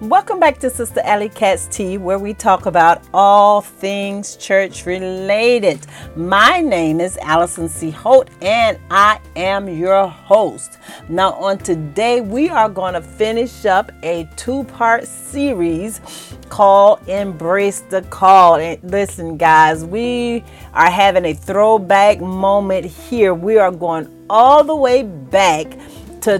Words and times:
Welcome 0.00 0.38
back 0.38 0.58
to 0.60 0.70
Sister 0.70 1.00
Alley 1.02 1.28
Cat's 1.28 1.66
Tea, 1.66 1.98
where 1.98 2.20
we 2.20 2.32
talk 2.32 2.66
about 2.66 3.02
all 3.12 3.60
things 3.60 4.36
church 4.36 4.86
related. 4.86 5.80
My 6.14 6.60
name 6.60 7.00
is 7.00 7.16
Alison 7.16 7.68
C. 7.68 7.90
Holt, 7.90 8.30
and 8.40 8.78
I 8.92 9.18
am 9.34 9.68
your 9.68 10.06
host. 10.06 10.78
Now, 11.08 11.32
on 11.32 11.58
today, 11.58 12.20
we 12.20 12.48
are 12.48 12.68
going 12.68 12.94
to 12.94 13.00
finish 13.02 13.66
up 13.66 13.90
a 14.04 14.28
two 14.36 14.62
part 14.62 15.04
series 15.08 16.00
called 16.48 17.00
Embrace 17.08 17.80
the 17.80 18.02
Call. 18.02 18.54
And 18.54 18.78
listen, 18.88 19.36
guys, 19.36 19.84
we 19.84 20.44
are 20.74 20.92
having 20.92 21.24
a 21.24 21.34
throwback 21.34 22.20
moment 22.20 22.86
here. 22.86 23.34
We 23.34 23.58
are 23.58 23.72
going 23.72 24.26
all 24.30 24.62
the 24.62 24.76
way 24.76 25.02
back 25.02 25.76
to 26.20 26.38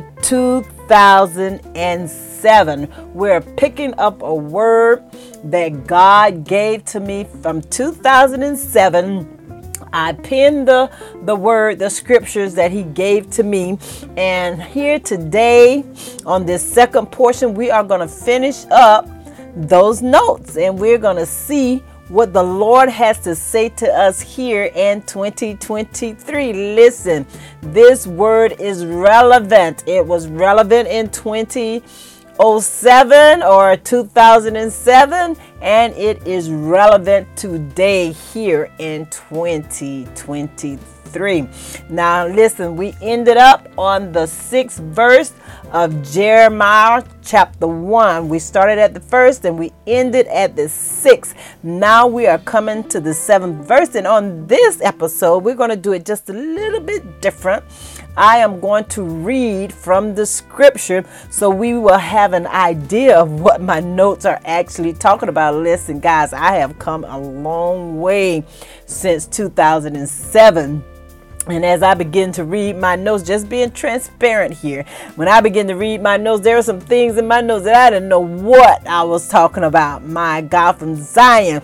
2007. 2.43 3.15
We're 3.15 3.41
picking 3.41 3.95
up 3.99 4.23
a 4.23 4.35
word 4.35 5.05
that 5.45 5.87
God 5.87 6.45
gave 6.45 6.85
to 6.87 7.01
me 7.01 7.27
from 7.43 7.61
2007. 7.63 9.35
I 9.93 10.13
pinned 10.13 10.69
the, 10.69 10.91
the 11.23 11.35
word, 11.35 11.79
the 11.79 11.89
scriptures 11.89 12.55
that 12.55 12.71
he 12.71 12.83
gave 12.83 13.31
to 13.31 13.43
me. 13.43 13.79
And 14.17 14.63
here 14.63 14.99
today, 14.99 15.85
on 16.27 16.45
this 16.47 16.63
second 16.63 17.07
portion, 17.07 17.55
we 17.55 17.71
are 17.71 17.85
going 17.85 18.01
to 18.01 18.09
finish 18.09 18.65
up 18.71 19.09
those 19.57 20.03
notes 20.03 20.57
and 20.57 20.79
we're 20.79 20.99
going 20.99 21.17
to 21.17 21.27
see 21.27 21.83
what 22.09 22.33
the 22.33 22.43
Lord 22.43 22.89
has 22.89 23.19
to 23.21 23.35
say 23.35 23.69
to 23.71 23.87
us 23.93 24.21
here 24.21 24.71
in 24.75 25.03
2023. 25.03 26.75
Listen, 26.75 27.27
this 27.61 28.07
word 28.07 28.57
is 28.59 28.87
relevant. 28.87 29.85
It 29.87 30.05
was 30.05 30.27
relevant 30.29 30.89
in 30.89 31.11
2007 32.39 33.43
or 33.43 33.77
2007, 33.77 35.37
and 35.61 35.93
it 35.95 36.25
is 36.25 36.53
relevant 36.53 37.27
today 37.37 38.13
here 38.13 38.71
in 38.79 39.07
2023 39.07 41.49
Now, 41.91 42.29
listen, 42.29 42.77
we 42.77 42.95
ended 43.03 43.39
up 43.39 43.69
on 43.77 44.13
the 44.13 44.27
sixth 44.27 44.79
verse 44.79 45.33
of 45.73 46.01
Jeremiah 46.13 47.03
chapter 47.25 47.67
1. 47.67 48.29
We 48.29 48.39
started 48.39 48.79
at 48.79 48.95
the 48.95 49.01
first 49.01 49.45
and 49.45 49.59
we 49.59 49.73
ended 49.89 50.29
at 50.29 50.55
the 50.55 50.69
sixth. 50.69 51.35
Now 51.65 52.07
we 52.07 52.29
are 52.29 52.39
coming 52.39 52.85
to 52.91 53.01
the 53.01 53.15
seventh 53.15 53.67
verse, 53.67 53.97
and 53.97 54.07
on 54.07 54.47
this 54.47 54.81
episode, 54.81 55.43
we're 55.43 55.57
going 55.57 55.71
to 55.71 55.77
do 55.77 55.93
it 55.93 56.07
just 56.07 56.31
a 56.31 56.35
little 56.35 56.81
bit 56.81 57.21
different. 57.21 57.65
I 58.19 58.39
am 58.39 58.59
going 58.59 58.85
to 58.87 59.03
read 59.03 59.73
from 59.73 60.17
the 60.17 60.27
scripture 60.27 61.05
so 61.31 61.49
we 61.49 61.75
will 61.75 61.99
have 61.99 62.33
an 62.33 62.49
idea 62.49 63.17
of 63.17 63.41
what 63.41 63.63
my 63.63 63.79
notes 63.79 64.25
are 64.25 64.41
actually 64.45 64.93
talking 64.93 65.29
about. 65.29 65.55
Listen, 65.55 66.01
guys, 66.01 66.33
I 66.33 66.57
have 66.57 66.81
come 66.81 67.05
a 67.05 67.17
long 67.17 68.01
way 68.01 68.43
since 68.87 69.25
2007 69.27 70.83
and 71.49 71.65
as 71.65 71.83
I 71.83 71.95
begin 71.95 72.31
to 72.33 72.45
read 72.45 72.77
my 72.77 72.95
notes, 72.95 73.25
just 73.25 73.49
being 73.49 73.71
transparent 73.71 74.53
here, 74.53 74.85
when 75.17 75.29
I 75.29 75.41
begin 75.41 75.67
to 75.69 75.75
read 75.75 76.03
my 76.03 76.17
notes, 76.17 76.45
there 76.45 76.59
are 76.59 76.63
some 76.63 76.81
things 76.81 77.17
in 77.17 77.27
my 77.27 77.41
notes 77.41 77.65
that 77.65 77.75
I 77.75 77.91
didn't 77.91 78.09
know 78.09 78.21
what 78.21 78.87
I 78.87 79.03
was 79.03 79.29
talking 79.29 79.65
about. 79.65 80.05
My 80.05 80.43
God 80.43 80.73
from 80.73 80.95
Zion. 80.95 81.63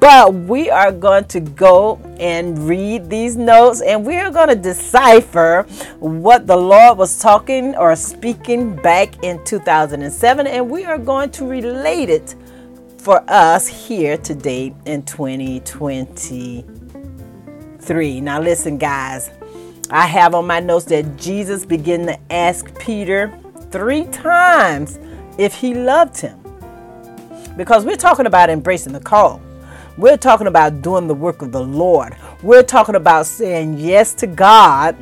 But 0.00 0.32
we 0.32 0.70
are 0.70 0.90
going 0.90 1.24
to 1.26 1.40
go 1.40 2.00
and 2.18 2.58
read 2.66 3.10
these 3.10 3.36
notes 3.36 3.82
and 3.82 4.04
we 4.04 4.16
are 4.16 4.30
going 4.30 4.48
to 4.48 4.56
decipher 4.56 5.64
what 5.98 6.46
the 6.46 6.56
Lord 6.56 6.96
was 6.96 7.18
talking 7.18 7.76
or 7.76 7.94
speaking 7.96 8.76
back 8.76 9.22
in 9.22 9.44
2007. 9.44 10.46
And 10.46 10.70
we 10.70 10.84
are 10.84 10.98
going 10.98 11.30
to 11.32 11.44
relate 11.44 12.08
it 12.08 12.34
for 12.96 13.22
us 13.28 13.66
here 13.66 14.16
today 14.16 14.74
in 14.86 15.02
2020 15.02 16.64
3. 17.88 18.20
Now, 18.20 18.38
listen, 18.38 18.76
guys, 18.76 19.30
I 19.90 20.06
have 20.06 20.34
on 20.34 20.46
my 20.46 20.60
notes 20.60 20.84
that 20.86 21.16
Jesus 21.16 21.64
began 21.64 22.04
to 22.06 22.18
ask 22.30 22.78
Peter 22.78 23.32
three 23.70 24.04
times 24.04 24.98
if 25.38 25.54
he 25.54 25.72
loved 25.72 26.20
him. 26.20 26.38
Because 27.56 27.86
we're 27.86 27.96
talking 27.96 28.26
about 28.26 28.50
embracing 28.50 28.92
the 28.92 29.00
call. 29.00 29.40
We're 29.96 30.18
talking 30.18 30.46
about 30.46 30.82
doing 30.82 31.06
the 31.06 31.14
work 31.14 31.40
of 31.40 31.50
the 31.50 31.62
Lord. 31.62 32.14
We're 32.42 32.62
talking 32.62 32.94
about 32.94 33.24
saying 33.24 33.78
yes 33.78 34.12
to 34.14 34.26
God 34.26 34.94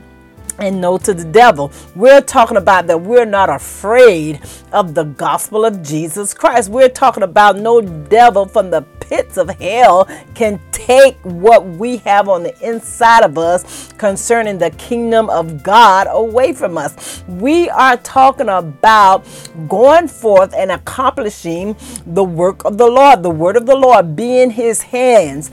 and 0.59 0.81
no 0.81 0.99
to 0.99 1.15
the 1.15 1.25
devil. 1.25 1.73
We're 1.95 2.21
talking 2.21 2.57
about 2.57 2.87
that 2.87 3.01
we're 3.01 3.25
not 3.25 3.49
afraid 3.51 4.41
of 4.73 4.95
the 4.95 5.05
gospel 5.05 5.65
of 5.65 5.83
Jesus 5.83 6.35
Christ. 6.35 6.71
We're 6.71 6.89
talking 6.89 7.23
about 7.23 7.57
no 7.57 7.81
devil 7.81 8.47
from 8.47 8.71
the 8.71 8.83
pits 9.01 9.37
of 9.37 9.49
hell 9.51 10.09
can 10.35 10.61
take 10.73 11.17
what 11.23 11.65
we 11.65 11.99
have 11.99 12.29
on 12.29 12.43
the 12.43 12.69
inside 12.69 13.23
of 13.25 13.39
us 13.39 13.93
concerning 13.93 14.59
the 14.59 14.71
kingdom 14.71 15.31
of 15.31 15.63
God 15.63 16.07
away 16.11 16.53
from 16.53 16.77
us. 16.77 17.23
We 17.29 17.69
are 17.71 17.97
talking 17.99 18.49
about 18.49 19.27
going 19.69 20.09
forth 20.09 20.55
and 20.55 20.73
accomplishing 20.73 21.77
the 22.07 22.25
work 22.25 22.65
of 22.65 22.79
the 22.79 22.87
Lord, 22.87 23.23
the 23.23 23.31
word 23.31 23.57
of 23.57 23.67
the 23.67 23.77
Lord, 23.77 24.17
being 24.17 24.51
his 24.51 24.83
hands. 24.83 25.51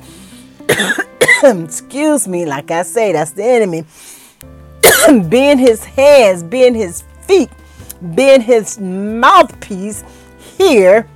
Excuse 1.43 2.27
me, 2.27 2.45
like 2.45 2.71
I 2.71 2.83
say, 2.83 3.11
that's 3.11 3.31
the 3.31 3.43
enemy 3.43 3.85
being 5.29 5.57
his 5.57 5.83
hands, 5.83 6.43
being 6.43 6.73
his 6.73 7.03
feet, 7.21 7.49
being 8.15 8.41
his 8.41 8.79
mouthpiece 8.79 10.03
here 10.57 11.07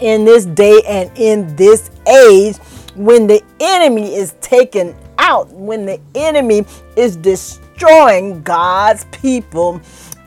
in 0.00 0.24
this 0.24 0.44
day 0.44 0.82
and 0.86 1.10
in 1.16 1.54
this 1.56 1.90
age 2.08 2.56
when 2.94 3.26
the 3.26 3.42
enemy 3.60 4.14
is 4.14 4.34
taken 4.40 4.94
out, 5.18 5.48
when 5.50 5.86
the 5.86 6.00
enemy 6.14 6.64
is 6.96 7.16
destroying 7.16 8.42
God's 8.42 9.04
people. 9.06 9.80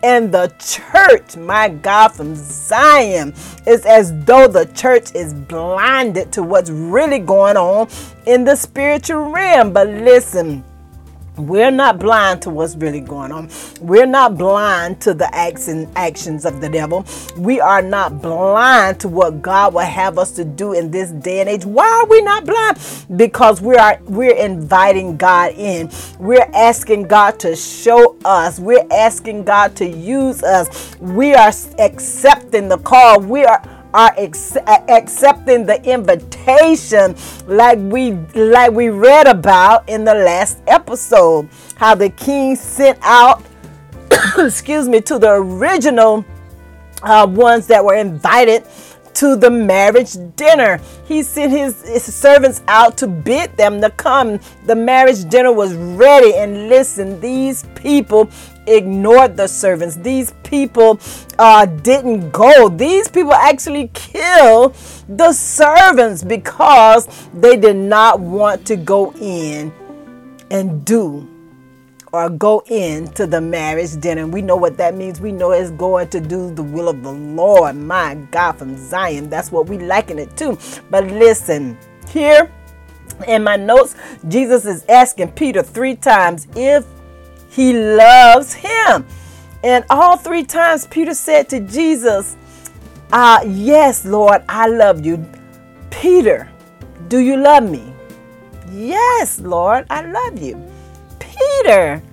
And 0.04 0.32
the 0.32 0.54
church, 0.60 1.36
my 1.36 1.70
God, 1.70 2.10
from 2.10 2.36
Zion, 2.36 3.34
is 3.66 3.84
as 3.86 4.14
though 4.26 4.48
the 4.48 4.66
church 4.66 5.14
is 5.16 5.34
blinded 5.34 6.32
to 6.34 6.44
what's 6.44 6.70
really 6.70 7.18
going 7.18 7.58
on 7.58 7.90
in 8.28 8.44
the 8.44 8.56
spiritual 8.56 9.32
realm. 9.32 9.74
But 9.74 9.88
listen, 9.88 10.64
we're 11.38 11.72
not 11.72 12.00
blind 12.00 12.42
to 12.44 12.50
what's 12.50 12.76
really 12.76 13.00
going 13.00 13.32
on. 13.32 13.50
We're 13.82 14.06
not 14.06 14.38
blind 14.38 15.02
to 15.02 15.14
the 15.14 15.34
acts 15.36 15.68
and 15.68 15.88
actions 15.96 16.46
of 16.46 16.62
the 16.62 16.70
devil. 16.70 17.06
We 17.38 17.60
are 17.60 17.82
not 17.82 18.22
blind 18.22 19.00
to 19.02 19.08
what 19.08 19.42
God 19.42 19.74
will 19.74 19.82
have 19.82 20.18
us 20.18 20.32
to 20.32 20.46
do 20.46 20.74
in 20.74 20.92
this 20.92 21.12
day 21.12 21.40
and 21.40 21.50
age. 21.50 21.66
Why 21.66 21.86
are 21.86 22.08
we 22.08 22.22
not 22.22 22.46
blind? 22.46 22.80
Because 23.18 23.62
we 23.62 23.76
are 23.76 24.00
we're 24.06 24.36
inviting 24.36 25.18
God 25.18 25.54
in. 25.54 25.90
We're 26.20 26.50
asking 26.54 27.04
God 27.04 27.40
to 27.42 27.56
show 27.56 28.18
us. 28.26 28.60
We're 28.60 28.88
asking 28.92 29.44
God 29.44 29.76
to 29.78 29.88
use 29.88 30.44
us. 30.44 30.96
We 31.00 31.34
are 31.36 31.52
accepting 31.80 32.68
the 32.70 32.78
call. 32.80 33.20
We 33.22 33.46
are 33.46 33.62
are 33.98 34.14
ex- 34.16 34.56
accepting 34.88 35.66
the 35.66 35.84
invitation 35.84 37.16
like 37.48 37.80
we 37.80 38.12
like 38.36 38.72
we 38.72 38.90
read 38.90 39.26
about 39.26 39.90
in 39.90 40.04
the 40.06 40.14
last 40.14 40.60
episode 40.68 41.50
how 41.76 41.96
the 41.96 42.10
king 42.12 42.56
sent 42.56 43.00
out 43.02 43.44
excuse 44.38 44.88
me 44.88 45.02
to 45.02 45.18
the 45.18 45.32
original 45.32 46.24
uh, 47.02 47.26
ones 47.28 47.66
that 47.66 47.84
were 47.84 47.96
invited 47.96 48.64
to 49.16 49.36
the 49.36 49.50
marriage 49.50 50.16
dinner. 50.36 50.80
He 51.08 51.24
sent 51.24 51.52
his, 51.52 51.82
his, 51.88 52.14
servants 52.14 52.62
out 52.68 53.00
to 53.00 53.08
bid 53.08 53.58
them 53.58 53.82
to 53.82 53.90
come. 53.90 54.40
The 54.68 54.76
marriage 54.76 55.28
dinner 55.28 55.52
was 55.52 55.74
ready. 55.74 56.36
And 56.36 56.70
listen, 56.70 57.20
these 57.20 57.66
people 57.74 58.30
ignored 58.68 59.38
the 59.38 59.48
servants. 59.48 59.96
These 59.96 60.34
people 60.44 61.00
uh, 61.40 61.66
didn't 61.66 62.32
go. 62.32 62.70
These 62.70 63.08
people 63.08 63.34
actually 63.34 63.90
killed 63.94 64.76
the 65.08 65.34
servants 65.34 66.24
because 66.24 67.08
they 67.34 67.56
did 67.56 67.78
not 67.78 68.20
want 68.20 68.66
to 68.68 68.76
go 68.76 69.14
in 69.14 69.74
and 70.50 70.86
do 70.86 71.28
or 72.14 72.30
go 72.30 72.64
in 72.68 73.08
to 73.14 73.28
the 73.28 73.40
marriage 73.40 74.00
dinner. 74.00 74.26
We 74.26 74.42
know 74.42 74.56
what 74.56 74.78
that 74.78 74.96
means. 74.96 75.20
We 75.20 75.32
know 75.32 75.52
it's 75.52 75.72
going 75.72 76.08
to 76.10 76.20
do 76.20 76.54
the 76.54 76.64
will 76.64 76.90
of 76.90 77.04
the 77.04 77.12
Lord. 77.12 77.76
My 77.76 78.16
God, 78.32 78.54
from 78.54 78.78
Zion. 78.78 79.30
That's 79.30 79.52
what 79.52 79.68
we 79.68 79.78
liken 79.78 80.20
it 80.20 80.36
to. 80.38 80.58
But 80.90 81.06
listen, 81.08 81.78
here 82.10 82.52
in 83.28 83.44
my 83.44 83.56
notes, 83.56 83.96
Jesus 84.28 84.66
is 84.66 84.86
asking 84.88 85.32
Peter 85.34 85.62
three 85.64 85.96
times 85.96 86.48
if 86.56 86.86
he 87.58 87.74
loves 87.74 88.54
him. 88.54 89.04
And 89.64 89.84
all 89.90 90.16
three 90.16 90.44
times 90.44 90.86
Peter 90.86 91.16
said 91.16 91.50
to 91.50 91.60
Jesus, 91.60 92.38
uh, 93.12 93.44
Yes, 93.48 94.06
Lord, 94.06 94.44
I 94.48 94.68
love 94.68 95.04
you. 95.04 95.26
Peter, 95.90 96.48
do 97.08 97.18
you 97.18 97.36
love 97.36 97.64
me? 97.68 97.92
Yes, 98.72 99.40
Lord, 99.40 99.88
I 99.90 100.06
love 100.06 100.40
you. 100.40 100.56
Peter, 101.18 102.04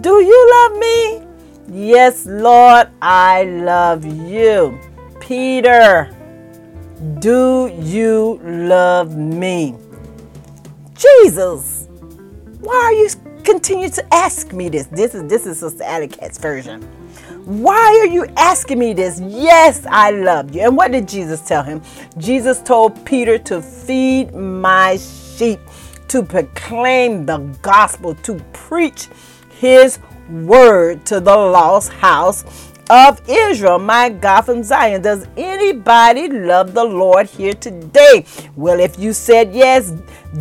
do 0.00 0.22
you 0.22 0.50
love 0.54 0.78
me? 0.78 1.22
Yes, 1.68 2.24
Lord, 2.24 2.88
I 3.02 3.42
love 3.42 4.04
you. 4.04 4.78
Peter, 5.18 6.14
do 7.18 7.66
you 7.82 8.38
love 8.44 9.16
me? 9.16 9.74
Jesus, 10.94 11.88
why 12.60 12.76
are 12.76 12.92
you 12.92 13.08
continue 13.46 13.88
to 13.88 14.04
ask 14.12 14.52
me 14.52 14.68
this? 14.68 14.86
This 14.88 15.14
is 15.14 15.30
this 15.30 15.46
is 15.46 15.60
Sister 15.60 15.84
Alley 15.84 16.08
Cat's 16.08 16.36
version. 16.36 16.82
Why 17.44 17.96
are 18.02 18.12
you 18.12 18.26
asking 18.36 18.80
me 18.80 18.92
this? 18.92 19.20
Yes, 19.20 19.86
I 19.88 20.10
love 20.10 20.52
you. 20.52 20.62
And 20.62 20.76
what 20.76 20.90
did 20.90 21.06
Jesus 21.06 21.40
tell 21.42 21.62
him? 21.62 21.80
Jesus 22.18 22.60
told 22.60 23.06
Peter 23.06 23.38
to 23.38 23.62
feed 23.62 24.34
my 24.34 24.96
sheep, 24.96 25.60
to 26.08 26.24
proclaim 26.24 27.24
the 27.24 27.38
gospel, 27.62 28.16
to 28.16 28.34
preach 28.52 29.08
his 29.60 30.00
word 30.28 31.06
to 31.06 31.20
the 31.20 31.36
lost 31.36 31.92
house 31.92 32.72
of 32.90 33.20
Israel, 33.28 33.78
my 33.78 34.08
God 34.08 34.42
from 34.42 34.64
Zion. 34.64 35.02
Does 35.02 35.24
anybody 35.36 36.26
love 36.28 36.74
the 36.74 36.84
Lord 36.84 37.28
here 37.28 37.54
today? 37.54 38.24
Well, 38.56 38.80
if 38.80 38.98
you 38.98 39.12
said 39.12 39.54
yes, 39.54 39.92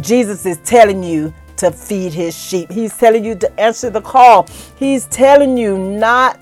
Jesus 0.01 0.47
is 0.47 0.57
telling 0.63 1.03
you 1.03 1.31
to 1.57 1.71
feed 1.71 2.13
his 2.13 2.37
sheep. 2.37 2.71
He's 2.71 2.95
telling 2.97 3.23
you 3.25 3.35
to 3.35 3.59
answer 3.59 3.89
the 3.89 4.01
call. 4.01 4.47
He's 4.77 5.05
telling 5.07 5.57
you 5.57 5.77
not 5.77 6.39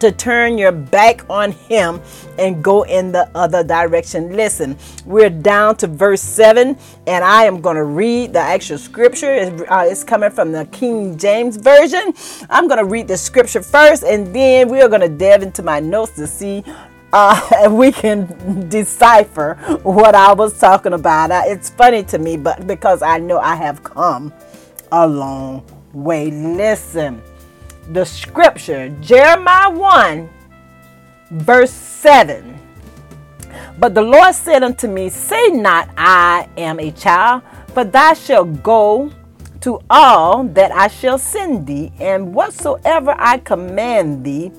to 0.00 0.12
turn 0.12 0.58
your 0.58 0.72
back 0.72 1.28
on 1.28 1.52
him 1.52 2.00
and 2.38 2.62
go 2.62 2.82
in 2.82 3.12
the 3.12 3.28
other 3.34 3.64
direction. 3.64 4.36
Listen, 4.36 4.76
we're 5.04 5.30
down 5.30 5.76
to 5.76 5.86
verse 5.86 6.22
7, 6.22 6.76
and 7.06 7.24
I 7.24 7.44
am 7.44 7.60
going 7.60 7.76
to 7.76 7.84
read 7.84 8.32
the 8.32 8.38
actual 8.38 8.78
scripture. 8.78 9.34
It's, 9.34 9.62
uh, 9.62 9.86
it's 9.86 10.04
coming 10.04 10.30
from 10.30 10.52
the 10.52 10.66
King 10.66 11.18
James 11.18 11.56
Version. 11.56 12.12
I'm 12.48 12.68
going 12.68 12.78
to 12.78 12.84
read 12.84 13.08
the 13.08 13.16
scripture 13.16 13.62
first, 13.62 14.04
and 14.04 14.34
then 14.34 14.68
we 14.68 14.80
are 14.80 14.88
going 14.88 15.00
to 15.00 15.08
delve 15.08 15.42
into 15.42 15.62
my 15.62 15.80
notes 15.80 16.12
to 16.16 16.26
see 16.26 16.64
uh, 17.12 17.68
we 17.70 17.92
can 17.92 18.68
decipher 18.68 19.54
what 19.82 20.14
I 20.14 20.32
was 20.32 20.58
talking 20.58 20.92
about. 20.92 21.30
Uh, 21.30 21.42
it's 21.46 21.70
funny 21.70 22.02
to 22.04 22.18
me, 22.18 22.36
but 22.36 22.66
because 22.66 23.02
I 23.02 23.18
know 23.18 23.38
I 23.38 23.54
have 23.54 23.82
come 23.82 24.32
a 24.92 25.06
long 25.06 25.64
way. 25.92 26.30
Listen, 26.30 27.22
the 27.90 28.04
scripture, 28.04 28.88
Jeremiah 29.00 29.70
1, 29.70 30.28
verse 31.30 31.70
7. 31.70 32.58
But 33.78 33.94
the 33.94 34.02
Lord 34.02 34.34
said 34.34 34.62
unto 34.62 34.88
me, 34.88 35.08
Say 35.08 35.48
not, 35.48 35.88
I 35.96 36.48
am 36.56 36.80
a 36.80 36.90
child, 36.90 37.42
for 37.68 37.84
thou 37.84 38.14
shalt 38.14 38.62
go 38.62 39.10
to 39.60 39.80
all 39.88 40.44
that 40.44 40.72
I 40.72 40.88
shall 40.88 41.18
send 41.18 41.66
thee, 41.66 41.92
and 41.98 42.34
whatsoever 42.34 43.14
I 43.18 43.38
command 43.38 44.24
thee, 44.24 44.52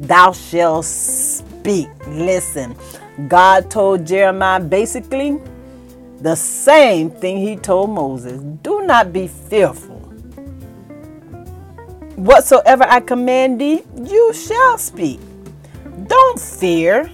thou 0.00 0.32
shalt 0.32 0.86
speak. 0.86 1.88
Listen, 2.08 2.74
God 3.28 3.70
told 3.70 4.06
Jeremiah 4.06 4.60
basically 4.60 5.38
the 6.20 6.34
same 6.34 7.10
thing 7.10 7.38
he 7.38 7.56
told 7.56 7.90
Moses 7.90 8.40
do 8.62 8.82
not 8.82 9.12
be 9.12 9.28
fearful. 9.28 9.98
Whatsoever 12.16 12.84
I 12.84 13.00
command 13.00 13.60
thee, 13.60 13.82
you 13.96 14.32
shall 14.34 14.78
speak. 14.78 15.20
Don't 16.06 16.40
fear. 16.40 17.10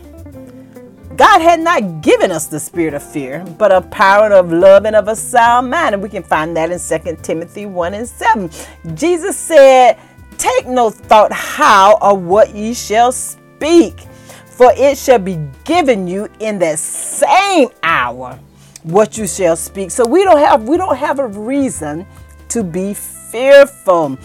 God 1.16 1.40
had 1.40 1.60
not 1.60 2.02
given 2.02 2.30
us 2.30 2.46
the 2.46 2.60
spirit 2.60 2.92
of 2.92 3.02
fear, 3.02 3.44
but 3.58 3.72
a 3.72 3.80
power 3.80 4.32
of 4.32 4.52
love 4.52 4.84
and 4.84 4.96
of 4.96 5.08
a 5.08 5.16
sound 5.16 5.70
mind. 5.70 5.94
And 5.94 6.02
we 6.02 6.08
can 6.08 6.22
find 6.22 6.56
that 6.56 6.70
in 6.70 6.78
2 6.78 7.22
Timothy 7.22 7.66
1 7.66 7.94
and 7.94 8.08
7. 8.08 8.50
Jesus 8.94 9.36
said, 9.36 9.98
Take 10.38 10.66
no 10.66 10.90
thought 10.90 11.32
how 11.32 11.98
or 12.00 12.16
what 12.16 12.54
ye 12.54 12.74
shall 12.74 13.12
speak, 13.12 14.00
for 14.46 14.72
it 14.76 14.98
shall 14.98 15.18
be 15.18 15.38
given 15.64 16.06
you 16.06 16.28
in 16.40 16.58
that 16.60 16.78
same 16.78 17.68
hour 17.82 18.38
what 18.82 19.18
you 19.18 19.26
shall 19.26 19.56
speak. 19.56 19.90
So 19.90 20.06
we 20.06 20.24
don't 20.24 20.38
have 20.38 20.68
we 20.68 20.76
don't 20.76 20.96
have 20.96 21.18
a 21.18 21.26
reason 21.26 22.06
to 22.50 22.62
be 22.62 22.94
fearful. 22.94 24.18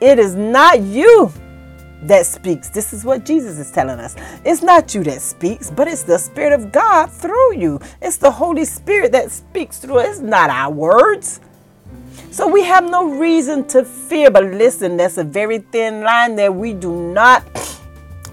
It 0.00 0.18
is 0.18 0.34
not 0.34 0.80
you 0.80 1.32
that 2.02 2.26
speaks. 2.26 2.68
This 2.68 2.92
is 2.92 3.04
what 3.04 3.24
Jesus 3.24 3.58
is 3.58 3.70
telling 3.70 3.98
us. 3.98 4.14
It's 4.44 4.62
not 4.62 4.94
you 4.94 5.02
that 5.04 5.20
speaks, 5.20 5.70
but 5.70 5.88
it's 5.88 6.02
the 6.02 6.18
Spirit 6.18 6.52
of 6.52 6.70
God 6.72 7.10
through 7.10 7.56
you. 7.56 7.80
It's 8.00 8.16
the 8.16 8.30
Holy 8.30 8.64
Spirit 8.64 9.12
that 9.12 9.30
speaks 9.30 9.78
through 9.78 9.98
us. 9.98 10.08
It's 10.08 10.20
not 10.20 10.50
our 10.50 10.72
words. 10.72 11.40
So 12.38 12.46
we 12.46 12.62
have 12.62 12.88
no 12.88 13.10
reason 13.18 13.66
to 13.66 13.84
fear. 13.84 14.30
But 14.30 14.44
listen, 14.44 14.96
that's 14.96 15.18
a 15.18 15.24
very 15.24 15.58
thin 15.58 16.02
line 16.02 16.36
that 16.36 16.54
we 16.54 16.72
do 16.72 17.12
not 17.12 17.42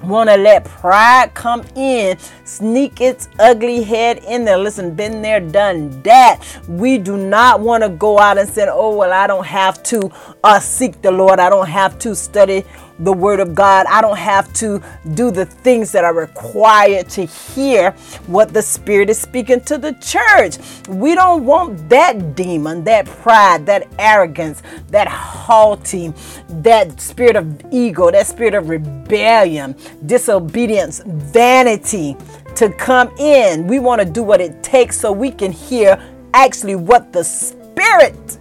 want 0.04 0.30
to 0.30 0.38
let 0.38 0.63
pride 0.66 1.34
come 1.34 1.66
in, 1.75 2.16
sneak 2.44 3.02
its 3.02 3.28
ugly 3.40 3.81
head 3.81 4.24
in 4.28 4.46
there. 4.46 4.60
Listen, 4.60 4.94
been 4.94 5.24
there, 5.24 5.40
done 5.40 6.04
that. 6.04 6.40
We 6.68 7.00
do 7.00 7.18
not 7.18 7.62
want 7.62 7.81
to 7.81 7.90
go 7.90 8.19
out 8.19 8.38
and 8.38 8.48
say, 8.48 8.68
oh, 8.69 8.96
well, 8.96 9.12
I 9.12 9.25
don't 9.25 9.48
have 9.48 9.81
to 9.84 10.12
uh, 10.44 10.60
seek 10.60 11.01
the 11.01 11.10
Lord. 11.10 11.40
I 11.40 11.50
don't 11.50 11.68
have 11.68 11.98
to 11.98 12.13
study 12.13 12.63
the 13.00 13.13
word 13.13 13.39
of 13.39 13.56
God. 13.56 13.86
I 13.89 14.01
don't 14.01 14.18
have 14.18 14.51
to 14.53 14.81
do 15.13 15.31
the 15.31 15.45
things 15.45 15.92
that 15.92 16.03
are 16.03 16.13
required 16.13 17.09
to 17.09 17.25
hear 17.25 17.92
what 18.27 18.53
the 18.53 18.62
Spirit 18.62 19.09
is 19.09 19.19
speaking 19.19 19.62
to 19.62 19.77
the 19.77 19.94
church. 19.94 20.57
We 20.88 21.15
don't 21.15 21.45
want 21.45 21.89
that 21.89 22.36
demon, 22.36 22.83
that 22.86 23.06
pride, 23.06 23.65
that 23.65 23.88
arrogance, 24.00 24.62
that 24.89 25.07
haughty, 25.07 26.13
that 26.50 27.00
spirit 27.01 27.36
of 27.36 27.62
ego, 27.71 28.12
that 28.12 28.27
spirit 28.27 28.53
of 28.53 28.69
rebellion, 28.69 29.75
disobedience, 30.06 31.01
vanity 31.06 32.15
to 32.56 32.69
come 32.71 33.09
in. 33.18 33.68
We 33.68 33.80
want 33.80 34.01
to 34.01 34.06
do 34.09 34.24
what 34.24 34.41
it 34.41 34.63
takes 34.63 35.00
so 35.00 35.12
we 35.12 35.31
can 35.31 35.51
hear 35.51 36.01
actually 36.33 36.75
what 36.75 37.13
the 37.13 37.24
Spirit 37.24 38.39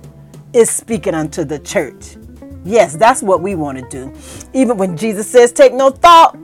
is 0.53 0.71
speaking 0.71 1.15
unto 1.15 1.45
the 1.45 1.59
church. 1.61 2.17
Yes, 2.65 2.97
that's 2.97 3.23
what 3.23 3.41
we 3.41 3.55
want 3.55 3.79
to 3.79 3.89
do. 3.91 4.13
Even 4.53 4.77
when 4.79 4.97
Jesus 4.97 5.31
says, 5.31 5.53
take 5.53 5.75
no 5.75 5.91
thought, 5.91 6.39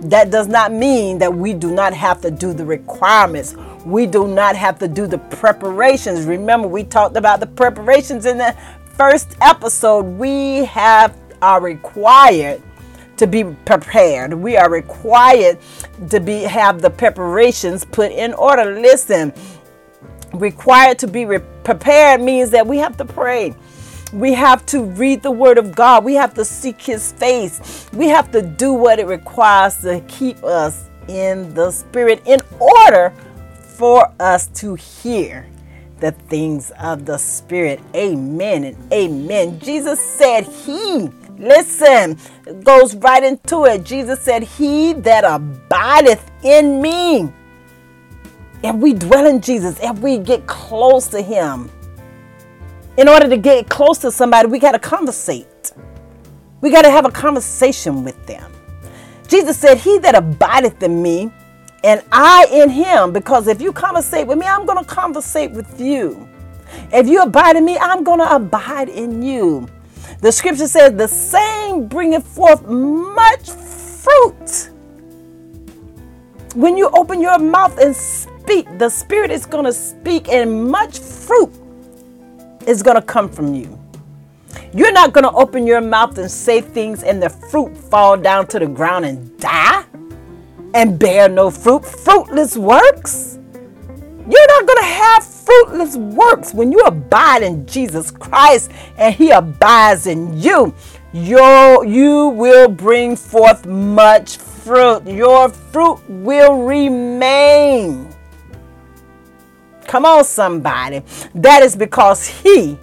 that 0.00 0.30
does 0.30 0.48
not 0.48 0.72
mean 0.72 1.18
that 1.18 1.32
we 1.32 1.54
do 1.54 1.70
not 1.70 1.94
have 1.94 2.20
to 2.20 2.30
do 2.30 2.52
the 2.52 2.64
requirements. 2.64 3.54
We 3.86 4.06
do 4.06 4.28
not 4.28 4.56
have 4.56 4.78
to 4.80 4.88
do 4.88 5.06
the 5.06 5.18
preparations. 5.18 6.26
Remember, 6.26 6.68
we 6.68 6.84
talked 6.84 7.16
about 7.16 7.40
the 7.40 7.46
preparations 7.46 8.26
in 8.26 8.36
the 8.36 8.54
first 8.96 9.36
episode. 9.40 10.04
We 10.04 10.64
have 10.66 11.16
are 11.44 11.60
required 11.60 12.62
to 13.18 13.26
be 13.26 13.44
prepared. 13.44 14.32
We 14.32 14.56
are 14.56 14.70
required 14.70 15.58
to 16.10 16.20
be 16.20 16.40
have 16.42 16.80
the 16.80 16.90
preparations 16.90 17.84
put 17.84 18.10
in 18.10 18.32
order. 18.34 18.80
Listen, 18.80 19.32
required 20.32 20.98
to 21.00 21.06
be 21.06 21.24
re- 21.26 21.40
prepared 21.62 22.20
means 22.20 22.50
that 22.50 22.66
we 22.66 22.78
have 22.78 22.96
to 22.96 23.04
pray. 23.04 23.54
We 24.14 24.32
have 24.34 24.64
to 24.66 24.84
read 24.84 25.22
the 25.22 25.32
Word 25.32 25.58
of 25.58 25.74
God. 25.74 26.04
We 26.04 26.14
have 26.14 26.34
to 26.34 26.44
seek 26.44 26.80
His 26.80 27.10
face. 27.12 27.88
We 27.92 28.06
have 28.08 28.30
to 28.30 28.42
do 28.42 28.72
what 28.72 29.00
it 29.00 29.08
requires 29.08 29.78
to 29.78 30.00
keep 30.06 30.42
us 30.44 30.88
in 31.08 31.52
the 31.52 31.72
Spirit 31.72 32.22
in 32.24 32.40
order 32.60 33.12
for 33.76 34.08
us 34.20 34.46
to 34.46 34.76
hear 34.76 35.46
the 35.98 36.12
things 36.12 36.70
of 36.78 37.06
the 37.06 37.18
Spirit. 37.18 37.80
Amen 37.96 38.62
and 38.62 38.92
amen. 38.92 39.58
Jesus 39.58 40.00
said, 40.00 40.44
He, 40.44 41.10
listen, 41.36 42.16
goes 42.62 42.94
right 42.94 43.24
into 43.24 43.64
it. 43.64 43.82
Jesus 43.82 44.20
said, 44.20 44.44
He 44.44 44.92
that 44.92 45.24
abideth 45.24 46.30
in 46.44 46.80
me. 46.80 47.32
If 48.62 48.76
we 48.76 48.94
dwell 48.94 49.26
in 49.26 49.40
Jesus, 49.40 49.76
if 49.82 49.98
we 49.98 50.18
get 50.18 50.46
close 50.46 51.08
to 51.08 51.20
Him, 51.20 51.68
in 52.96 53.08
order 53.08 53.28
to 53.28 53.36
get 53.36 53.68
close 53.68 53.98
to 53.98 54.10
somebody, 54.10 54.48
we 54.48 54.58
got 54.58 54.72
to 54.72 54.78
conversate. 54.78 55.72
We 56.60 56.70
got 56.70 56.82
to 56.82 56.90
have 56.90 57.04
a 57.04 57.10
conversation 57.10 58.04
with 58.04 58.26
them. 58.26 58.52
Jesus 59.28 59.58
said, 59.58 59.78
He 59.78 59.98
that 59.98 60.14
abideth 60.14 60.82
in 60.82 61.02
me, 61.02 61.32
and 61.82 62.02
I 62.12 62.46
in 62.50 62.70
him, 62.70 63.12
because 63.12 63.46
if 63.48 63.60
you 63.60 63.72
conversate 63.72 64.26
with 64.26 64.38
me, 64.38 64.46
I'm 64.46 64.64
going 64.64 64.82
to 64.82 64.84
conversate 64.84 65.50
with 65.50 65.80
you. 65.80 66.28
If 66.92 67.06
you 67.08 67.22
abide 67.22 67.56
in 67.56 67.64
me, 67.64 67.76
I'm 67.78 68.04
going 68.04 68.20
to 68.20 68.34
abide 68.34 68.88
in 68.88 69.22
you. 69.22 69.68
The 70.20 70.32
scripture 70.32 70.68
says, 70.68 70.94
The 70.94 71.08
same 71.08 71.86
bringeth 71.88 72.26
forth 72.26 72.66
much 72.66 73.50
fruit. 73.50 74.70
When 76.54 76.76
you 76.76 76.88
open 76.90 77.20
your 77.20 77.38
mouth 77.38 77.78
and 77.78 77.94
speak, 77.94 78.66
the 78.78 78.88
Spirit 78.88 79.30
is 79.30 79.44
going 79.44 79.64
to 79.64 79.72
speak, 79.72 80.28
and 80.28 80.70
much 80.70 81.00
fruit 81.00 81.52
is 82.66 82.82
going 82.82 82.96
to 82.96 83.02
come 83.02 83.28
from 83.28 83.54
you. 83.54 83.78
You're 84.72 84.92
not 84.92 85.12
going 85.12 85.24
to 85.24 85.32
open 85.32 85.66
your 85.66 85.80
mouth 85.80 86.18
and 86.18 86.30
say 86.30 86.60
things 86.60 87.02
and 87.02 87.22
the 87.22 87.30
fruit 87.30 87.76
fall 87.76 88.16
down 88.16 88.46
to 88.48 88.58
the 88.58 88.66
ground 88.66 89.04
and 89.04 89.38
die 89.38 89.84
and 90.74 90.98
bear 90.98 91.28
no 91.28 91.50
fruit. 91.50 91.84
Fruitless 91.84 92.56
works. 92.56 93.38
You're 94.28 94.46
not 94.48 94.66
going 94.66 94.78
to 94.78 94.88
have 94.88 95.24
fruitless 95.24 95.96
works 95.96 96.54
when 96.54 96.72
you 96.72 96.80
abide 96.80 97.42
in 97.42 97.66
Jesus 97.66 98.10
Christ 98.10 98.70
and 98.96 99.14
He 99.14 99.30
abides 99.30 100.06
in 100.06 100.40
you. 100.40 100.74
your 101.12 101.84
you 101.84 102.28
will 102.28 102.68
bring 102.68 103.14
forth 103.14 103.66
much 103.66 104.38
fruit. 104.38 105.06
Your 105.06 105.48
fruit 105.50 106.00
will 106.08 106.64
remain. 106.64 108.08
Come 109.86 110.04
on, 110.04 110.24
somebody. 110.24 111.02
That 111.34 111.62
is 111.62 111.76
because 111.76 112.26
He 112.26 112.78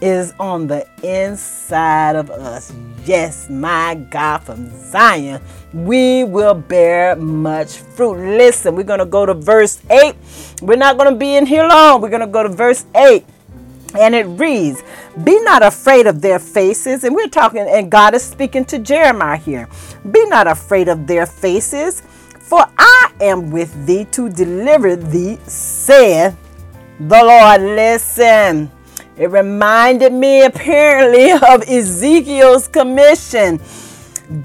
is 0.00 0.32
on 0.40 0.66
the 0.66 0.86
inside 1.02 2.16
of 2.16 2.30
us. 2.30 2.72
Yes, 3.04 3.48
my 3.50 3.94
God, 4.10 4.38
from 4.38 4.70
Zion, 4.90 5.42
we 5.72 6.24
will 6.24 6.54
bear 6.54 7.16
much 7.16 7.78
fruit. 7.78 8.36
Listen, 8.36 8.74
we're 8.74 8.82
going 8.82 8.98
to 8.98 9.06
go 9.06 9.26
to 9.26 9.34
verse 9.34 9.80
8. 9.90 10.14
We're 10.62 10.76
not 10.76 10.96
going 10.96 11.12
to 11.12 11.18
be 11.18 11.36
in 11.36 11.46
here 11.46 11.66
long. 11.66 12.00
We're 12.00 12.10
going 12.10 12.20
to 12.20 12.26
go 12.26 12.42
to 12.42 12.48
verse 12.48 12.84
8. 12.94 13.24
And 13.98 14.14
it 14.14 14.24
reads, 14.24 14.82
Be 15.24 15.40
not 15.42 15.62
afraid 15.62 16.06
of 16.06 16.20
their 16.20 16.38
faces. 16.38 17.04
And 17.04 17.14
we're 17.14 17.28
talking, 17.28 17.66
and 17.68 17.90
God 17.90 18.14
is 18.14 18.22
speaking 18.22 18.64
to 18.66 18.78
Jeremiah 18.78 19.36
here. 19.36 19.68
Be 20.10 20.24
not 20.26 20.46
afraid 20.46 20.88
of 20.88 21.06
their 21.06 21.26
faces, 21.26 22.02
for 22.50 22.66
I 22.76 23.12
am 23.20 23.52
with 23.52 23.86
thee 23.86 24.06
to 24.06 24.28
deliver 24.28 24.96
thee, 24.96 25.38
saith 25.46 26.36
the 26.98 27.22
Lord. 27.22 27.60
Listen. 27.60 28.72
It 29.16 29.30
reminded 29.30 30.12
me 30.12 30.42
apparently 30.42 31.30
of 31.48 31.62
Ezekiel's 31.68 32.66
commission. 32.66 33.60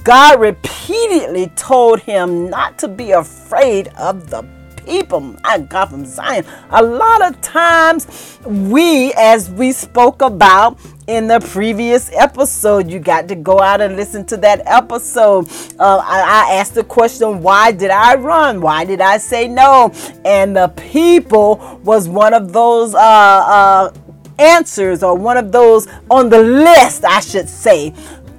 God 0.03 0.39
repeatedly 0.39 1.47
told 1.55 1.99
him 2.01 2.47
not 2.47 2.77
to 2.79 2.87
be 2.87 3.09
afraid 3.09 3.87
of 3.97 4.29
the 4.29 4.45
people. 4.85 5.21
My 5.43 5.57
God, 5.57 5.87
from 5.87 6.05
Zion. 6.05 6.45
A 6.69 6.83
lot 6.83 7.25
of 7.25 7.41
times, 7.41 8.37
we, 8.45 9.13
as 9.13 9.49
we 9.49 9.71
spoke 9.71 10.21
about 10.21 10.77
in 11.07 11.27
the 11.27 11.39
previous 11.39 12.11
episode, 12.13 12.89
you 12.89 12.99
got 12.99 13.27
to 13.27 13.35
go 13.35 13.59
out 13.59 13.81
and 13.81 13.95
listen 13.95 14.25
to 14.25 14.37
that 14.37 14.61
episode. 14.65 15.47
Uh, 15.79 15.97
I, 16.03 16.47
I 16.49 16.53
asked 16.55 16.75
the 16.75 16.83
question, 16.83 17.41
Why 17.41 17.71
did 17.71 17.91
I 17.91 18.15
run? 18.15 18.61
Why 18.61 18.85
did 18.85 19.01
I 19.01 19.17
say 19.17 19.47
no? 19.47 19.91
And 20.23 20.55
the 20.55 20.69
people 20.69 21.79
was 21.83 22.09
one 22.09 22.33
of 22.33 22.53
those. 22.53 22.95
Uh, 22.95 22.99
uh, 22.99 23.93
answers 24.37 25.03
or 25.03 25.15
one 25.15 25.37
of 25.37 25.51
those 25.51 25.87
on 26.09 26.29
the 26.29 26.41
list, 26.41 27.05
I 27.05 27.19
should 27.19 27.49
say. 27.49 27.93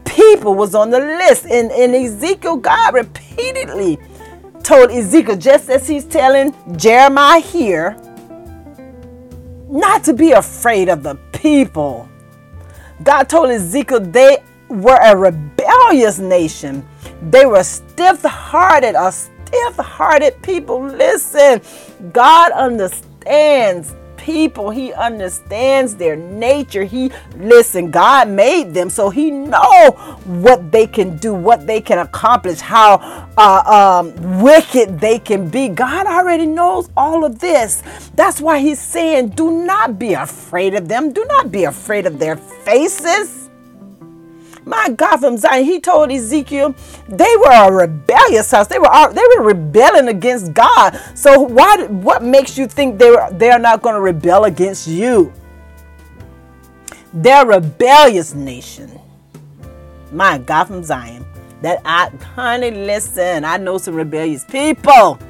People 0.04 0.54
was 0.54 0.74
on 0.74 0.90
the 0.90 0.98
list. 0.98 1.46
And, 1.46 1.70
in 1.72 1.94
Ezekiel, 1.94 2.56
God 2.56 2.94
repeatedly 2.94 3.98
told 4.62 4.90
Ezekiel, 4.90 5.36
just 5.36 5.68
as 5.70 5.86
he's 5.86 6.04
telling 6.04 6.54
Jeremiah 6.76 7.40
here, 7.40 7.96
not 9.68 10.04
to 10.04 10.12
be 10.12 10.32
afraid 10.32 10.88
of 10.88 11.02
the 11.02 11.16
people. 11.32 12.08
God 13.02 13.28
told 13.28 13.50
Ezekiel 13.50 14.00
they 14.00 14.38
were 14.68 14.98
a 15.02 15.16
rebellious 15.16 16.18
nation. 16.18 16.86
They 17.30 17.46
were 17.46 17.64
stiff 17.64 18.22
hearted, 18.22 18.94
a 18.96 19.12
stiff 19.12 19.76
hearted 19.76 20.42
people. 20.42 20.82
Listen, 20.84 21.62
God 22.12 22.52
understands 22.52 23.95
people. 24.26 24.70
He 24.70 24.92
understands 24.92 25.94
their 25.94 26.16
nature. 26.16 26.82
He 26.82 27.12
listen, 27.36 27.92
God 27.92 28.28
made 28.28 28.74
them 28.74 28.90
so 28.90 29.08
he 29.08 29.30
know 29.30 29.92
what 30.24 30.72
they 30.72 30.88
can 30.88 31.16
do, 31.16 31.32
what 31.32 31.64
they 31.64 31.80
can 31.80 31.98
accomplish, 31.98 32.58
how 32.58 32.96
uh, 33.38 34.02
um, 34.02 34.42
wicked 34.42 34.98
they 34.98 35.20
can 35.20 35.48
be. 35.48 35.68
God 35.68 36.06
already 36.06 36.46
knows 36.46 36.90
all 36.96 37.24
of 37.24 37.38
this. 37.38 37.84
That's 38.16 38.40
why 38.40 38.58
he's 38.58 38.80
saying, 38.80 39.28
do 39.30 39.64
not 39.64 39.96
be 39.96 40.14
afraid 40.14 40.74
of 40.74 40.88
them. 40.88 41.12
Do 41.12 41.24
not 41.26 41.52
be 41.52 41.64
afraid 41.64 42.04
of 42.04 42.18
their 42.18 42.36
faces. 42.36 43.45
My 44.66 44.88
God, 44.88 45.18
from 45.18 45.36
Zion, 45.36 45.64
he 45.64 45.78
told 45.78 46.10
Ezekiel 46.10 46.74
they 47.08 47.36
were 47.36 47.52
a 47.52 47.72
rebellious 47.72 48.50
house. 48.50 48.66
They 48.66 48.80
were 48.80 49.12
they 49.12 49.22
were 49.36 49.44
rebelling 49.44 50.08
against 50.08 50.52
God. 50.52 51.00
So 51.14 51.40
why? 51.40 51.86
What 51.86 52.24
makes 52.24 52.58
you 52.58 52.66
think 52.66 52.98
they 52.98 53.08
were 53.08 53.28
they 53.30 53.50
are 53.50 53.60
not 53.60 53.80
going 53.80 53.94
to 53.94 54.00
rebel 54.00 54.44
against 54.44 54.88
you? 54.88 55.32
They're 57.14 57.44
a 57.48 57.60
rebellious 57.60 58.34
nation. 58.34 59.00
My 60.10 60.38
God, 60.38 60.64
from 60.64 60.82
Zion, 60.82 61.24
that 61.62 61.80
I 61.84 62.08
honey, 62.34 62.72
listen. 62.72 63.44
I 63.44 63.58
know 63.58 63.78
some 63.78 63.94
rebellious 63.94 64.44
people. 64.44 65.20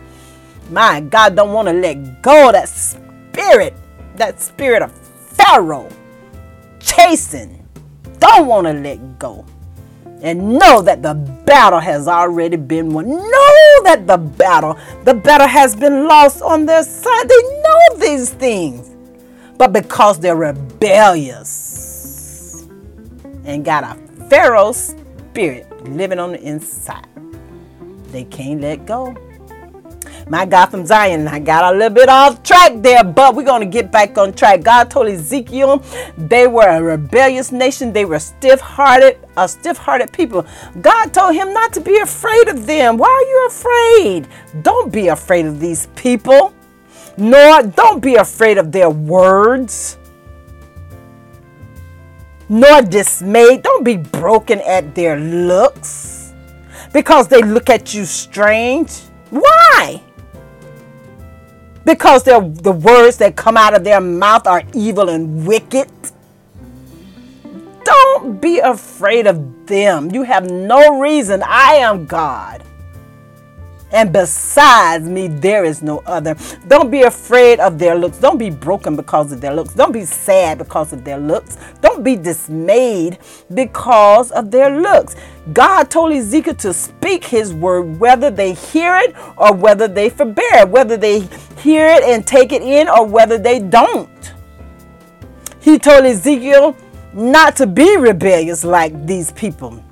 My 0.71 1.00
God, 1.00 1.37
don't 1.37 1.52
want 1.52 1.69
to 1.69 1.75
let 1.75 2.23
go 2.23 2.52
that 2.52 2.71
spirit, 2.71 3.75
that 4.16 4.40
spirit 4.40 4.81
of 4.81 4.93
Pharaoh, 4.93 5.90
chasing 6.81 7.56
don't 8.18 8.46
want 8.46 8.66
to 8.66 8.73
let 8.73 9.18
go. 9.18 9.44
And 10.23 10.58
know 10.58 10.80
that 10.82 11.02
the 11.02 11.14
battle 11.44 11.78
has 11.80 12.08
already 12.08 12.56
been 12.56 12.92
won. 12.92 13.08
Know 13.08 13.82
that 13.85 14.06
the 14.06 14.16
battle, 14.16 14.78
the 15.04 15.14
battle 15.14 15.46
has 15.46 15.76
been 15.76 16.06
lost 16.08 16.42
on 16.42 16.66
their 16.66 16.82
side. 16.82 17.28
They 17.28 17.42
know 17.62 17.99
these 17.99 18.30
things. 18.30 18.90
But 19.58 19.73
because 19.73 20.18
they're 20.18 20.37
rebellious 20.37 21.56
and 23.44 23.64
got 23.64 23.85
a 23.85 23.96
Pharaoh 24.28 24.73
spirit 24.73 25.66
living 25.88 26.18
on 26.18 26.32
the 26.32 26.40
inside, 26.42 27.06
they 28.11 28.25
can't 28.25 28.61
let 28.61 28.87
go 28.87 29.14
my 30.28 30.45
God 30.45 30.66
from 30.66 30.85
Zion. 30.85 31.28
I 31.28 31.38
got 31.38 31.73
a 31.73 31.76
little 31.76 31.95
bit 31.95 32.09
off 32.09 32.42
track 32.42 32.73
there, 32.76 33.04
but 33.04 33.35
we're 33.35 33.45
going 33.45 33.61
to 33.61 33.66
get 33.66 33.92
back 33.92 34.18
on 34.18 34.33
track. 34.33 34.62
God 34.62 34.90
told 34.90 35.06
Ezekiel 35.06 35.85
they 36.18 36.49
were 36.49 36.68
a 36.68 36.83
rebellious 36.83 37.52
nation, 37.52 37.92
they 37.92 38.04
were 38.04 38.18
stiff 38.18 38.61
hearted, 38.61 39.18
a 39.37 39.49
stiff 39.49 39.76
hearted 39.76 40.12
people. 40.12 40.45
God 40.80 41.14
told 41.14 41.35
him 41.35 41.52
not 41.52 41.73
to 41.75 41.80
be 41.80 41.99
afraid 41.99 42.49
of 42.49 42.66
them. 42.66 42.97
Why 42.97 43.09
are 43.09 43.23
you 43.23 43.47
afraid? 43.47 44.28
Don't 44.62 44.92
be 44.92 45.09
afraid 45.09 45.47
of 45.47 45.61
these 45.61 45.87
people, 45.95 46.52
nor 47.16 47.62
don't 47.62 48.02
be 48.02 48.16
afraid 48.16 48.59
of 48.59 48.73
their 48.73 48.90
words 48.90 49.99
nor 52.49 52.83
dismayed. 52.83 53.62
Don't 53.62 53.85
be 53.85 53.97
broken 53.97 54.61
at 54.61 54.95
their 54.95 55.18
looks 55.18 56.33
because 56.92 57.26
they 57.28 57.42
look 57.42 57.71
at 57.71 57.92
you 57.92 58.04
strange. 58.04 59.00
Why? 59.30 60.00
Because 61.87 62.25
the 62.25 62.40
words 62.85 63.16
that 63.19 63.37
come 63.37 63.57
out 63.57 63.73
of 63.75 63.85
their 63.85 64.00
mouth 64.00 64.47
are 64.49 64.64
evil 64.75 65.09
and 65.09 65.47
wicked. 65.47 65.88
Don't 67.85 68.40
be 68.40 68.59
afraid 68.59 69.28
of 69.28 69.66
them. 69.66 70.11
You 70.11 70.25
have 70.25 70.50
no 70.50 70.99
reason. 70.99 71.45
I 71.47 71.76
am 71.76 72.07
God. 72.07 72.64
And 73.93 74.12
besides 74.12 75.09
me, 75.09 75.28
there 75.28 75.64
is 75.64 75.81
no 75.81 75.99
other. 76.07 76.35
Don't 76.66 76.90
be 76.90 77.02
afraid 77.02 77.61
of 77.61 77.78
their 77.78 77.95
looks. 77.95 78.19
Don't 78.19 78.37
be 78.37 78.50
broken 78.50 78.97
because 78.97 79.31
of 79.31 79.40
their 79.40 79.55
looks. 79.55 79.75
Don't 79.75 79.93
be 79.93 80.05
sad 80.05 80.59
because 80.59 80.93
of 80.93 81.05
their 81.05 81.19
looks. 81.19 81.57
Don't 81.81 82.02
be 82.02 82.16
dismayed 82.16 83.19
because 83.55 84.33
of 84.33 84.50
their 84.50 84.81
looks. 84.81 85.14
God 85.52 85.88
told 85.88 86.12
Ezekiel 86.12 86.55
to 86.57 86.75
speak 86.75 87.25
his 87.25 87.55
word, 87.55 88.00
whether 88.00 88.31
they 88.31 88.55
hear 88.55 88.97
it 88.97 89.14
or 89.37 89.55
whether 89.55 89.87
they 89.87 90.11
forbear, 90.11 90.66
whether 90.66 90.97
they 90.97 91.21
hear 91.59 91.87
it 91.87 92.02
and 92.02 92.26
take 92.26 92.52
it 92.52 92.62
in 92.62 92.88
or 92.88 93.07
whether 93.07 93.38
they 93.38 93.61
don't. 93.61 94.35
He 95.61 95.78
told 95.78 96.05
Ezekiel 96.05 96.76
not 97.12 97.57
to 97.57 97.66
be 97.66 97.97
rebellious 97.97 98.64
like 98.64 99.07
these 99.07 99.31
people, 99.33 99.83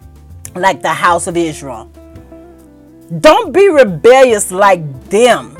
like 0.56 0.82
the 0.82 0.88
house 0.88 1.26
of 1.28 1.36
Israel. 1.36 1.90
Don't 3.20 3.52
be 3.52 3.68
rebellious 3.68 4.50
like 4.50 4.82
them. 5.10 5.56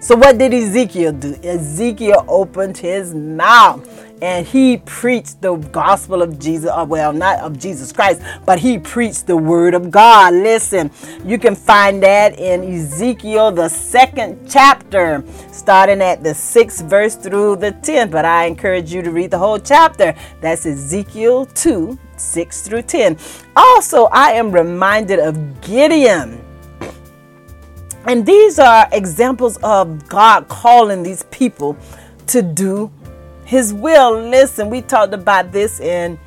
So, 0.00 0.16
what 0.16 0.38
did 0.38 0.54
Ezekiel 0.54 1.12
do? 1.12 1.34
Ezekiel 1.42 2.24
opened 2.28 2.78
his 2.78 3.14
mouth 3.14 3.88
and 4.22 4.46
he 4.46 4.76
preached 4.76 5.42
the 5.42 5.56
gospel 5.56 6.22
of 6.22 6.38
Jesus. 6.38 6.70
Uh, 6.70 6.86
well, 6.88 7.12
not 7.12 7.40
of 7.40 7.58
Jesus 7.58 7.90
Christ, 7.90 8.22
but 8.46 8.60
he 8.60 8.78
preached 8.78 9.26
the 9.26 9.36
word 9.36 9.74
of 9.74 9.90
God. 9.90 10.32
Listen, 10.32 10.92
you 11.24 11.38
can 11.38 11.56
find 11.56 12.00
that 12.04 12.38
in 12.38 12.62
Ezekiel, 12.62 13.50
the 13.50 13.68
second 13.68 14.48
chapter, 14.48 15.24
starting 15.50 16.00
at 16.00 16.22
the 16.22 16.34
sixth 16.34 16.84
verse 16.84 17.16
through 17.16 17.56
the 17.56 17.72
10th. 17.72 18.12
But 18.12 18.24
I 18.24 18.44
encourage 18.44 18.94
you 18.94 19.02
to 19.02 19.10
read 19.10 19.32
the 19.32 19.38
whole 19.38 19.58
chapter. 19.58 20.14
That's 20.40 20.64
Ezekiel 20.66 21.46
2 21.46 21.98
6 22.16 22.62
through 22.62 22.82
10. 22.82 23.18
Also, 23.56 24.04
I 24.12 24.32
am 24.32 24.52
reminded 24.52 25.18
of 25.18 25.60
Gideon. 25.62 26.40
And 28.06 28.24
these 28.24 28.60
are 28.60 28.86
examples 28.92 29.56
of 29.64 30.08
God 30.08 30.46
calling 30.46 31.02
these 31.02 31.24
people 31.24 31.76
to 32.28 32.40
do 32.40 32.92
his 33.52 33.74
will. 33.74 34.18
Listen, 34.18 34.70
we 34.70 34.80
talked 34.80 35.12
about 35.12 35.52
this 35.52 35.78
in 35.78 36.18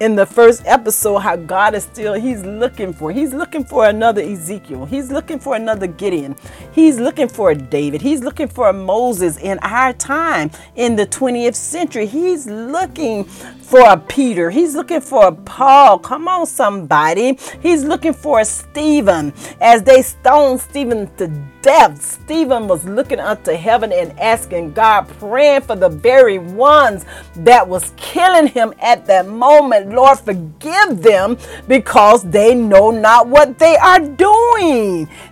in 0.00 0.16
the 0.16 0.24
first 0.24 0.62
episode 0.64 1.18
how 1.18 1.36
God 1.36 1.74
is 1.74 1.84
still, 1.84 2.14
He's 2.14 2.42
looking 2.44 2.94
for, 2.94 3.12
He's 3.12 3.34
looking 3.34 3.62
for 3.62 3.86
another 3.86 4.22
Ezekiel. 4.22 4.86
He's 4.86 5.12
looking 5.12 5.38
for 5.38 5.54
another 5.54 5.86
Gideon. 5.86 6.34
He's 6.72 6.98
looking 6.98 7.28
for 7.28 7.50
a 7.50 7.54
David. 7.54 8.00
He's 8.00 8.20
looking 8.20 8.48
for 8.48 8.70
a 8.70 8.72
Moses 8.72 9.36
in 9.36 9.58
our 9.60 9.92
time 9.92 10.50
in 10.76 10.96
the 10.96 11.06
20th 11.06 11.54
century. 11.54 12.06
He's 12.06 12.46
looking 12.46 13.24
for 13.24 13.86
a 13.86 13.98
Peter. 13.98 14.50
He's 14.50 14.74
looking 14.74 15.02
for 15.02 15.26
a 15.26 15.32
Paul. 15.32 15.98
Come 15.98 16.26
on, 16.26 16.46
somebody. 16.46 17.38
He's 17.60 17.84
looking 17.84 18.14
for 18.14 18.40
a 18.40 18.44
Stephen. 18.46 19.34
As 19.60 19.82
they 19.82 20.00
stoned 20.00 20.60
Stephen 20.60 21.14
to 21.16 21.28
death, 21.62 22.02
Stephen 22.02 22.68
was 22.68 22.84
looking 22.84 23.20
up 23.20 23.44
to 23.44 23.56
heaven 23.56 23.92
and 23.92 24.18
asking 24.20 24.72
God, 24.72 25.08
praying 25.18 25.62
for 25.62 25.76
the 25.76 25.88
very 25.88 26.38
ones 26.38 27.04
that 27.36 27.66
was 27.66 27.92
killing 27.96 28.48
him 28.48 28.74
at 28.80 29.06
that 29.06 29.28
moment. 29.28 29.90
Lord, 29.90 30.18
forgive 30.18 31.02
them 31.02 31.38
because 31.68 32.24
they 32.24 32.54
know 32.54 32.90
not 32.90 33.28
what 33.28 33.58
they 33.58 33.76
are 33.76 34.00
doing. 34.00 34.41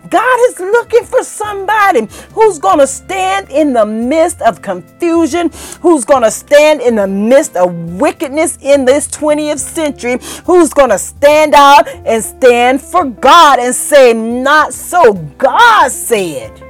God 0.08 0.38
is 0.48 0.58
looking 0.58 1.04
for 1.04 1.22
somebody 1.22 2.08
who's 2.32 2.58
going 2.58 2.78
to 2.78 2.86
stand 2.86 3.50
in 3.50 3.72
the 3.72 3.84
midst 3.84 4.40
of 4.42 4.62
confusion, 4.62 5.50
who's 5.80 6.04
going 6.04 6.22
to 6.22 6.30
stand 6.30 6.80
in 6.80 6.96
the 6.96 7.06
midst 7.06 7.56
of 7.56 8.00
wickedness 8.00 8.58
in 8.62 8.84
this 8.84 9.06
20th 9.08 9.58
century, 9.58 10.18
who's 10.44 10.72
going 10.72 10.90
to 10.90 10.98
stand 10.98 11.54
out 11.54 11.88
and 11.88 12.22
stand 12.24 12.80
for 12.80 13.04
God 13.04 13.58
and 13.58 13.74
say, 13.74 14.12
Not 14.12 14.72
so. 14.72 15.14
God 15.38 15.90
said 15.90 16.62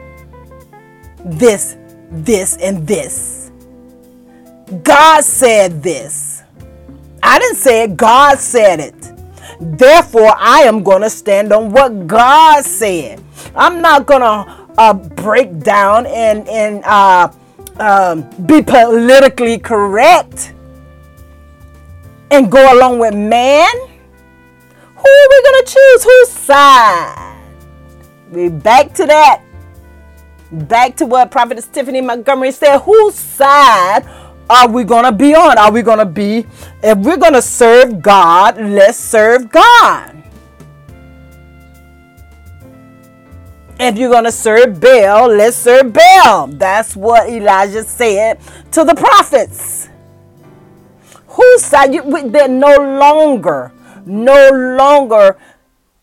this, 1.24 1.76
this, 2.10 2.56
and 2.56 2.86
this. 2.86 3.50
God 4.82 5.24
said 5.24 5.82
this. 5.82 6.42
I 7.22 7.38
didn't 7.38 7.56
say 7.56 7.84
it, 7.84 7.96
God 7.96 8.38
said 8.38 8.80
it. 8.80 9.19
Therefore, 9.60 10.34
I 10.38 10.62
am 10.62 10.82
going 10.82 11.02
to 11.02 11.10
stand 11.10 11.52
on 11.52 11.70
what 11.70 12.06
God 12.06 12.64
said. 12.64 13.22
I'm 13.54 13.82
not 13.82 14.06
going 14.06 14.22
to 14.22 14.68
uh, 14.78 14.94
break 14.94 15.60
down 15.60 16.06
and, 16.06 16.48
and 16.48 16.82
uh, 16.84 17.30
um, 17.78 18.22
be 18.46 18.62
politically 18.62 19.58
correct 19.58 20.54
and 22.30 22.50
go 22.50 22.74
along 22.74 23.00
with 23.00 23.14
man. 23.14 23.70
Who 24.96 25.08
are 25.08 25.28
we 25.28 25.42
going 25.42 25.64
to 25.64 25.72
choose? 25.72 26.04
Whose 26.04 26.28
side? 26.30 27.42
We 28.30 28.48
back 28.48 28.94
to 28.94 29.06
that. 29.06 29.42
Back 30.52 30.96
to 30.96 31.06
what 31.06 31.30
Prophetess 31.30 31.66
Tiffany 31.66 32.00
Montgomery 32.00 32.52
said. 32.52 32.80
Whose 32.80 33.14
side 33.14 34.04
are 34.50 34.68
we 34.68 34.82
going 34.82 35.04
to 35.04 35.12
be 35.12 35.32
on? 35.34 35.56
Are 35.56 35.70
we 35.70 35.80
going 35.80 36.00
to 36.00 36.04
be, 36.04 36.44
if 36.82 36.98
we're 36.98 37.16
going 37.16 37.34
to 37.34 37.42
serve 37.42 38.02
God, 38.02 38.60
let's 38.60 38.98
serve 38.98 39.48
God. 39.48 40.16
If 43.78 43.96
you're 43.96 44.10
going 44.10 44.24
to 44.24 44.32
serve 44.32 44.80
Baal, 44.80 45.28
let's 45.28 45.56
serve 45.56 45.92
Baal. 45.92 46.48
That's 46.48 46.96
what 46.96 47.30
Elijah 47.30 47.84
said 47.84 48.40
to 48.72 48.84
the 48.84 48.94
prophets. 48.94 49.88
Who? 51.28 51.56
You, 51.90 52.28
they're 52.28 52.48
no 52.48 52.76
longer, 52.76 53.72
no 54.04 54.50
longer 54.76 55.38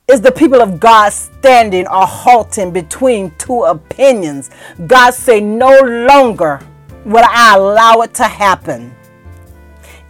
is 0.08 0.22
the 0.22 0.32
people 0.32 0.62
of 0.62 0.80
God 0.80 1.12
standing 1.12 1.86
or 1.88 2.08
halting 2.08 2.72
between 2.72 3.32
two 3.38 3.64
opinions. 3.64 4.50
God 4.88 5.14
say, 5.14 5.42
no 5.42 5.78
longer 5.82 6.62
will 7.08 7.24
I 7.26 7.56
allow 7.56 8.02
it 8.02 8.14
to 8.16 8.26
happen. 8.26 8.94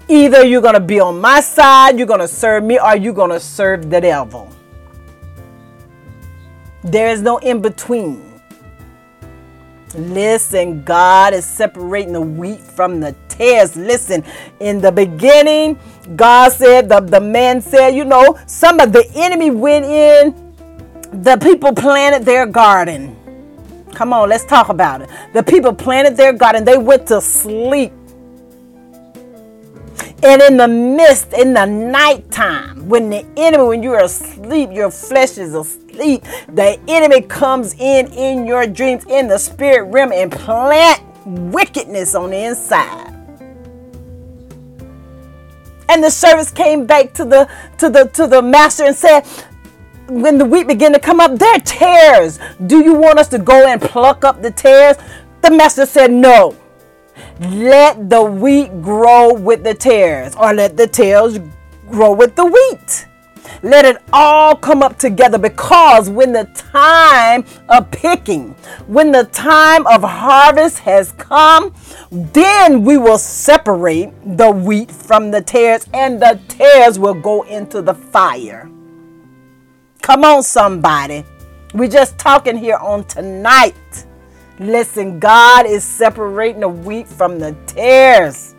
Either 0.09 0.43
you're 0.43 0.61
going 0.61 0.73
to 0.73 0.79
be 0.79 0.99
on 0.99 1.21
my 1.21 1.41
side, 1.41 1.97
you're 1.97 2.07
going 2.07 2.21
to 2.21 2.27
serve 2.27 2.63
me, 2.63 2.79
or 2.79 2.95
you're 2.95 3.13
going 3.13 3.29
to 3.29 3.39
serve 3.39 3.89
the 3.89 4.01
devil. 4.01 4.51
There 6.83 7.09
is 7.09 7.21
no 7.21 7.37
in 7.37 7.61
between. 7.61 8.23
Listen, 9.95 10.83
God 10.83 11.33
is 11.33 11.45
separating 11.45 12.13
the 12.13 12.21
wheat 12.21 12.61
from 12.61 12.99
the 12.99 13.15
tares. 13.29 13.75
Listen, 13.75 14.23
in 14.59 14.81
the 14.81 14.91
beginning, 14.91 15.79
God 16.15 16.51
said, 16.51 16.89
the, 16.89 16.99
the 16.99 17.21
man 17.21 17.61
said, 17.61 17.89
you 17.89 18.05
know, 18.05 18.39
some 18.47 18.79
of 18.79 18.91
the 18.91 19.07
enemy 19.15 19.51
went 19.51 19.85
in, 19.85 20.55
the 21.23 21.37
people 21.37 21.73
planted 21.73 22.25
their 22.25 22.45
garden. 22.45 23.15
Come 23.97 24.13
on, 24.13 24.29
let's 24.29 24.45
talk 24.45 24.69
about 24.69 25.01
it. 25.01 25.09
The 25.33 25.41
people 25.41 25.73
planted 25.73 26.15
their 26.15 26.31
garden, 26.31 26.63
they 26.63 26.77
went 26.77 27.07
to 27.07 27.19
sleep. 27.19 27.91
And 30.21 30.39
in 30.39 30.55
the 30.57 30.67
mist, 30.67 31.33
in 31.33 31.55
the 31.55 31.65
nighttime, 31.65 32.87
when 32.87 33.09
the 33.09 33.25
enemy, 33.37 33.63
when 33.63 33.81
you're 33.81 34.03
asleep, 34.03 34.69
your 34.71 34.91
flesh 34.91 35.39
is 35.39 35.55
asleep, 35.55 36.23
the 36.47 36.79
enemy 36.87 37.21
comes 37.21 37.73
in 37.79 38.05
in 38.13 38.45
your 38.45 38.67
dreams, 38.67 39.03
in 39.09 39.27
the 39.27 39.39
spirit 39.39 39.85
realm, 39.91 40.11
and 40.11 40.31
plant 40.31 41.01
wickedness 41.25 42.13
on 42.13 42.29
the 42.29 42.37
inside. 42.37 43.15
And 45.89 46.03
the 46.03 46.11
servants 46.11 46.51
came 46.51 46.85
back 46.85 47.13
to 47.13 47.25
the 47.25 47.49
to 47.79 47.89
the 47.89 48.05
to 48.13 48.27
the 48.27 48.43
master 48.43 48.83
and 48.83 48.95
said, 48.95 49.23
when 50.07 50.37
the 50.37 50.45
wheat 50.45 50.67
began 50.67 50.93
to 50.93 50.99
come 50.99 51.19
up, 51.19 51.37
they're 51.37 51.59
tares. 51.59 52.39
Do 52.65 52.83
you 52.83 52.93
want 52.93 53.19
us 53.19 53.27
to 53.29 53.39
go 53.39 53.67
and 53.67 53.81
pluck 53.81 54.23
up 54.23 54.41
the 54.41 54.51
tares? 54.51 54.97
The 55.41 55.51
master 55.51 55.85
said, 55.85 56.11
No. 56.11 56.55
Let 57.39 58.09
the 58.09 58.23
wheat 58.23 58.81
grow 58.81 59.33
with 59.33 59.63
the 59.63 59.73
tares, 59.73 60.35
or 60.35 60.53
let 60.53 60.77
the 60.77 60.87
tares 60.87 61.39
grow 61.89 62.13
with 62.13 62.35
the 62.35 62.45
wheat. 62.45 63.05
Let 63.63 63.85
it 63.85 64.01
all 64.13 64.55
come 64.55 64.83
up 64.83 64.99
together 64.99 65.37
because 65.37 66.09
when 66.09 66.33
the 66.33 66.45
time 66.53 67.45
of 67.69 67.89
picking, 67.91 68.51
when 68.87 69.11
the 69.11 69.23
time 69.25 69.87
of 69.87 70.03
harvest 70.03 70.79
has 70.79 71.11
come, 71.13 71.73
then 72.11 72.83
we 72.83 72.97
will 72.97 73.17
separate 73.17 74.11
the 74.37 74.51
wheat 74.51 74.91
from 74.91 75.31
the 75.31 75.41
tares, 75.41 75.87
and 75.93 76.21
the 76.21 76.39
tares 76.47 76.99
will 76.99 77.15
go 77.15 77.43
into 77.43 77.81
the 77.81 77.93
fire. 77.93 78.69
Come 80.07 80.23
on, 80.23 80.41
somebody. 80.41 81.25
We're 81.73 81.89
just 81.89 82.17
talking 82.17 82.55
here 82.55 82.77
on 82.77 83.03
tonight. 83.07 84.05
Listen, 84.57 85.19
God 85.19 85.65
is 85.65 85.83
separating 85.83 86.61
the 86.61 86.69
wheat 86.69 87.09
from 87.09 87.39
the 87.39 87.51
tares. 87.65 88.55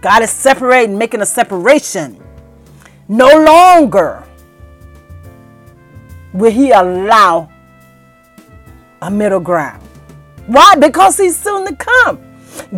God 0.00 0.22
is 0.22 0.30
separating, 0.30 0.96
making 0.96 1.20
a 1.20 1.26
separation. 1.26 2.22
No 3.08 3.26
longer 3.42 4.22
will 6.32 6.52
He 6.52 6.70
allow 6.70 7.50
a 9.02 9.10
middle 9.10 9.40
ground. 9.40 9.82
Why? 10.46 10.76
Because 10.76 11.16
He's 11.16 11.36
soon 11.36 11.66
to 11.66 11.74
come. 11.74 12.20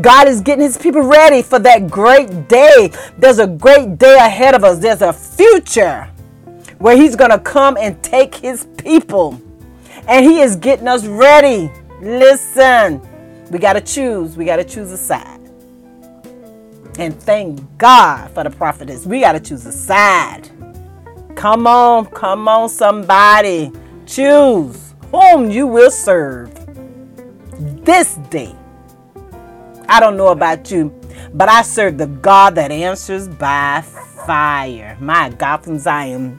God 0.01 0.27
is 0.27 0.41
getting 0.41 0.65
His 0.65 0.79
people 0.79 1.03
ready 1.03 1.43
for 1.43 1.59
that 1.59 1.91
great 1.91 2.49
day. 2.49 2.95
There's 3.19 3.41
a 3.41 3.47
great 3.47 3.99
day 3.99 4.17
ahead 4.17 4.55
of 4.55 4.65
us, 4.65 4.79
there's 4.79 5.03
a 5.03 5.13
future 5.13 6.11
where 6.79 6.97
He's 6.97 7.17
going 7.17 7.31
to 7.31 7.39
come 7.39 7.77
and 7.77 8.03
take 8.03 8.35
His 8.35 8.67
people. 8.79 9.41
And 10.09 10.25
He 10.25 10.41
is 10.41 10.57
getting 10.57 10.89
us 10.89 11.07
ready. 11.07 11.71
Listen, 12.01 13.01
we 13.51 13.59
got 13.59 13.75
to 13.75 13.81
choose. 13.81 14.37
We 14.37 14.45
got 14.45 14.57
to 14.57 14.65
choose 14.65 14.91
a 14.93 14.99
side. 14.99 15.41
And 16.99 17.15
thank 17.15 17.61
God 17.79 18.31
for 18.31 18.45
the 18.45 18.51
prophetess. 18.51 19.05
We 19.07 19.21
got 19.21 19.33
to 19.33 19.41
choose 19.41 19.67
a 19.67 19.73
side. 19.73 20.51
Come 21.35 21.67
on, 21.67 22.07
come 22.07 22.49
on, 22.49 22.69
somebody. 22.69 23.71
Choose 24.07 24.95
whom 25.11 25.51
you 25.51 25.67
will 25.67 25.91
serve 25.91 26.53
this 27.85 28.15
day. 28.31 28.55
I 29.89 30.01
don't 30.01 30.17
know 30.17 30.29
about 30.29 30.71
you, 30.71 30.99
but 31.35 31.49
I 31.49 31.63
serve 31.63 31.99
the 31.99 32.07
God 32.07 32.55
that 32.55 32.73
answers 32.73 33.29
by 33.29 33.83
fire. 34.27 34.97
My 35.01 35.29
God 35.31 35.59
from 35.59 35.79
Zion. 35.79 36.39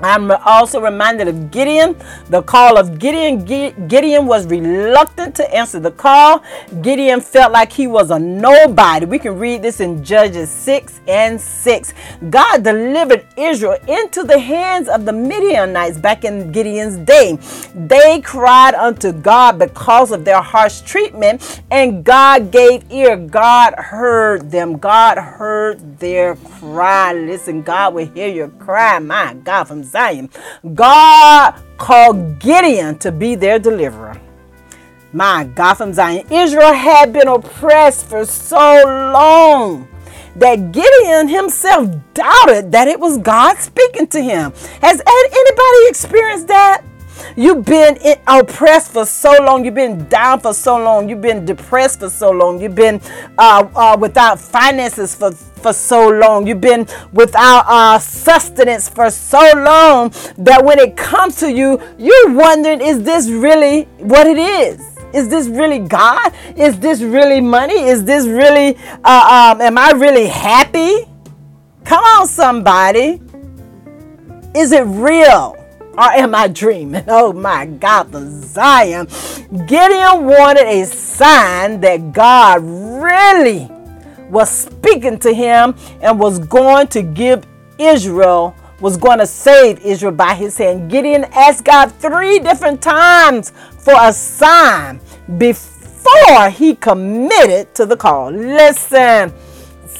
I'm 0.00 0.30
also 0.30 0.80
reminded 0.80 1.28
of 1.28 1.50
Gideon, 1.50 1.96
the 2.28 2.42
call 2.42 2.76
of 2.78 2.98
Gideon. 2.98 3.44
Gideon 3.44 4.26
was 4.26 4.46
reluctant 4.46 5.34
to 5.36 5.54
answer 5.54 5.78
the 5.78 5.92
call. 5.92 6.42
Gideon 6.82 7.20
felt 7.20 7.52
like 7.52 7.72
he 7.72 7.86
was 7.86 8.10
a 8.10 8.18
nobody. 8.18 9.06
We 9.06 9.18
can 9.18 9.38
read 9.38 9.62
this 9.62 9.80
in 9.80 10.02
Judges 10.02 10.50
6 10.50 11.00
and 11.06 11.40
6. 11.40 11.94
God 12.28 12.64
delivered 12.64 13.26
Israel 13.36 13.78
into 13.86 14.24
the 14.24 14.38
hands 14.38 14.88
of 14.88 15.04
the 15.04 15.12
Midianites 15.12 15.98
back 15.98 16.24
in 16.24 16.50
Gideon's 16.50 16.96
day. 16.96 17.38
They 17.74 18.20
cried 18.20 18.74
unto 18.74 19.12
God 19.12 19.58
because 19.58 20.10
of 20.10 20.24
their 20.24 20.42
harsh 20.42 20.80
treatment, 20.80 21.62
and 21.70 22.04
God 22.04 22.50
gave 22.50 22.90
ear. 22.90 23.16
God 23.16 23.74
heard 23.76 24.50
them. 24.50 24.78
God 24.78 25.18
heard 25.18 26.00
their 26.00 26.34
cry. 26.34 27.12
Listen, 27.12 27.62
God 27.62 27.94
will 27.94 28.06
hear 28.06 28.28
your 28.28 28.48
cry. 28.48 28.98
My 28.98 29.34
God, 29.34 29.64
from 29.64 29.83
Zion. 29.84 30.30
God 30.74 31.54
called 31.78 32.38
Gideon 32.40 32.98
to 32.98 33.12
be 33.12 33.34
their 33.34 33.58
deliverer. 33.58 34.20
My 35.12 35.44
God 35.44 35.74
from 35.74 35.92
Zion. 35.92 36.26
Israel 36.30 36.72
had 36.72 37.12
been 37.12 37.28
oppressed 37.28 38.06
for 38.06 38.24
so 38.24 38.82
long. 39.12 39.88
that 40.36 40.72
Gideon 40.72 41.28
himself 41.28 41.88
doubted 42.12 42.72
that 42.72 42.88
it 42.88 42.98
was 42.98 43.18
God 43.18 43.56
speaking 43.58 44.06
to 44.08 44.20
him. 44.20 44.52
Has 44.82 45.00
anybody 45.06 45.88
experienced 45.88 46.48
that? 46.48 46.82
You've 47.36 47.64
been 47.64 47.98
oppressed 48.26 48.92
for 48.92 49.04
so 49.04 49.32
long. 49.40 49.64
You've 49.64 49.74
been 49.74 50.06
down 50.08 50.40
for 50.40 50.54
so 50.54 50.76
long. 50.76 51.08
You've 51.08 51.20
been 51.20 51.44
depressed 51.44 52.00
for 52.00 52.10
so 52.10 52.30
long. 52.30 52.60
You've 52.60 52.74
been 52.74 53.00
uh, 53.38 53.68
uh, 53.74 53.96
without 53.98 54.38
finances 54.38 55.14
for, 55.14 55.32
for 55.32 55.72
so 55.72 56.08
long. 56.08 56.46
You've 56.46 56.60
been 56.60 56.86
without 57.12 57.64
uh, 57.66 57.98
sustenance 57.98 58.88
for 58.88 59.10
so 59.10 59.40
long 59.54 60.10
that 60.38 60.64
when 60.64 60.78
it 60.78 60.96
comes 60.96 61.36
to 61.36 61.50
you, 61.50 61.80
you're 61.98 62.32
wondering, 62.32 62.80
is 62.80 63.02
this 63.02 63.28
really 63.28 63.84
what 63.98 64.26
it 64.26 64.38
is? 64.38 64.80
Is 65.12 65.28
this 65.28 65.46
really 65.46 65.78
God? 65.78 66.32
Is 66.56 66.78
this 66.80 67.00
really 67.00 67.40
money? 67.40 67.84
Is 67.84 68.04
this 68.04 68.26
really, 68.26 68.76
uh, 69.04 69.54
um, 69.54 69.60
am 69.60 69.78
I 69.78 69.92
really 69.92 70.26
happy? 70.26 71.06
Come 71.84 72.02
on, 72.02 72.26
somebody. 72.26 73.20
Is 74.56 74.72
it 74.72 74.82
real? 74.82 75.63
Or 75.96 76.10
am 76.10 76.34
I 76.34 76.48
dreaming? 76.48 77.04
Oh 77.06 77.32
my 77.32 77.66
God, 77.66 78.10
the 78.10 78.20
Zion. 78.20 79.06
Gideon 79.66 80.24
wanted 80.24 80.66
a 80.66 80.84
sign 80.86 81.80
that 81.82 82.12
God 82.12 82.62
really 82.64 83.70
was 84.28 84.50
speaking 84.50 85.18
to 85.20 85.32
him 85.32 85.76
and 86.00 86.18
was 86.18 86.40
going 86.40 86.88
to 86.88 87.02
give 87.02 87.46
Israel, 87.78 88.56
was 88.80 88.96
going 88.96 89.20
to 89.20 89.26
save 89.26 89.78
Israel 89.84 90.12
by 90.12 90.34
his 90.34 90.58
hand. 90.58 90.90
Gideon 90.90 91.24
asked 91.32 91.64
God 91.64 91.92
three 91.92 92.40
different 92.40 92.82
times 92.82 93.52
for 93.78 93.94
a 93.96 94.12
sign 94.12 95.00
before 95.38 96.50
he 96.50 96.74
committed 96.74 97.72
to 97.76 97.86
the 97.86 97.96
call. 97.96 98.32
Listen. 98.32 99.32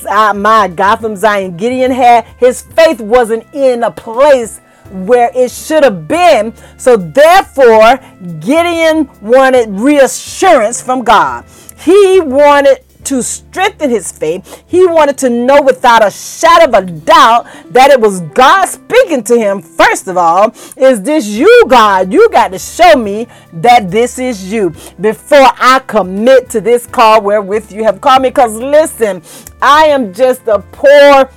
Uh, 0.09 0.35
my 0.35 0.69
God 0.69 0.97
from 0.97 1.15
Zion, 1.17 1.57
Gideon 1.57 1.91
had 1.91 2.27
his 2.37 2.63
faith 2.63 3.01
wasn't 3.01 3.45
in 3.55 3.85
a 3.85 3.91
place 3.91 4.61
where 4.91 5.31
it 5.35 5.51
should 5.51 5.85
have 5.85 6.07
been. 6.09 6.55
So 6.77 6.97
therefore, 6.97 7.99
Gideon 8.41 9.11
wanted 9.21 9.69
reassurance 9.71 10.83
from 10.83 11.03
God. 11.03 11.45
He 11.79 12.21
wanted 12.21 12.79
to 13.05 13.23
strengthen 13.23 13.91
his 13.91 14.11
faith. 14.11 14.65
He 14.67 14.87
wanted 14.87 15.19
to 15.19 15.31
know 15.31 15.61
without 15.63 16.07
a 16.07 16.11
shadow 16.11 16.65
of 16.65 16.75
a 16.75 16.91
doubt 16.91 17.47
that 17.71 17.91
it 17.91 18.01
was 18.01 18.21
God 18.21 18.67
speaking 18.67 19.23
to 19.25 19.39
him. 19.39 19.61
First 19.61 20.09
of 20.09 20.17
all, 20.17 20.55
is 20.77 21.03
this 21.03 21.27
you, 21.27 21.65
God? 21.69 22.13
You 22.13 22.29
got 22.31 22.53
to 22.53 22.59
show 22.59 22.97
me 22.97 23.27
that 23.55 23.91
this 23.91 24.19
is 24.19 24.51
you 24.51 24.71
before 25.01 25.51
I 25.59 25.83
commit 25.87 26.51
to 26.51 26.61
this 26.61 26.87
call 26.87 27.23
wherewith 27.23 27.73
you 27.73 27.85
have 27.85 28.01
called 28.01 28.23
me. 28.23 28.31
Because 28.31 28.55
listen, 28.55 29.23
I 29.61 29.87
am 29.87 30.13
just 30.13 30.47
a 30.49 30.61
poor 30.61 31.31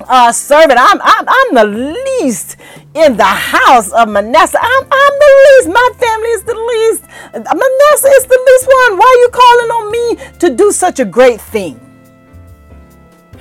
uh, 0.00 0.32
servant. 0.32 0.78
I'm, 0.78 1.00
I'm, 1.02 1.24
I'm 1.28 1.54
the 1.54 1.64
least 1.64 2.56
in 2.94 3.16
the 3.16 3.24
house 3.24 3.90
of 3.92 4.08
Manasseh. 4.08 4.58
I'm, 4.60 4.84
I'm 4.84 5.14
the 5.18 5.46
least. 5.46 5.68
My 5.68 5.90
family 5.98 6.28
is 6.28 6.42
the 6.42 6.54
least. 6.54 7.02
Manasseh 7.32 8.08
is 8.08 8.24
the 8.26 8.40
least 8.46 8.66
one. 8.66 8.98
Why 8.98 9.06
are 9.06 9.20
you 9.20 9.28
calling 9.32 9.70
on 9.70 9.92
me 9.92 10.38
to 10.38 10.50
do 10.54 10.72
such 10.72 11.00
a 11.00 11.04
great 11.04 11.40
thing? 11.40 11.80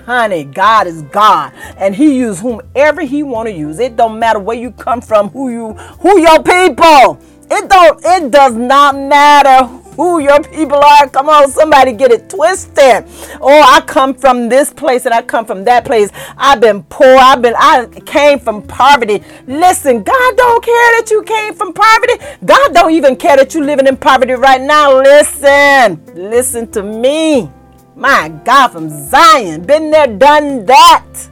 Honey, 0.06 0.44
God 0.44 0.86
is 0.86 1.02
God, 1.04 1.52
and 1.78 1.96
He 1.96 2.18
uses 2.18 2.40
whomever 2.40 3.02
He 3.02 3.24
want 3.24 3.50
to 3.50 3.54
use. 3.54 3.80
It 3.80 3.96
don't 3.96 4.20
matter 4.20 4.38
where 4.40 4.56
you 4.56 4.72
come 4.72 5.02
from, 5.02 5.30
who 5.30 5.50
you, 5.50 5.74
who 5.74 6.20
your 6.20 6.44
people. 6.44 7.20
It 7.50 7.70
don't. 7.70 8.00
It 8.04 8.32
does 8.32 8.54
not 8.54 8.96
matter 8.96 9.66
who 9.96 10.20
your 10.20 10.42
people 10.44 10.78
are. 10.78 11.10
Come 11.10 11.30
on, 11.30 11.50
somebody 11.52 11.94
get 11.94 12.12
it 12.12 12.30
twisted. 12.30 13.06
Oh, 13.42 13.62
I 13.66 13.82
come 13.86 14.14
from 14.14 14.50
this 14.50 14.74
place 14.74 15.06
and 15.06 15.14
I 15.14 15.22
come 15.22 15.46
from 15.46 15.64
that 15.66 15.86
place. 15.86 16.10
I've 16.38 16.62
been 16.62 16.84
poor. 16.84 17.08
I've 17.08 17.42
been 17.42 17.56
I 17.58 17.88
came 18.06 18.40
from 18.40 18.62
poverty. 18.62 19.24
Listen, 19.48 20.04
God 20.04 20.38
don't 20.38 20.64
care 20.64 21.02
that 21.02 21.08
you 21.12 21.24
came 21.24 21.54
from 21.54 21.74
poverty. 21.74 22.14
God 22.46 22.74
don't 22.74 22.92
even 22.92 23.16
care 23.16 23.38
that 23.38 23.54
you're 23.54 23.64
living 23.64 23.88
in 23.88 23.98
poverty 23.98 24.34
right 24.34 24.62
now. 24.62 25.02
Listen. 25.02 26.02
Listen 26.16 26.70
to 26.72 26.84
me. 26.84 27.50
My 27.96 28.30
God 28.44 28.70
from 28.70 28.90
Zion. 29.10 29.64
Been 29.64 29.90
there, 29.90 30.08
done 30.08 30.66
that. 30.66 31.30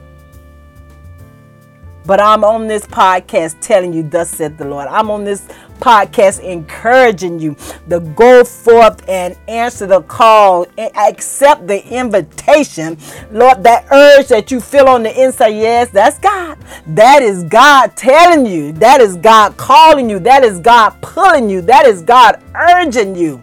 But 2.06 2.20
I'm 2.20 2.44
on 2.44 2.66
this 2.66 2.86
podcast 2.86 3.60
telling 3.60 3.94
you, 3.94 4.02
thus 4.02 4.30
said 4.30 4.58
the 4.58 4.66
Lord. 4.66 4.88
I'm 4.88 5.10
on 5.10 5.24
this 5.24 5.48
podcast 5.80 6.40
encouraging 6.40 7.38
you 7.38 7.56
to 7.88 8.00
go 8.00 8.44
forth 8.44 9.08
and 9.08 9.36
answer 9.48 9.86
the 9.86 10.02
call 10.02 10.66
and 10.78 10.94
accept 10.96 11.66
the 11.66 11.86
invitation. 11.88 12.98
Lord, 13.30 13.62
that 13.64 13.86
urge 13.90 14.28
that 14.28 14.50
you 14.50 14.60
feel 14.60 14.88
on 14.88 15.02
the 15.02 15.22
inside, 15.22 15.48
yes, 15.48 15.90
that's 15.90 16.18
God. 16.18 16.58
That 16.86 17.22
is 17.22 17.44
God 17.44 17.96
telling 17.96 18.46
you. 18.46 18.72
That 18.72 19.00
is 19.00 19.16
God 19.16 19.56
calling 19.56 20.08
you. 20.08 20.18
That 20.18 20.44
is 20.44 20.60
God 20.60 20.90
pulling 21.00 21.50
you. 21.50 21.60
That 21.60 21.86
is 21.86 22.02
God 22.02 22.42
urging 22.54 23.14
you 23.16 23.42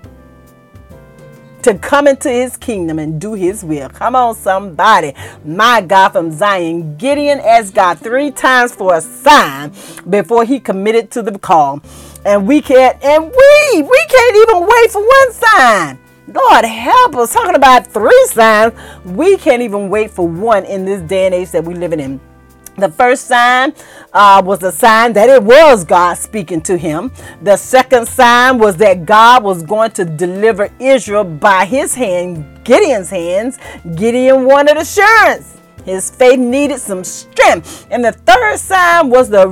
to 1.63 1.77
come 1.77 2.07
into 2.07 2.29
his 2.29 2.57
kingdom 2.57 2.99
and 2.99 3.21
do 3.21 3.33
his 3.33 3.63
will. 3.63 3.89
Come 3.89 4.15
on, 4.15 4.35
somebody. 4.35 5.13
My 5.45 5.81
God 5.81 6.09
from 6.09 6.31
Zion. 6.31 6.97
Gideon 6.97 7.39
asked 7.39 7.75
God 7.75 7.99
three 7.99 8.31
times 8.31 8.73
for 8.73 8.95
a 8.95 9.01
sign 9.01 9.71
before 10.09 10.43
he 10.43 10.59
committed 10.59 11.11
to 11.11 11.21
the 11.21 11.37
call. 11.37 11.81
And 12.25 12.47
we 12.47 12.61
can't, 12.61 13.01
and 13.03 13.23
we, 13.23 13.81
we 13.81 14.05
can't 14.09 14.35
even 14.35 14.67
wait 14.67 14.91
for 14.91 15.01
one 15.01 15.31
sign. 15.33 15.99
Lord 16.27 16.65
help 16.65 17.15
us. 17.15 17.33
Talking 17.33 17.55
about 17.55 17.87
three 17.87 18.25
signs, 18.27 18.73
we 19.03 19.37
can't 19.37 19.61
even 19.61 19.89
wait 19.89 20.11
for 20.11 20.27
one 20.27 20.65
in 20.65 20.85
this 20.85 21.01
day 21.01 21.25
and 21.25 21.35
age 21.35 21.51
that 21.51 21.63
we're 21.63 21.75
living 21.75 21.99
in. 21.99 22.19
The 22.77 22.89
first 22.89 23.25
sign 23.27 23.73
uh, 24.13 24.41
was 24.45 24.63
a 24.63 24.71
sign 24.71 25.13
that 25.13 25.29
it 25.29 25.43
was 25.43 25.83
God 25.83 26.13
speaking 26.15 26.61
to 26.61 26.77
him. 26.77 27.11
The 27.41 27.57
second 27.57 28.07
sign 28.07 28.59
was 28.59 28.77
that 28.77 29.05
God 29.05 29.43
was 29.43 29.61
going 29.61 29.91
to 29.91 30.05
deliver 30.05 30.69
Israel 30.79 31.25
by 31.25 31.65
his 31.65 31.93
hand, 31.93 32.63
Gideon's 32.63 33.09
hands. 33.09 33.59
Gideon 33.95 34.45
wanted 34.45 34.77
assurance. 34.77 35.57
His 35.83 36.09
faith 36.09 36.39
needed 36.39 36.79
some 36.79 37.03
strength. 37.03 37.87
And 37.91 38.05
the 38.05 38.13
third 38.13 38.57
sign 38.57 39.09
was 39.09 39.29
the 39.29 39.47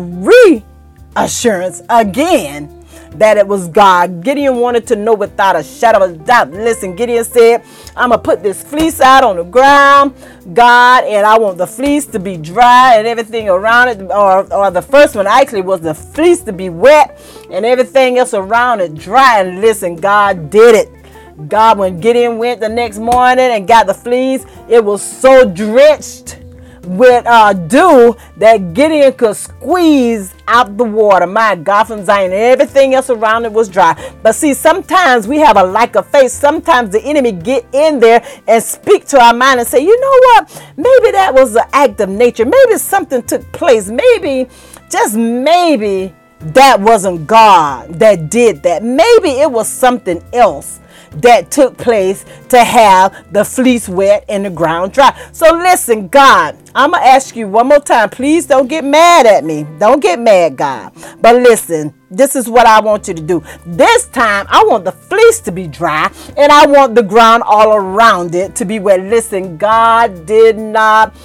reassurance 1.16 1.82
again 1.90 2.76
that 3.12 3.38
it 3.38 3.48
was 3.48 3.68
God. 3.68 4.24
Gideon 4.24 4.58
wanted 4.58 4.86
to 4.88 4.96
know 4.96 5.16
without 5.16 5.56
a 5.56 5.64
shadow 5.64 6.06
of 6.06 6.12
a 6.12 6.18
doubt. 6.18 6.52
Listen, 6.52 6.96
Gideon 6.96 7.24
said, 7.24 7.64
I'm 7.96 8.10
going 8.10 8.20
to 8.20 8.24
put 8.24 8.44
this 8.44 8.62
fleece 8.62 9.02
out 9.02 9.24
on 9.24 9.38
the 9.38 9.44
ground, 9.44 10.14
God, 10.54 11.04
and 11.06 11.26
I 11.26 11.38
want 11.40 11.58
the 11.58 11.66
fleece 11.66 12.06
to 12.08 12.20
be 12.20 12.38
dry 12.38 12.98
and 12.98 13.08
everything 13.08 13.50
around 13.50 13.88
it. 13.90 14.02
Or, 14.12 14.52
or 14.54 14.70
the 14.70 14.82
first 14.82 15.16
one 15.16 15.26
actually 15.26 15.62
was 15.62 15.82
the 15.82 15.94
fleece 15.94 16.42
to 16.42 16.54
be 16.54 16.70
wet 16.70 17.20
and 17.50 17.66
everything 17.66 18.20
else 18.20 18.34
around 18.34 18.82
it 18.82 18.94
dry. 18.94 19.42
And 19.42 19.60
listen, 19.60 19.96
God 19.96 20.52
did 20.52 20.76
it. 20.76 21.50
God, 21.50 21.80
when 21.80 22.00
Gideon 22.00 22.38
went 22.38 22.60
the 22.60 22.70
next 22.70 23.00
morning 23.00 23.46
and 23.46 23.68
got 23.68 23.88
the 23.88 23.94
fleece, 23.94 24.46
it 24.68 24.84
was 24.84 25.02
so 25.02 25.50
drenched 25.50 26.38
with 26.84 27.26
uh, 27.26 27.54
dew 27.54 28.16
that 28.38 28.74
Gideon 28.74 29.14
could 29.14 29.36
squeeze 29.36 30.34
out 30.48 30.78
the 30.78 30.84
water. 30.84 31.28
My 31.28 31.56
from 31.86 32.04
Zion. 32.04 32.32
Everything 32.32 32.94
else 32.96 33.10
around 33.10 33.46
it 33.46 33.52
was 33.52 33.70
dry. 33.70 33.96
But 34.24 34.34
see, 34.34 34.54
sometimes 34.54 35.28
we 35.28 35.40
have 35.40 35.58
a 35.58 35.64
lack 35.64 35.96
of 35.96 36.08
faith. 36.08 36.32
Sometimes 36.32 36.92
the 36.92 37.02
enemy 37.02 37.32
get 37.32 37.66
in 37.74 38.00
there 38.00 38.26
and 38.48 38.64
speak 38.64 39.06
to 39.08 39.22
our 39.22 39.34
mind 39.34 39.60
and 39.60 39.68
say, 39.68 39.80
you 39.84 40.00
know 40.00 40.20
what? 40.20 40.64
Maybe 40.78 41.12
that 41.12 41.34
was 41.34 41.56
an 41.56 41.66
act 41.74 42.00
of 42.02 42.10
nature. 42.10 42.46
Maybe 42.46 42.78
something 42.78 43.22
took 43.24 43.50
place. 43.52 43.90
Maybe, 43.90 44.50
just 44.90 45.16
maybe, 45.16 46.14
that 46.40 46.80
wasn't 46.80 47.28
God 47.28 47.94
that 48.00 48.30
did 48.30 48.64
that. 48.64 48.84
Maybe 48.84 49.42
it 49.42 49.52
was 49.52 49.68
something 49.68 50.24
else 50.32 50.80
that 51.18 51.52
took 51.52 51.78
place 51.78 52.26
to 52.50 52.64
have 52.64 53.32
the 53.34 53.44
fleece 53.44 53.90
wet 53.90 54.26
and 54.30 54.46
the 54.46 54.50
ground 54.50 54.94
dry. 54.94 55.18
So 55.32 55.54
listen, 55.56 56.08
God, 56.08 56.58
I'm 56.76 56.92
going 56.92 57.04
to 57.04 57.10
ask 57.10 57.36
you 57.36 57.48
one 57.48 57.68
more 57.68 57.80
time. 57.80 58.10
Please 58.10 58.46
don't 58.46 58.68
get 58.68 58.84
mad 58.84 59.26
at 59.26 59.44
me. 59.44 59.66
Don't 59.80 60.02
get 60.02 60.20
mad, 60.20 60.58
God. 60.58 60.94
But 61.22 61.36
listen, 61.38 61.94
this 62.12 62.36
is 62.36 62.50
what 62.50 62.66
I 62.66 62.80
want 62.80 63.08
you 63.08 63.14
to 63.14 63.22
do. 63.22 63.44
This 63.66 64.08
time, 64.08 64.46
I 64.50 64.64
want 64.64 64.86
the 64.86 64.92
fleece 64.92 65.40
to 65.42 65.52
be 65.52 65.68
dry 65.68 66.12
and 66.38 66.52
I 66.52 66.66
want 66.66 66.96
the 66.96 67.04
ground 67.04 67.44
all 67.46 67.74
around 67.74 68.36
it 68.36 68.56
to 68.58 68.66
be 68.66 68.80
wet. 68.80 69.02
Listen, 69.02 69.58
God 69.58 70.26
did 70.26 70.58
not 70.58 71.16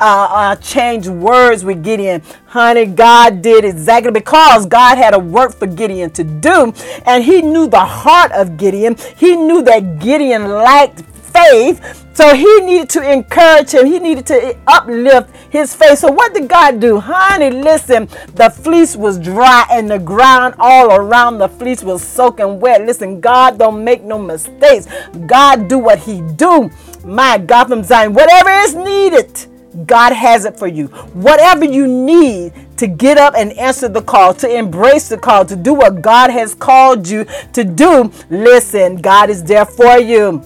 uh, 0.00 0.28
uh, 0.30 0.56
change 0.56 1.08
words 1.08 1.64
with 1.64 1.82
Gideon. 1.82 2.22
Honey, 2.46 2.86
God 2.86 3.42
did 3.42 3.64
exactly 3.64 4.12
because 4.12 4.66
God 4.66 4.98
had 4.98 5.14
a 5.14 5.18
work 5.18 5.54
for 5.54 5.66
Gideon 5.66 6.10
to 6.10 6.24
do, 6.24 6.72
and 7.06 7.24
He 7.24 7.42
knew 7.42 7.66
the 7.66 7.84
heart 7.84 8.32
of 8.32 8.56
Gideon. 8.56 8.96
He 9.16 9.36
knew 9.36 9.62
that 9.62 9.98
Gideon 9.98 10.48
lacked 10.48 11.02
faith. 11.36 12.02
So 12.14 12.34
he 12.34 12.60
needed 12.60 12.88
to 12.90 13.12
encourage 13.12 13.72
him. 13.72 13.84
He 13.84 13.98
needed 13.98 14.26
to 14.28 14.56
uplift 14.66 15.36
his 15.50 15.74
faith. 15.74 15.98
So 15.98 16.10
what 16.10 16.32
did 16.32 16.48
God 16.48 16.80
do? 16.80 16.98
Honey, 16.98 17.50
listen, 17.50 18.08
the 18.34 18.48
fleece 18.48 18.96
was 18.96 19.18
dry 19.18 19.66
and 19.70 19.90
the 19.90 19.98
ground 19.98 20.54
all 20.58 20.92
around 20.92 21.38
the 21.38 21.48
fleece 21.48 21.82
was 21.82 22.02
soaking 22.02 22.58
wet. 22.58 22.86
Listen, 22.86 23.20
God 23.20 23.58
don't 23.58 23.84
make 23.84 24.02
no 24.02 24.18
mistakes. 24.18 24.88
God 25.26 25.68
do 25.68 25.78
what 25.78 25.98
he 25.98 26.22
do. 26.36 26.70
My 27.04 27.36
God 27.36 27.68
from 27.68 27.84
Zion, 27.84 28.14
whatever 28.14 28.50
is 28.50 28.74
needed 28.74 29.46
God 29.84 30.12
has 30.12 30.44
it 30.44 30.58
for 30.58 30.66
you. 30.66 30.86
Whatever 31.12 31.64
you 31.64 31.86
need 31.86 32.52
to 32.78 32.86
get 32.86 33.18
up 33.18 33.34
and 33.36 33.52
answer 33.52 33.88
the 33.88 34.02
call, 34.02 34.34
to 34.34 34.48
embrace 34.48 35.08
the 35.08 35.18
call, 35.18 35.44
to 35.44 35.56
do 35.56 35.74
what 35.74 36.02
God 36.02 36.30
has 36.30 36.54
called 36.54 37.08
you 37.08 37.26
to 37.52 37.64
do, 37.64 38.10
listen, 38.30 38.96
God 38.96 39.30
is 39.30 39.42
there 39.44 39.66
for 39.66 39.98
you 39.98 40.42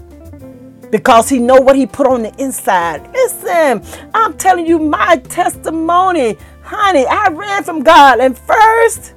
because 0.91 1.29
he 1.29 1.39
know 1.39 1.61
what 1.61 1.77
he 1.77 1.87
put 1.87 2.07
on 2.07 2.23
the 2.23 2.35
inside. 2.43 3.09
Listen, 3.13 3.83
I'm 4.15 4.37
telling 4.37 4.67
you 4.67 4.79
my 4.79 5.17
testimony. 5.17 6.37
Honey, 6.63 7.07
I 7.07 7.29
ran 7.29 7.65
from 7.65 7.83
God 7.83 8.21
and 8.21 8.37
first 8.37 9.15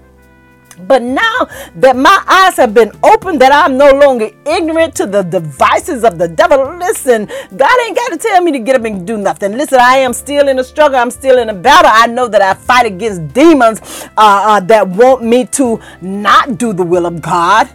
but 0.79 1.01
now 1.01 1.47
that 1.75 1.95
my 1.95 2.23
eyes 2.27 2.57
have 2.57 2.73
been 2.73 2.91
opened, 3.03 3.41
that 3.41 3.51
I'm 3.51 3.77
no 3.77 3.91
longer 3.91 4.29
ignorant 4.45 4.95
to 4.95 5.05
the 5.05 5.23
devices 5.23 6.03
of 6.03 6.17
the 6.17 6.27
devil, 6.27 6.75
listen, 6.77 7.25
God 7.55 7.79
ain't 7.85 7.95
got 7.95 8.11
to 8.11 8.17
tell 8.17 8.41
me 8.41 8.51
to 8.51 8.59
get 8.59 8.75
up 8.75 8.85
and 8.85 9.05
do 9.05 9.17
nothing. 9.17 9.53
Listen, 9.53 9.79
I 9.79 9.97
am 9.97 10.13
still 10.13 10.47
in 10.47 10.59
a 10.59 10.63
struggle. 10.63 10.97
I'm 10.97 11.11
still 11.11 11.37
in 11.37 11.49
a 11.49 11.53
battle. 11.53 11.91
I 11.93 12.07
know 12.07 12.27
that 12.27 12.41
I 12.41 12.53
fight 12.53 12.85
against 12.85 13.33
demons 13.33 13.81
uh, 14.17 14.43
uh, 14.45 14.59
that 14.61 14.87
want 14.87 15.23
me 15.23 15.45
to 15.47 15.79
not 16.01 16.57
do 16.57 16.73
the 16.73 16.83
will 16.83 17.05
of 17.05 17.21
God. 17.21 17.69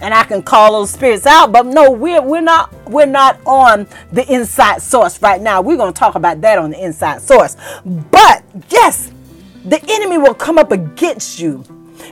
And 0.00 0.12
I 0.12 0.24
can 0.24 0.42
call 0.42 0.72
those 0.72 0.90
spirits 0.90 1.26
out, 1.26 1.52
but 1.52 1.64
no, 1.64 1.92
we're 1.92 2.20
we're 2.20 2.40
not 2.40 2.74
we're 2.88 3.06
not 3.06 3.38
on 3.46 3.86
the 4.10 4.28
inside 4.32 4.82
source 4.82 5.22
right 5.22 5.40
now. 5.40 5.62
We're 5.62 5.76
gonna 5.76 5.92
talk 5.92 6.16
about 6.16 6.40
that 6.40 6.58
on 6.58 6.70
the 6.70 6.84
inside 6.84 7.22
source. 7.22 7.56
But 7.84 8.42
yes, 8.68 9.12
the 9.64 9.80
enemy 9.88 10.18
will 10.18 10.34
come 10.34 10.58
up 10.58 10.72
against 10.72 11.38
you 11.38 11.64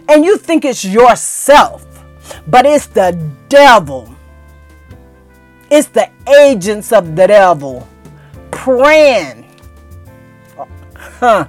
and 0.08 0.24
you 0.24 0.36
think 0.36 0.64
it's 0.64 0.84
yourself, 0.84 1.86
but 2.46 2.66
it's 2.66 2.86
the 2.86 3.18
devil. 3.48 4.14
It's 5.70 5.88
the 5.88 6.10
agents 6.28 6.92
of 6.92 7.14
the 7.14 7.26
devil 7.28 7.86
praying 8.50 9.40
huh, 11.20 11.46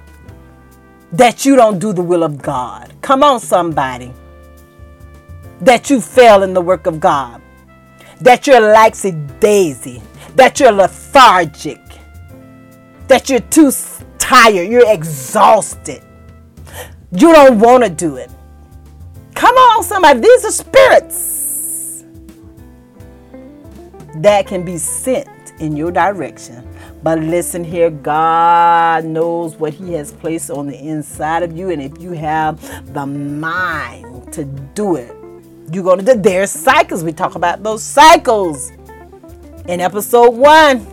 that 1.12 1.44
you 1.44 1.56
don't 1.56 1.78
do 1.78 1.92
the 1.92 2.02
will 2.02 2.22
of 2.22 2.40
God. 2.40 2.92
Come 3.00 3.22
on, 3.22 3.40
somebody. 3.40 4.12
That 5.60 5.90
you 5.90 6.00
fail 6.00 6.42
in 6.42 6.54
the 6.54 6.60
work 6.60 6.86
of 6.86 7.00
God. 7.00 7.40
That 8.20 8.46
you're 8.46 8.60
laxy 8.60 9.12
daisy. 9.40 10.02
That 10.36 10.60
you're 10.60 10.72
lethargic. 10.72 11.80
That 13.08 13.28
you're 13.28 13.40
too 13.40 13.72
tired. 14.18 14.68
You're 14.68 14.90
exhausted. 14.90 16.02
You 17.14 17.32
don't 17.32 17.58
want 17.58 17.84
to 17.84 17.90
do 17.90 18.16
it. 18.16 18.30
Come 19.34 19.54
on, 19.54 19.82
somebody. 19.84 20.20
These 20.20 20.44
are 20.46 20.50
spirits 20.50 22.04
that 24.16 24.46
can 24.46 24.64
be 24.64 24.78
sent 24.78 25.28
in 25.58 25.76
your 25.76 25.90
direction. 25.90 26.66
But 27.02 27.18
listen 27.18 27.64
here, 27.64 27.90
God 27.90 29.04
knows 29.04 29.56
what 29.56 29.74
He 29.74 29.92
has 29.94 30.12
placed 30.12 30.50
on 30.50 30.68
the 30.68 30.78
inside 30.78 31.42
of 31.42 31.56
you. 31.56 31.70
And 31.70 31.82
if 31.82 32.00
you 32.00 32.12
have 32.12 32.94
the 32.94 33.04
mind 33.04 34.32
to 34.32 34.44
do 34.44 34.96
it, 34.96 35.14
you're 35.70 35.84
going 35.84 36.04
to 36.04 36.14
do. 36.14 36.20
There's 36.20 36.50
cycles. 36.50 37.04
We 37.04 37.12
talk 37.12 37.34
about 37.34 37.62
those 37.62 37.82
cycles 37.82 38.70
in 39.66 39.80
episode 39.80 40.30
one 40.30 40.86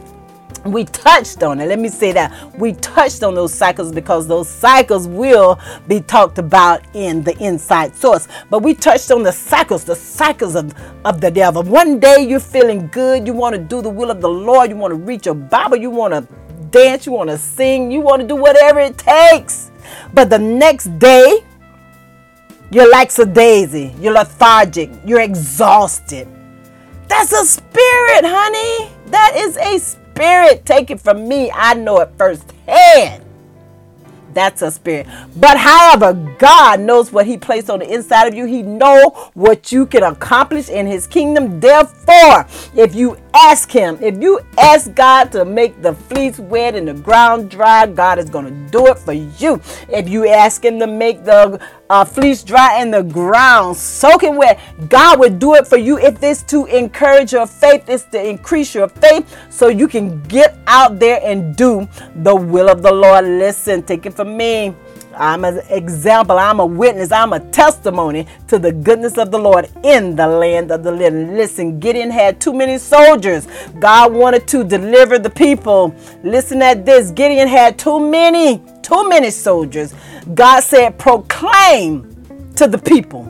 we 0.65 0.85
touched 0.85 1.43
on 1.43 1.59
it. 1.59 1.67
Let 1.67 1.79
me 1.79 1.89
say 1.89 2.11
that 2.13 2.57
we 2.57 2.73
touched 2.73 3.23
on 3.23 3.33
those 3.33 3.53
cycles 3.53 3.91
because 3.91 4.27
those 4.27 4.49
cycles 4.49 5.07
will 5.07 5.59
be 5.87 6.01
talked 6.01 6.37
about 6.37 6.81
in 6.93 7.23
the 7.23 7.37
inside 7.37 7.95
source. 7.95 8.27
But 8.49 8.63
we 8.63 8.73
touched 8.73 9.11
on 9.11 9.23
the 9.23 9.31
cycles, 9.31 9.83
the 9.83 9.95
cycles 9.95 10.55
of, 10.55 10.73
of 11.05 11.21
the 11.21 11.31
devil. 11.31 11.63
One 11.63 11.99
day 11.99 12.25
you're 12.27 12.39
feeling 12.39 12.87
good, 12.87 13.25
you 13.25 13.33
want 13.33 13.55
to 13.55 13.61
do 13.61 13.81
the 13.81 13.89
will 13.89 14.11
of 14.11 14.21
the 14.21 14.29
Lord, 14.29 14.69
you 14.69 14.75
want 14.75 14.91
to 14.91 14.95
read 14.95 15.25
your 15.25 15.35
Bible, 15.35 15.77
you 15.77 15.89
want 15.89 16.13
to 16.13 16.27
dance, 16.71 17.05
you 17.05 17.11
want 17.11 17.29
to 17.29 17.37
sing, 17.37 17.91
you 17.91 18.01
want 18.01 18.21
to 18.21 18.27
do 18.27 18.35
whatever 18.35 18.79
it 18.79 18.97
takes. 18.97 19.71
But 20.13 20.29
the 20.29 20.39
next 20.39 20.97
day, 20.99 21.43
you're 22.71 22.91
like 22.91 23.17
a 23.17 23.25
daisy, 23.25 23.95
you're 23.99 24.13
lethargic, 24.13 24.91
you're 25.03 25.21
exhausted. 25.21 26.27
That's 27.07 27.31
a 27.31 27.43
spirit, 27.43 28.23
honey. 28.23 28.91
That 29.07 29.33
is 29.35 29.57
a 29.57 29.79
spirit 29.79 30.08
spirit. 30.19 30.65
Take 30.65 30.91
it 30.91 30.99
from 30.99 31.29
me. 31.29 31.49
I 31.49 31.75
know 31.75 32.01
it 32.01 32.09
firsthand. 32.17 33.23
That's 34.33 34.61
a 34.61 34.71
spirit. 34.71 35.07
But 35.35 35.57
however, 35.57 36.13
God 36.37 36.79
knows 36.79 37.11
what 37.11 37.25
He 37.25 37.37
placed 37.37 37.69
on 37.69 37.79
the 37.79 37.91
inside 37.91 38.27
of 38.27 38.33
you. 38.33 38.45
He 38.45 38.61
know 38.61 39.31
what 39.33 39.71
you 39.71 39.85
can 39.85 40.03
accomplish 40.03 40.69
in 40.69 40.85
His 40.85 41.07
kingdom. 41.07 41.59
Therefore, 41.59 42.45
if 42.75 42.95
you 42.95 43.17
ask 43.33 43.71
Him, 43.71 43.97
if 44.01 44.21
you 44.21 44.39
ask 44.57 44.93
God 44.93 45.31
to 45.31 45.45
make 45.45 45.81
the 45.81 45.93
fleece 45.93 46.39
wet 46.39 46.75
and 46.75 46.87
the 46.87 46.93
ground 46.93 47.49
dry, 47.49 47.85
God 47.85 48.19
is 48.19 48.29
going 48.29 48.45
to 48.45 48.71
do 48.71 48.87
it 48.87 48.99
for 48.99 49.13
you. 49.13 49.61
If 49.89 50.07
you 50.07 50.27
ask 50.27 50.63
Him 50.63 50.79
to 50.79 50.87
make 50.87 51.23
the 51.23 51.59
uh, 51.89 52.05
fleece 52.05 52.43
dry 52.43 52.79
and 52.79 52.93
the 52.93 53.01
ground 53.01 53.75
soaking 53.75 54.35
wet, 54.35 54.59
God 54.89 55.19
will 55.19 55.35
do 55.35 55.55
it 55.55 55.67
for 55.67 55.77
you 55.77 55.97
if 55.97 56.21
it's 56.21 56.43
to 56.43 56.65
encourage 56.65 57.33
your 57.33 57.47
faith, 57.47 57.89
it's 57.89 58.03
to 58.05 58.23
increase 58.23 58.75
your 58.75 58.87
faith 58.87 59.35
so 59.49 59.67
you 59.67 59.87
can 59.87 60.21
get 60.23 60.57
out 60.67 60.99
there 60.99 61.19
and 61.23 61.55
do 61.55 61.87
the 62.17 62.35
will 62.35 62.69
of 62.69 62.83
the 62.83 62.91
Lord. 62.91 63.25
Listen, 63.25 63.83
take 63.83 64.05
it 64.05 64.13
from 64.19 64.35
me. 64.35 64.75
I'm 65.15 65.45
an 65.45 65.61
example. 65.69 66.37
I'm 66.37 66.59
a 66.59 66.65
witness. 66.65 67.09
I'm 67.09 67.31
a 67.31 67.39
testimony 67.51 68.27
to 68.49 68.59
the 68.59 68.73
goodness 68.73 69.17
of 69.17 69.31
the 69.31 69.39
Lord 69.39 69.69
in 69.81 70.13
the 70.17 70.27
land 70.27 70.71
of 70.71 70.83
the 70.83 70.91
living. 70.91 71.37
Listen, 71.37 71.79
Gideon 71.79 72.11
had 72.11 72.41
too 72.41 72.51
many 72.51 72.77
soldiers. 72.77 73.47
God 73.79 74.11
wanted 74.13 74.45
to 74.49 74.65
deliver 74.65 75.19
the 75.19 75.29
people. 75.29 75.95
Listen 76.21 76.61
at 76.61 76.85
this 76.85 77.11
Gideon 77.11 77.47
had 77.47 77.79
too 77.79 77.97
many, 77.97 78.61
too 78.81 79.07
many 79.07 79.31
soldiers. 79.31 79.95
God 80.33 80.63
said, 80.63 80.99
proclaim 80.99 82.03
to 82.57 82.67
the 82.67 82.77
people 82.77 83.23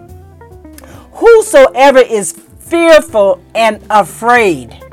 whosoever 1.12 2.00
is 2.00 2.32
fearful 2.32 3.44
and 3.54 3.80
afraid. 3.92 4.89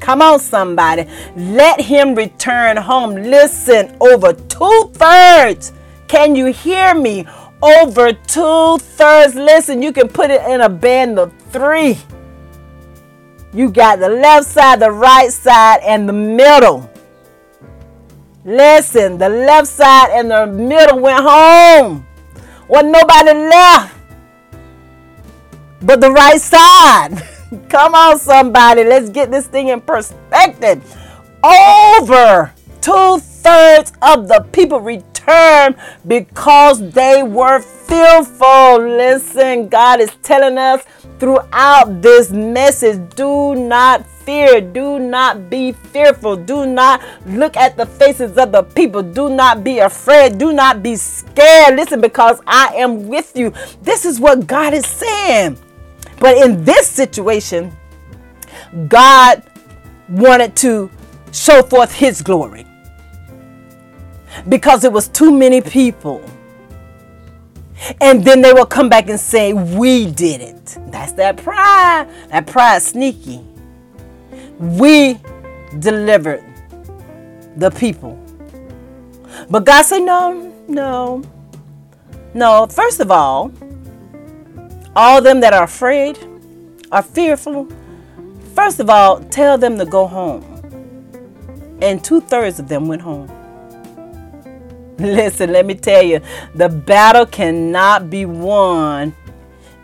Come 0.00 0.22
on, 0.22 0.40
somebody. 0.40 1.06
Let 1.36 1.80
him 1.80 2.14
return 2.14 2.76
home. 2.76 3.14
Listen, 3.14 3.96
over 4.00 4.32
two 4.32 4.90
thirds. 4.94 5.72
Can 6.08 6.34
you 6.34 6.46
hear 6.46 6.94
me? 6.94 7.26
Over 7.62 8.12
two 8.12 8.78
thirds. 8.78 9.34
Listen, 9.34 9.82
you 9.82 9.92
can 9.92 10.08
put 10.08 10.30
it 10.30 10.42
in 10.50 10.62
a 10.62 10.68
band 10.68 11.18
of 11.18 11.32
three. 11.50 11.98
You 13.52 13.70
got 13.70 13.98
the 13.98 14.08
left 14.08 14.46
side, 14.46 14.80
the 14.80 14.90
right 14.90 15.30
side, 15.30 15.80
and 15.82 16.08
the 16.08 16.12
middle. 16.12 16.90
Listen, 18.44 19.18
the 19.18 19.28
left 19.28 19.68
side 19.68 20.10
and 20.12 20.30
the 20.30 20.46
middle 20.46 20.98
went 20.98 21.22
home. 21.22 22.06
Wasn't 22.68 22.92
nobody 22.92 23.32
left 23.32 24.00
but 25.82 26.00
the 26.00 26.10
right 26.10 26.40
side. 26.40 27.22
Come 27.68 27.94
on, 27.94 28.18
somebody. 28.18 28.84
Let's 28.84 29.10
get 29.10 29.30
this 29.30 29.46
thing 29.46 29.68
in 29.68 29.80
perspective. 29.80 30.82
Over 31.42 32.52
two 32.80 33.18
thirds 33.18 33.92
of 34.02 34.28
the 34.28 34.46
people 34.52 34.80
returned 34.80 35.74
because 36.06 36.92
they 36.92 37.22
were 37.22 37.60
fearful. 37.60 38.78
Listen, 38.78 39.68
God 39.68 40.00
is 40.00 40.10
telling 40.22 40.58
us 40.58 40.84
throughout 41.18 42.00
this 42.00 42.30
message 42.30 43.14
do 43.16 43.54
not 43.56 44.06
fear. 44.06 44.60
Do 44.60 45.00
not 45.00 45.50
be 45.50 45.72
fearful. 45.72 46.36
Do 46.36 46.66
not 46.66 47.02
look 47.26 47.56
at 47.56 47.76
the 47.76 47.86
faces 47.86 48.38
of 48.38 48.52
the 48.52 48.62
people. 48.62 49.02
Do 49.02 49.28
not 49.28 49.64
be 49.64 49.80
afraid. 49.80 50.38
Do 50.38 50.52
not 50.52 50.84
be 50.84 50.94
scared. 50.94 51.74
Listen, 51.74 52.00
because 52.00 52.40
I 52.46 52.74
am 52.76 53.08
with 53.08 53.36
you. 53.36 53.52
This 53.82 54.04
is 54.04 54.20
what 54.20 54.46
God 54.46 54.72
is 54.72 54.86
saying. 54.86 55.58
But 56.20 56.36
in 56.36 56.64
this 56.64 56.86
situation, 56.86 57.76
God 58.88 59.42
wanted 60.08 60.54
to 60.56 60.90
show 61.32 61.62
forth 61.62 61.92
his 61.92 62.22
glory 62.22 62.66
because 64.48 64.84
it 64.84 64.92
was 64.92 65.08
too 65.08 65.32
many 65.32 65.60
people. 65.60 66.22
And 68.02 68.22
then 68.22 68.42
they 68.42 68.52
will 68.52 68.66
come 68.66 68.90
back 68.90 69.08
and 69.08 69.18
say, 69.18 69.54
We 69.54 70.10
did 70.10 70.42
it. 70.42 70.76
That's 70.88 71.12
that 71.12 71.38
pride. 71.38 72.08
That 72.28 72.46
pride 72.46 72.82
sneaky. 72.82 73.40
We 74.58 75.18
delivered 75.78 76.44
the 77.56 77.70
people. 77.70 78.22
But 79.48 79.64
God 79.64 79.82
said, 79.82 80.00
No, 80.00 80.52
no, 80.68 81.22
no. 82.34 82.66
First 82.66 83.00
of 83.00 83.10
all, 83.10 83.50
all 84.96 85.22
them 85.22 85.40
that 85.40 85.52
are 85.52 85.64
afraid, 85.64 86.18
are 86.92 87.02
fearful, 87.02 87.68
First 88.54 88.80
of 88.80 88.90
all, 88.90 89.20
tell 89.20 89.56
them 89.56 89.78
to 89.78 89.86
go 89.86 90.06
home. 90.06 90.44
And 91.80 92.02
two 92.02 92.20
thirds 92.20 92.58
of 92.58 92.68
them 92.68 92.88
went 92.88 93.00
home. 93.00 93.26
Listen, 94.98 95.52
let 95.52 95.64
me 95.64 95.74
tell 95.74 96.02
you, 96.02 96.20
the 96.54 96.68
battle 96.68 97.24
cannot 97.24 98.10
be 98.10 98.26
won 98.26 99.14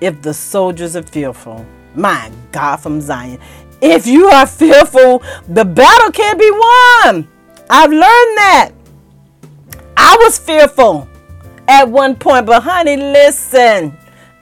if 0.00 0.20
the 0.20 0.34
soldiers 0.34 0.94
are 0.94 1.02
fearful. 1.02 1.64
My 1.94 2.30
God 2.52 2.76
from 2.76 3.00
Zion. 3.00 3.40
If 3.80 4.06
you 4.06 4.26
are 4.26 4.46
fearful, 4.46 5.22
the 5.48 5.64
battle 5.64 6.12
can't 6.12 6.38
be 6.38 6.50
won. 6.50 7.28
I've 7.70 7.90
learned 7.90 8.02
that. 8.02 8.72
I 9.96 10.18
was 10.20 10.38
fearful 10.38 11.08
at 11.66 11.88
one 11.88 12.14
point, 12.16 12.44
but 12.46 12.62
honey, 12.62 12.96
listen. 12.96 13.96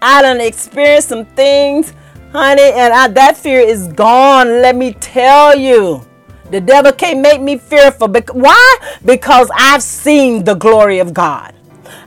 I 0.06 0.20
done 0.20 0.38
experienced 0.38 1.08
some 1.08 1.24
things, 1.24 1.94
honey, 2.30 2.72
and 2.74 2.92
I, 2.92 3.08
that 3.08 3.38
fear 3.38 3.60
is 3.60 3.88
gone. 3.88 4.60
Let 4.60 4.76
me 4.76 4.92
tell 4.92 5.58
you. 5.58 6.06
The 6.50 6.60
devil 6.60 6.92
can't 6.92 7.20
make 7.20 7.40
me 7.40 7.56
fearful. 7.56 8.08
Why? 8.08 8.78
Because 9.06 9.50
I've 9.54 9.82
seen 9.82 10.44
the 10.44 10.52
glory 10.52 10.98
of 10.98 11.14
God. 11.14 11.54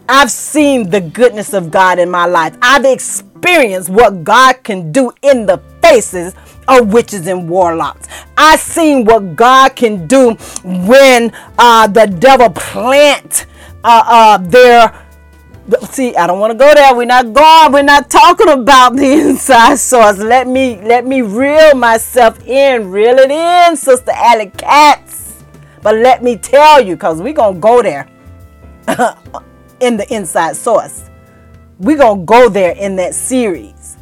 I've 0.08 0.30
seen 0.30 0.92
the 0.92 1.02
goodness 1.02 1.56
of 1.56 1.72
God 1.72 1.98
in 1.98 2.08
my 2.08 2.28
life. 2.28 2.56
I've 2.62 2.86
experienced 2.86 3.90
what 3.90 4.24
God 4.24 4.64
can 4.64 4.92
do 4.92 5.12
in 5.24 5.48
the 5.48 5.58
faces 5.82 6.36
of 6.68 6.94
witches 6.94 7.26
and 7.26 7.50
warlocks. 7.50 8.08
I've 8.38 8.60
seen 8.60 9.06
what 9.06 9.36
God 9.36 9.76
can 9.76 10.06
do 10.06 10.36
when 10.64 11.34
uh, 11.58 11.88
the 11.88 12.06
devil 12.06 12.52
plant 12.52 13.48
uh, 13.84 14.04
uh, 14.06 14.38
their 14.38 14.94
see 15.90 16.16
i 16.16 16.26
don't 16.28 16.40
want 16.40 16.52
to 16.52 16.58
go 16.58 16.74
there. 16.74 16.96
We're 16.96 17.06
not 17.06 17.34
going 17.34 17.72
we're 17.72 17.84
not 17.84 18.10
talking 18.10 18.50
about 18.50 18.96
the 18.96 19.12
inside 19.30 19.76
source. 19.80 20.18
Let 20.18 20.48
me 20.48 20.82
let 20.82 21.06
me 21.06 21.22
reel 21.22 21.76
myself 21.76 22.46
in 22.46 22.90
reel 22.90 23.18
it 23.18 23.32
in 23.32 23.76
sister 23.76 24.12
alley 24.12 24.52
cats. 24.58 25.44
But 25.82 25.96
let 25.96 26.24
me 26.24 26.38
tell 26.38 26.82
you 26.82 26.96
because 26.96 27.22
we're 27.22 27.34
gonna 27.34 27.60
go 27.60 27.82
there 27.82 28.08
in 29.80 29.98
the 29.98 30.06
inside 30.10 30.56
source. 30.56 31.10
We're 31.80 31.98
gonna 31.98 32.24
go 32.24 32.50
there 32.50 32.72
in 32.72 32.96
that 32.98 33.14
series. 33.14 33.98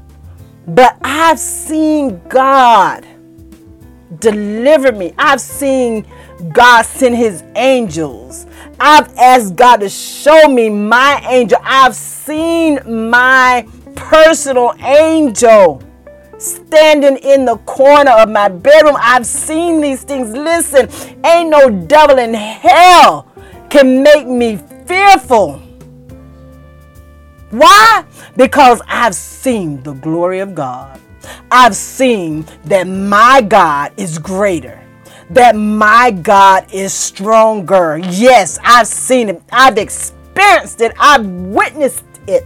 But 0.67 0.97
i've 1.03 1.39
seen 1.39 2.21
god 2.27 3.05
deliver 4.19 4.91
me. 4.91 5.13
I've 5.17 5.41
seen 5.41 6.05
god 6.53 6.83
send 6.85 7.15
his 7.15 7.43
angels 7.55 8.45
I've 8.79 9.15
asked 9.17 9.55
God 9.55 9.77
to 9.77 9.89
show 9.89 10.47
me 10.47 10.69
my 10.69 11.25
angel. 11.29 11.59
I've 11.63 11.95
seen 11.95 12.79
my 13.09 13.67
personal 13.95 14.73
angel 14.79 15.81
standing 16.37 17.17
in 17.17 17.45
the 17.45 17.57
corner 17.59 18.11
of 18.11 18.29
my 18.29 18.49
bedroom. 18.49 18.97
I've 18.99 19.25
seen 19.25 19.81
these 19.81 20.03
things. 20.03 20.31
Listen, 20.31 20.89
ain't 21.25 21.49
no 21.49 21.69
devil 21.69 22.17
in 22.17 22.33
hell 22.33 23.31
can 23.69 24.03
make 24.03 24.27
me 24.27 24.57
fearful. 24.85 25.61
Why? 27.51 28.03
Because 28.35 28.81
I've 28.87 29.15
seen 29.15 29.81
the 29.83 29.93
glory 29.93 30.39
of 30.39 30.53
God. 30.53 30.99
I've 31.49 31.75
seen 31.75 32.45
that 32.65 32.83
my 32.85 33.41
God 33.41 33.93
is 33.97 34.19
greater 34.19 34.84
that 35.31 35.55
my 35.55 36.11
God 36.11 36.71
is 36.71 36.93
stronger. 36.93 37.97
Yes, 37.97 38.59
I've 38.63 38.87
seen 38.87 39.29
it. 39.29 39.41
I've 39.51 39.77
experienced 39.77 40.81
it. 40.81 40.93
I've 40.99 41.25
witnessed 41.25 42.05
it 42.27 42.45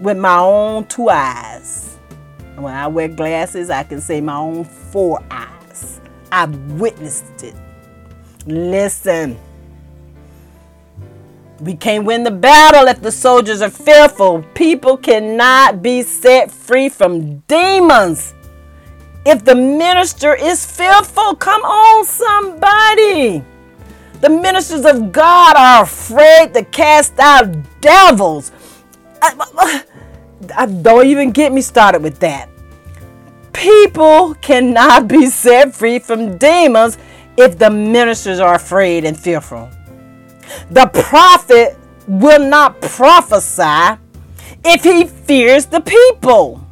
with 0.00 0.16
my 0.16 0.38
own 0.38 0.86
two 0.86 1.08
eyes. 1.08 1.96
When 2.56 2.74
I 2.74 2.88
wear 2.88 3.08
glasses, 3.08 3.70
I 3.70 3.84
can 3.84 4.00
say 4.00 4.20
my 4.20 4.36
own 4.36 4.64
four 4.64 5.22
eyes. 5.30 6.00
I've 6.32 6.54
witnessed 6.72 7.44
it. 7.44 7.54
Listen. 8.46 9.38
We 11.60 11.74
can't 11.74 12.04
win 12.04 12.22
the 12.22 12.30
battle 12.30 12.86
if 12.86 13.00
the 13.00 13.10
soldiers 13.10 13.62
are 13.62 13.70
fearful. 13.70 14.44
People 14.54 14.96
cannot 14.96 15.82
be 15.82 16.02
set 16.02 16.50
free 16.50 16.88
from 16.88 17.38
demons 17.40 18.34
if 19.28 19.44
the 19.44 19.54
minister 19.54 20.34
is 20.34 20.64
fearful, 20.64 21.34
come 21.36 21.62
on, 21.62 22.02
somebody. 22.06 23.44
The 24.22 24.30
ministers 24.30 24.86
of 24.86 25.12
God 25.12 25.54
are 25.54 25.82
afraid 25.82 26.54
to 26.54 26.64
cast 26.64 27.18
out 27.18 27.54
devils. 27.82 28.52
I, 29.20 29.84
I, 30.56 30.64
don't 30.64 31.06
even 31.06 31.30
get 31.32 31.52
me 31.52 31.60
started 31.60 32.02
with 32.02 32.18
that. 32.20 32.48
People 33.52 34.34
cannot 34.36 35.08
be 35.08 35.26
set 35.26 35.74
free 35.74 35.98
from 35.98 36.38
demons 36.38 36.96
if 37.36 37.58
the 37.58 37.68
ministers 37.68 38.40
are 38.40 38.54
afraid 38.54 39.04
and 39.04 39.18
fearful. 39.18 39.68
The 40.70 40.86
prophet 40.86 41.76
will 42.06 42.48
not 42.48 42.80
prophesy 42.80 44.00
if 44.64 44.82
he 44.84 45.06
fears 45.06 45.66
the 45.66 45.80
people 45.80 46.66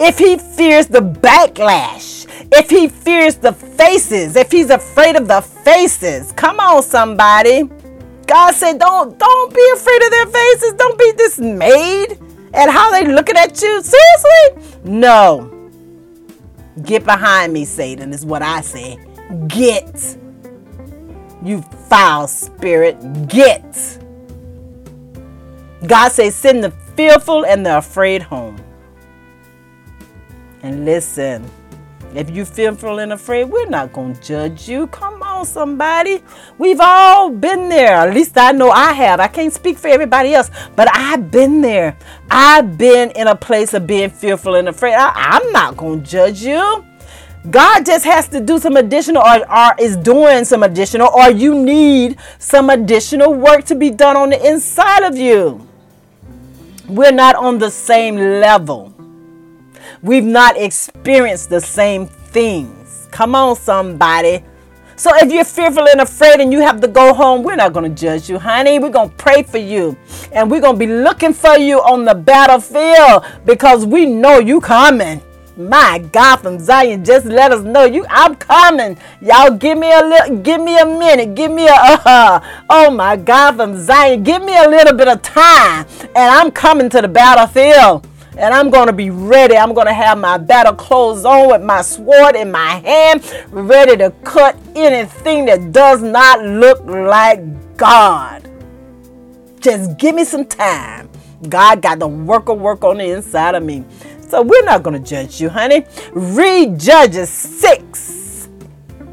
if 0.00 0.18
he 0.18 0.38
fears 0.38 0.86
the 0.86 1.00
backlash, 1.00 2.26
if 2.52 2.70
he 2.70 2.88
fears 2.88 3.36
the 3.36 3.52
faces, 3.52 4.34
if 4.34 4.50
he's 4.50 4.70
afraid 4.70 5.14
of 5.14 5.28
the 5.28 5.42
faces. 5.42 6.32
Come 6.32 6.58
on, 6.58 6.82
somebody. 6.82 7.64
God 8.26 8.54
said, 8.54 8.78
don't 8.78 9.18
don't 9.18 9.54
be 9.54 9.70
afraid 9.74 10.02
of 10.02 10.10
their 10.10 10.26
faces. 10.26 10.72
Don't 10.74 10.98
be 10.98 11.12
dismayed 11.12 12.18
at 12.54 12.70
how 12.70 12.90
they 12.90 13.06
looking 13.06 13.36
at 13.36 13.60
you. 13.60 13.82
Seriously? 13.82 14.80
No. 14.84 15.56
Get 16.82 17.04
behind 17.04 17.52
me, 17.52 17.64
Satan, 17.64 18.12
is 18.12 18.24
what 18.24 18.42
I 18.42 18.62
say. 18.62 18.98
Get. 19.48 20.16
You 21.42 21.62
foul 21.88 22.26
spirit. 22.26 23.28
Get. 23.28 23.98
God 25.86 26.12
says, 26.12 26.34
send 26.34 26.62
the 26.64 26.70
fearful 26.96 27.44
and 27.44 27.66
the 27.66 27.78
afraid 27.78 28.22
home. 28.22 28.62
And 30.62 30.84
listen, 30.84 31.50
if 32.14 32.28
you 32.28 32.44
fearful 32.44 32.98
and 32.98 33.12
afraid, 33.12 33.44
we're 33.44 33.68
not 33.68 33.92
going 33.92 34.14
to 34.14 34.20
judge 34.20 34.68
you. 34.68 34.88
Come 34.88 35.22
on, 35.22 35.46
somebody. 35.46 36.22
We've 36.58 36.80
all 36.80 37.30
been 37.30 37.68
there. 37.68 37.94
At 37.94 38.14
least 38.14 38.36
I 38.36 38.52
know 38.52 38.70
I 38.70 38.92
have. 38.92 39.20
I 39.20 39.28
can't 39.28 39.52
speak 39.52 39.78
for 39.78 39.88
everybody 39.88 40.34
else, 40.34 40.50
but 40.74 40.88
I've 40.92 41.30
been 41.30 41.60
there. 41.60 41.96
I've 42.30 42.76
been 42.76 43.10
in 43.12 43.28
a 43.28 43.36
place 43.36 43.74
of 43.74 43.86
being 43.86 44.10
fearful 44.10 44.56
and 44.56 44.68
afraid. 44.68 44.94
I, 44.94 45.38
am 45.40 45.52
not 45.52 45.76
going 45.76 46.02
to 46.02 46.10
judge 46.10 46.42
you. 46.42 46.84
God 47.48 47.86
just 47.86 48.04
has 48.04 48.28
to 48.28 48.40
do 48.40 48.58
some 48.58 48.76
additional 48.76 49.22
or, 49.22 49.50
or 49.50 49.74
is 49.78 49.96
doing 49.96 50.44
some 50.44 50.62
additional, 50.62 51.08
or 51.08 51.30
you 51.30 51.58
need 51.58 52.18
some 52.38 52.68
additional 52.68 53.32
work 53.32 53.64
to 53.66 53.74
be 53.74 53.88
done 53.88 54.16
on 54.16 54.30
the 54.30 54.46
inside 54.46 55.04
of 55.04 55.16
you. 55.16 55.66
We're 56.86 57.12
not 57.12 57.36
on 57.36 57.58
the 57.58 57.70
same 57.70 58.16
level. 58.16 58.94
We've 60.02 60.24
not 60.24 60.56
experienced 60.56 61.50
the 61.50 61.60
same 61.60 62.06
things. 62.06 63.06
Come 63.10 63.34
on, 63.34 63.54
somebody. 63.56 64.42
So 64.96 65.10
if 65.16 65.30
you're 65.30 65.44
fearful 65.44 65.88
and 65.88 66.00
afraid 66.00 66.40
and 66.40 66.52
you 66.52 66.60
have 66.60 66.80
to 66.80 66.88
go 66.88 67.12
home, 67.12 67.42
we're 67.42 67.56
not 67.56 67.74
going 67.74 67.94
to 67.94 68.00
judge 68.00 68.28
you, 68.28 68.38
honey. 68.38 68.78
We're 68.78 68.90
going 68.90 69.10
to 69.10 69.16
pray 69.16 69.42
for 69.42 69.58
you. 69.58 69.96
And 70.32 70.50
we're 70.50 70.60
going 70.60 70.76
to 70.76 70.78
be 70.78 70.86
looking 70.86 71.34
for 71.34 71.56
you 71.56 71.80
on 71.80 72.06
the 72.06 72.14
battlefield 72.14 73.24
because 73.44 73.84
we 73.84 74.06
know 74.06 74.38
you 74.38 74.60
coming. 74.60 75.20
My 75.56 75.98
God 76.12 76.36
from 76.36 76.58
Zion, 76.58 77.04
just 77.04 77.26
let 77.26 77.52
us 77.52 77.62
know 77.62 77.84
you 77.84 78.06
I'm 78.08 78.34
coming. 78.36 78.96
Y'all 79.20 79.50
give 79.50 79.76
me 79.76 79.92
a 79.92 80.00
little 80.00 80.36
give 80.38 80.62
me 80.62 80.78
a 80.78 80.86
minute. 80.86 81.34
Give 81.34 81.52
me 81.52 81.66
a 81.66 81.72
uh, 81.72 82.40
oh 82.70 82.90
my 82.90 83.16
God 83.16 83.56
from 83.56 83.76
Zion. 83.76 84.22
Give 84.22 84.42
me 84.42 84.56
a 84.56 84.66
little 84.66 84.96
bit 84.96 85.08
of 85.08 85.20
time 85.20 85.86
and 86.02 86.16
I'm 86.16 86.50
coming 86.50 86.88
to 86.90 87.02
the 87.02 87.08
battlefield 87.08 88.06
and 88.36 88.54
I'm 88.54 88.70
going 88.70 88.86
to 88.86 88.92
be 88.92 89.10
ready. 89.10 89.56
I'm 89.56 89.74
going 89.74 89.86
to 89.86 89.92
have 89.92 90.18
my 90.18 90.38
battle 90.38 90.74
clothes 90.74 91.24
on 91.24 91.48
with 91.48 91.62
my 91.62 91.82
sword 91.82 92.36
in 92.36 92.50
my 92.50 92.76
hand, 92.76 93.22
ready 93.50 93.96
to 93.96 94.10
cut 94.24 94.56
anything 94.74 95.46
that 95.46 95.72
does 95.72 96.02
not 96.02 96.42
look 96.42 96.84
like 96.84 97.40
God. 97.76 98.48
Just 99.60 99.98
give 99.98 100.14
me 100.14 100.24
some 100.24 100.46
time. 100.46 101.08
God 101.48 101.82
got 101.82 101.98
the 101.98 102.08
work 102.08 102.48
of 102.48 102.60
work 102.60 102.84
on 102.84 102.98
the 102.98 103.10
inside 103.10 103.54
of 103.54 103.62
me. 103.62 103.84
So 104.20 104.42
we're 104.42 104.64
not 104.64 104.82
going 104.82 105.02
to 105.02 105.08
judge 105.08 105.40
you, 105.40 105.48
honey. 105.48 105.84
Read 106.12 106.78
Judges 106.78 107.28
6, 107.28 108.48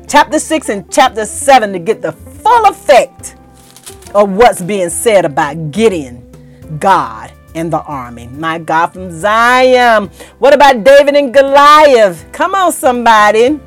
chapter 0.08 0.40
6 0.40 0.70
and 0.70 0.92
chapter 0.92 1.26
7 1.26 1.74
to 1.74 1.80
get 1.80 2.02
the 2.02 2.12
full 2.12 2.66
effect 2.66 3.36
of 4.14 4.32
what's 4.32 4.62
being 4.62 4.90
said 4.90 5.26
about 5.26 5.72
Gideon, 5.72 6.24
God, 6.80 7.32
in 7.58 7.70
the 7.72 7.82
army. 7.82 8.28
My 8.28 8.60
God 8.60 8.88
from 8.88 9.12
Zion. 9.12 10.10
What 10.40 10.54
about 10.54 10.84
David 10.84 11.16
and 11.16 11.34
Goliath? 11.34 12.26
Come 12.32 12.56
on, 12.56 12.72
somebody. 12.72 13.60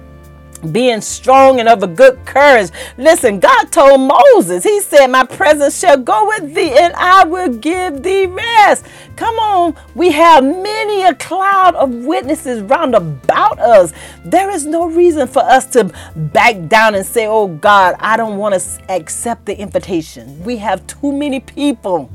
being 0.73 1.01
strong 1.01 1.61
and 1.61 1.69
of 1.69 1.83
a 1.83 1.87
good 1.87 2.19
courage. 2.27 2.71
Listen, 2.99 3.41
God 3.41 3.73
told 3.73 4.01
Moses, 4.01 4.65
He 4.65 4.81
said, 4.81 5.09
My 5.09 5.25
presence 5.25 5.79
shall 5.79 5.97
go 5.99 6.27
with 6.29 6.55
thee, 6.55 6.73
and 6.79 6.95
I 6.95 7.25
will 7.25 7.49
give 7.49 8.03
thee 8.03 8.27
rest. 8.27 8.85
Come 9.17 9.37
on, 9.39 9.77
we 9.95 10.11
have 10.13 10.45
many 10.45 11.03
a 11.05 11.15
cloud 11.15 11.75
of 11.77 11.91
witnesses 11.93 12.63
round 12.63 12.95
about 12.95 13.59
us. 13.59 13.93
There 14.25 14.51
is 14.51 14.67
no 14.67 14.87
reason 14.89 15.29
for 15.29 15.43
us 15.43 15.67
to 15.73 15.93
back 16.17 16.69
down 16.69 16.95
and 16.95 17.07
say, 17.07 17.27
Oh 17.27 17.49
God, 17.49 17.97
I 17.99 18.17
don't 18.17 18.39
want 18.39 18.55
to 18.61 18.83
accept 18.91 19.47
the 19.47 19.59
invitation. 19.59 20.43
We 20.45 20.59
have 20.59 20.87
too 20.87 21.13
many 21.13 21.41
people 21.41 22.11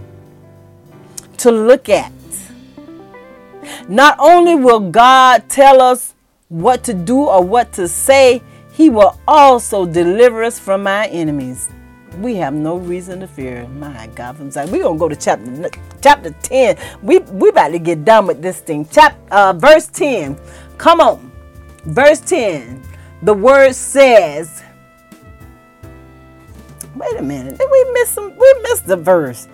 to 1.39 1.51
look 1.51 1.89
at. 1.89 2.11
Not 3.88 4.15
only 4.19 4.55
will 4.55 4.91
God 4.91 5.49
tell 5.49 5.81
us 5.81 6.13
what 6.49 6.83
to 6.86 6.93
do 6.93 7.25
or 7.25 7.43
what 7.43 7.73
to 7.73 7.88
say, 7.88 8.41
He 8.71 8.89
will 8.89 9.19
also 9.27 9.86
deliver 9.86 10.43
us 10.43 10.59
from 10.59 10.88
our 10.88 11.05
enemies. 11.09 11.69
We 12.19 12.36
have 12.36 12.53
no 12.53 12.77
reason 12.77 13.19
to 13.19 13.27
fear. 13.27 13.67
My 13.67 14.07
God, 14.15 14.38
from 14.38 14.49
Zion. 14.49 14.71
We're 14.71 14.83
gonna 14.83 14.97
go 14.97 15.09
to 15.09 15.15
chapter 15.15 15.69
chapter 16.01 16.31
10. 16.31 16.77
We 17.01 17.19
we 17.19 17.49
about 17.49 17.69
to 17.69 17.79
get 17.79 18.05
done 18.05 18.27
with 18.27 18.41
this 18.41 18.59
thing. 18.59 18.88
Chap 18.88 19.17
uh, 19.31 19.53
verse 19.53 19.88
10. 19.88 20.38
Come 20.77 21.01
on. 21.01 21.31
Verse 21.86 22.21
10. 22.21 22.81
The 23.23 23.33
word 23.33 23.73
says. 23.73 24.61
Wait 26.95 27.17
a 27.17 27.21
minute. 27.21 27.57
Did 27.57 27.69
we 27.69 27.91
miss 27.93 28.09
some? 28.09 28.36
We 28.38 28.55
missed 28.63 28.88
the 28.88 28.95
verse. 28.95 29.49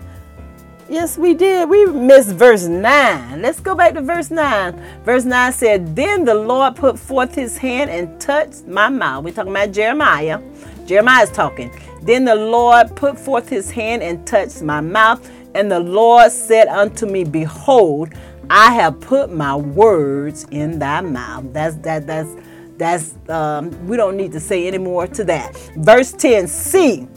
Yes, 0.91 1.17
we 1.17 1.33
did. 1.33 1.69
We 1.69 1.85
missed 1.85 2.31
verse 2.31 2.65
9. 2.65 3.41
Let's 3.41 3.61
go 3.61 3.75
back 3.75 3.93
to 3.93 4.01
verse 4.01 4.29
9. 4.29 4.77
Verse 5.05 5.23
9 5.23 5.53
said, 5.53 5.95
Then 5.95 6.25
the 6.25 6.33
Lord 6.35 6.75
put 6.75 6.99
forth 6.99 7.33
his 7.33 7.57
hand 7.57 7.89
and 7.89 8.19
touched 8.19 8.67
my 8.67 8.89
mouth. 8.89 9.23
We're 9.23 9.33
talking 9.33 9.53
about 9.53 9.71
Jeremiah. 9.71 10.41
Jeremiah 10.85 11.23
is 11.23 11.29
talking. 11.31 11.71
Then 12.01 12.25
the 12.25 12.35
Lord 12.35 12.93
put 12.93 13.17
forth 13.17 13.47
his 13.47 13.71
hand 13.71 14.03
and 14.03 14.27
touched 14.27 14.63
my 14.63 14.81
mouth. 14.81 15.31
And 15.55 15.71
the 15.71 15.79
Lord 15.79 16.29
said 16.29 16.67
unto 16.67 17.05
me, 17.05 17.23
Behold, 17.23 18.09
I 18.49 18.73
have 18.73 18.99
put 18.99 19.31
my 19.31 19.55
words 19.55 20.45
in 20.51 20.77
thy 20.77 20.99
mouth. 20.99 21.53
That's 21.53 21.77
that 21.77 22.05
that's 22.05 22.35
that's 22.75 23.15
um, 23.29 23.87
we 23.87 23.95
don't 23.95 24.17
need 24.17 24.33
to 24.33 24.41
say 24.41 24.67
any 24.67 24.77
more 24.77 25.07
to 25.07 25.23
that. 25.23 25.55
Verse 25.77 26.11
10 26.11 26.47
See, 26.49 27.07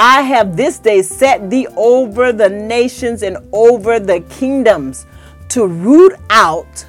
I 0.00 0.22
have 0.22 0.56
this 0.56 0.78
day 0.78 1.02
set 1.02 1.50
thee 1.50 1.66
over 1.76 2.32
the 2.32 2.48
nations 2.48 3.24
and 3.24 3.36
over 3.52 3.98
the 3.98 4.20
kingdoms 4.20 5.06
to 5.48 5.66
root 5.66 6.14
out 6.30 6.86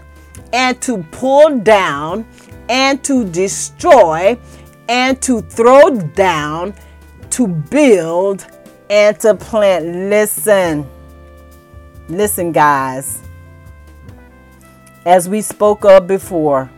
and 0.53 0.80
to 0.84 1.01
pull 1.10 1.57
down 1.57 2.28
and 2.70 3.03
to 3.05 3.26
destroy 3.26 4.38
and 4.88 5.20
to 5.24 5.41
throw 5.41 5.89
down, 5.89 6.76
to 7.32 7.47
build 7.47 8.45
and 8.91 9.20
to 9.22 9.34
plant. 9.34 9.86
Listen, 10.12 10.88
listen, 12.10 12.51
guys. 12.51 13.24
As 15.03 15.28
we 15.28 15.41
spoke 15.41 15.84
of 15.84 16.05
before, 16.05 16.70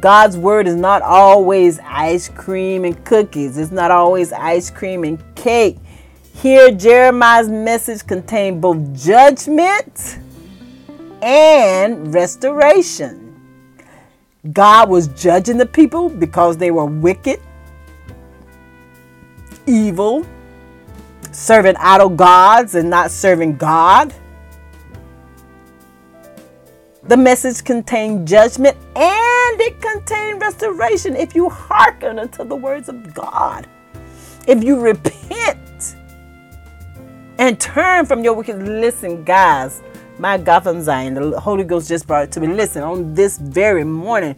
God's 0.00 0.36
word 0.36 0.66
is 0.66 0.74
not 0.74 1.02
always 1.02 1.78
ice 1.84 2.28
cream 2.28 2.84
and 2.84 3.04
cookies. 3.04 3.56
It's 3.56 3.70
not 3.70 3.90
always 3.90 4.32
ice 4.32 4.68
cream 4.68 5.04
and 5.04 5.22
cake. 5.36 5.78
Here, 6.34 6.70
Jeremiah's 6.72 7.48
message 7.48 8.04
contained 8.06 8.60
both 8.60 8.94
judgment 8.94 10.18
and 11.22 12.12
restoration. 12.12 13.22
God 14.52 14.90
was 14.90 15.08
judging 15.08 15.56
the 15.56 15.66
people 15.66 16.08
because 16.08 16.56
they 16.56 16.70
were 16.70 16.84
wicked, 16.84 17.40
evil, 19.66 20.26
serving 21.32 21.76
idol 21.76 22.08
gods 22.08 22.74
and 22.74 22.90
not 22.90 23.10
serving 23.10 23.56
God. 23.56 24.12
The 27.08 27.16
message 27.16 27.62
contained 27.62 28.26
judgment 28.26 28.76
and 28.96 29.60
it 29.60 29.80
contained 29.80 30.40
restoration 30.40 31.14
if 31.14 31.36
you 31.36 31.48
hearken 31.48 32.18
unto 32.18 32.42
the 32.42 32.56
words 32.56 32.88
of 32.88 33.14
God. 33.14 33.68
If 34.48 34.64
you 34.64 34.80
repent 34.80 35.94
and 37.38 37.60
turn 37.60 38.06
from 38.06 38.24
your 38.24 38.34
wicked, 38.34 38.60
listen, 38.60 39.22
guys. 39.22 39.82
My 40.18 40.36
God 40.36 40.60
from 40.64 40.82
Zion, 40.82 41.14
the 41.14 41.38
Holy 41.38 41.62
Ghost 41.62 41.88
just 41.88 42.08
brought 42.08 42.24
it 42.24 42.32
to 42.32 42.40
me. 42.40 42.48
Listen, 42.48 42.82
on 42.82 43.14
this 43.14 43.38
very 43.38 43.84
morning, 43.84 44.34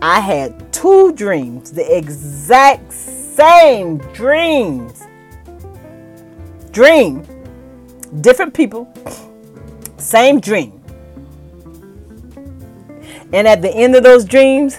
I 0.00 0.20
had 0.20 0.72
two 0.72 1.12
dreams, 1.14 1.72
the 1.72 1.96
exact 1.96 2.92
same 2.92 3.98
dreams. 4.12 5.02
Dream, 6.70 7.26
different 8.20 8.54
people, 8.54 8.92
same 9.96 10.38
dream. 10.38 10.83
And 13.34 13.48
at 13.48 13.62
the 13.62 13.74
end 13.74 13.96
of 13.96 14.04
those 14.04 14.24
dreams, 14.24 14.78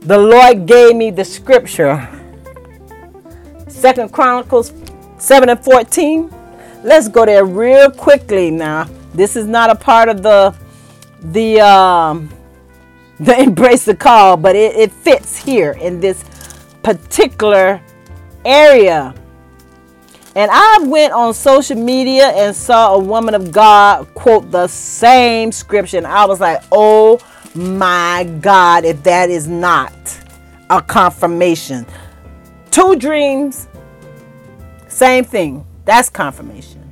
the 0.00 0.18
Lord 0.18 0.66
gave 0.66 0.96
me 0.96 1.12
the 1.12 1.24
scripture. 1.24 2.08
Second 3.68 4.12
Chronicles 4.12 4.72
7 5.18 5.48
and 5.48 5.64
14. 5.64 6.28
Let's 6.82 7.06
go 7.06 7.24
there 7.24 7.44
real 7.44 7.88
quickly 7.88 8.50
now. 8.50 8.88
This 9.14 9.36
is 9.36 9.46
not 9.46 9.70
a 9.70 9.76
part 9.76 10.08
of 10.08 10.24
the 10.24 10.52
the 11.26 11.60
um 11.60 12.30
the 13.20 13.38
embrace 13.40 13.84
the 13.84 13.94
call, 13.94 14.36
but 14.36 14.56
it, 14.56 14.74
it 14.74 14.90
fits 14.90 15.36
here 15.36 15.72
in 15.80 16.00
this 16.00 16.24
particular 16.82 17.80
area. 18.44 19.14
And 20.34 20.50
I 20.52 20.78
went 20.82 21.12
on 21.12 21.32
social 21.32 21.76
media 21.76 22.30
and 22.30 22.56
saw 22.56 22.94
a 22.94 22.98
woman 22.98 23.36
of 23.36 23.52
God 23.52 24.12
quote 24.14 24.50
the 24.50 24.66
same 24.66 25.52
scripture. 25.52 25.98
And 25.98 26.08
I 26.08 26.24
was 26.24 26.40
like, 26.40 26.64
oh 26.72 27.20
my 27.54 28.24
God, 28.40 28.84
if 28.84 29.02
that 29.02 29.30
is 29.30 29.48
not 29.48 29.92
a 30.70 30.80
confirmation. 30.80 31.86
Two 32.70 32.96
dreams, 32.96 33.68
same 34.88 35.24
thing. 35.24 35.66
That's 35.84 36.08
confirmation. 36.08 36.90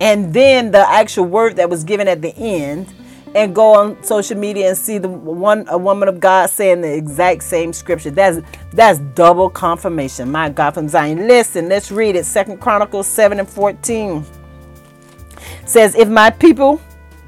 And 0.00 0.34
then 0.34 0.70
the 0.70 0.88
actual 0.88 1.26
word 1.26 1.56
that 1.56 1.70
was 1.70 1.84
given 1.84 2.08
at 2.08 2.22
the 2.22 2.34
end, 2.36 2.92
and 3.34 3.54
go 3.54 3.74
on 3.74 4.02
social 4.02 4.38
media 4.38 4.68
and 4.68 4.78
see 4.78 4.98
the 4.98 5.08
one 5.08 5.66
a 5.68 5.76
woman 5.76 6.08
of 6.08 6.20
God 6.20 6.50
saying 6.50 6.82
the 6.82 6.94
exact 6.94 7.42
same 7.42 7.72
scripture. 7.72 8.10
That's 8.10 8.38
that's 8.72 9.00
double 9.14 9.50
confirmation. 9.50 10.30
My 10.30 10.48
God 10.48 10.74
from 10.74 10.88
Zion. 10.88 11.26
Listen, 11.26 11.68
let's 11.68 11.90
read 11.90 12.16
it. 12.16 12.26
Second 12.26 12.60
Chronicles 12.60 13.06
7 13.08 13.40
and 13.40 13.48
14 13.48 14.24
says, 15.66 15.94
If 15.96 16.08
my 16.08 16.30
people 16.30 16.80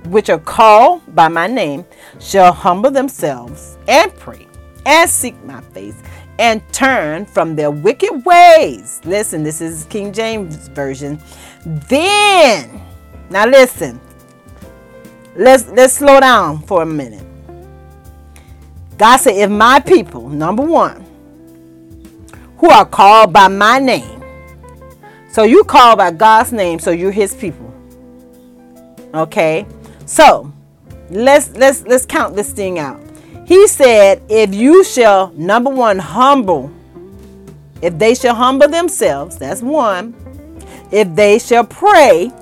which 0.06 0.30
are 0.30 0.38
called 0.38 1.02
by 1.14 1.28
my 1.28 1.46
name 1.46 1.84
shall 2.20 2.52
humble 2.52 2.90
themselves 2.90 3.76
and 3.88 4.14
pray 4.16 4.46
and 4.84 5.08
seek 5.08 5.42
my 5.44 5.60
face 5.60 5.96
and 6.38 6.62
turn 6.72 7.24
from 7.24 7.56
their 7.56 7.70
wicked 7.70 8.24
ways. 8.24 9.00
Listen, 9.04 9.42
this 9.42 9.60
is 9.60 9.84
King 9.84 10.12
James 10.12 10.68
Version. 10.68 11.18
Then, 11.64 12.82
now 13.30 13.46
listen. 13.46 14.00
Let's 15.34 15.66
let's 15.68 15.94
slow 15.94 16.20
down 16.20 16.62
for 16.62 16.82
a 16.82 16.86
minute. 16.86 17.24
God 18.96 19.18
said, 19.18 19.36
if 19.36 19.50
my 19.50 19.80
people, 19.80 20.28
number 20.28 20.62
one, 20.62 21.04
who 22.58 22.70
are 22.70 22.86
called 22.86 23.32
by 23.32 23.48
my 23.48 23.78
name, 23.78 24.22
so 25.30 25.42
you 25.42 25.64
called 25.64 25.98
by 25.98 26.10
God's 26.10 26.52
name, 26.52 26.78
so 26.78 26.90
you're 26.92 27.10
his 27.10 27.34
people. 27.34 27.74
Okay? 29.12 29.66
So 30.06 30.52
let's 31.10 31.50
let's 31.50 31.82
let's 31.82 32.06
count 32.06 32.34
this 32.34 32.52
thing 32.52 32.78
out. 32.78 33.00
He 33.46 33.68
said, 33.68 34.22
if 34.28 34.54
you 34.54 34.82
shall 34.82 35.32
number 35.32 35.70
one 35.70 35.98
humble, 35.98 36.72
if 37.82 37.96
they 37.98 38.14
shall 38.14 38.34
humble 38.34 38.68
themselves, 38.68 39.36
that's 39.36 39.62
one. 39.62 40.14
If 40.90 41.14
they 41.14 41.38
shall 41.38 41.64
pray, 41.64 42.32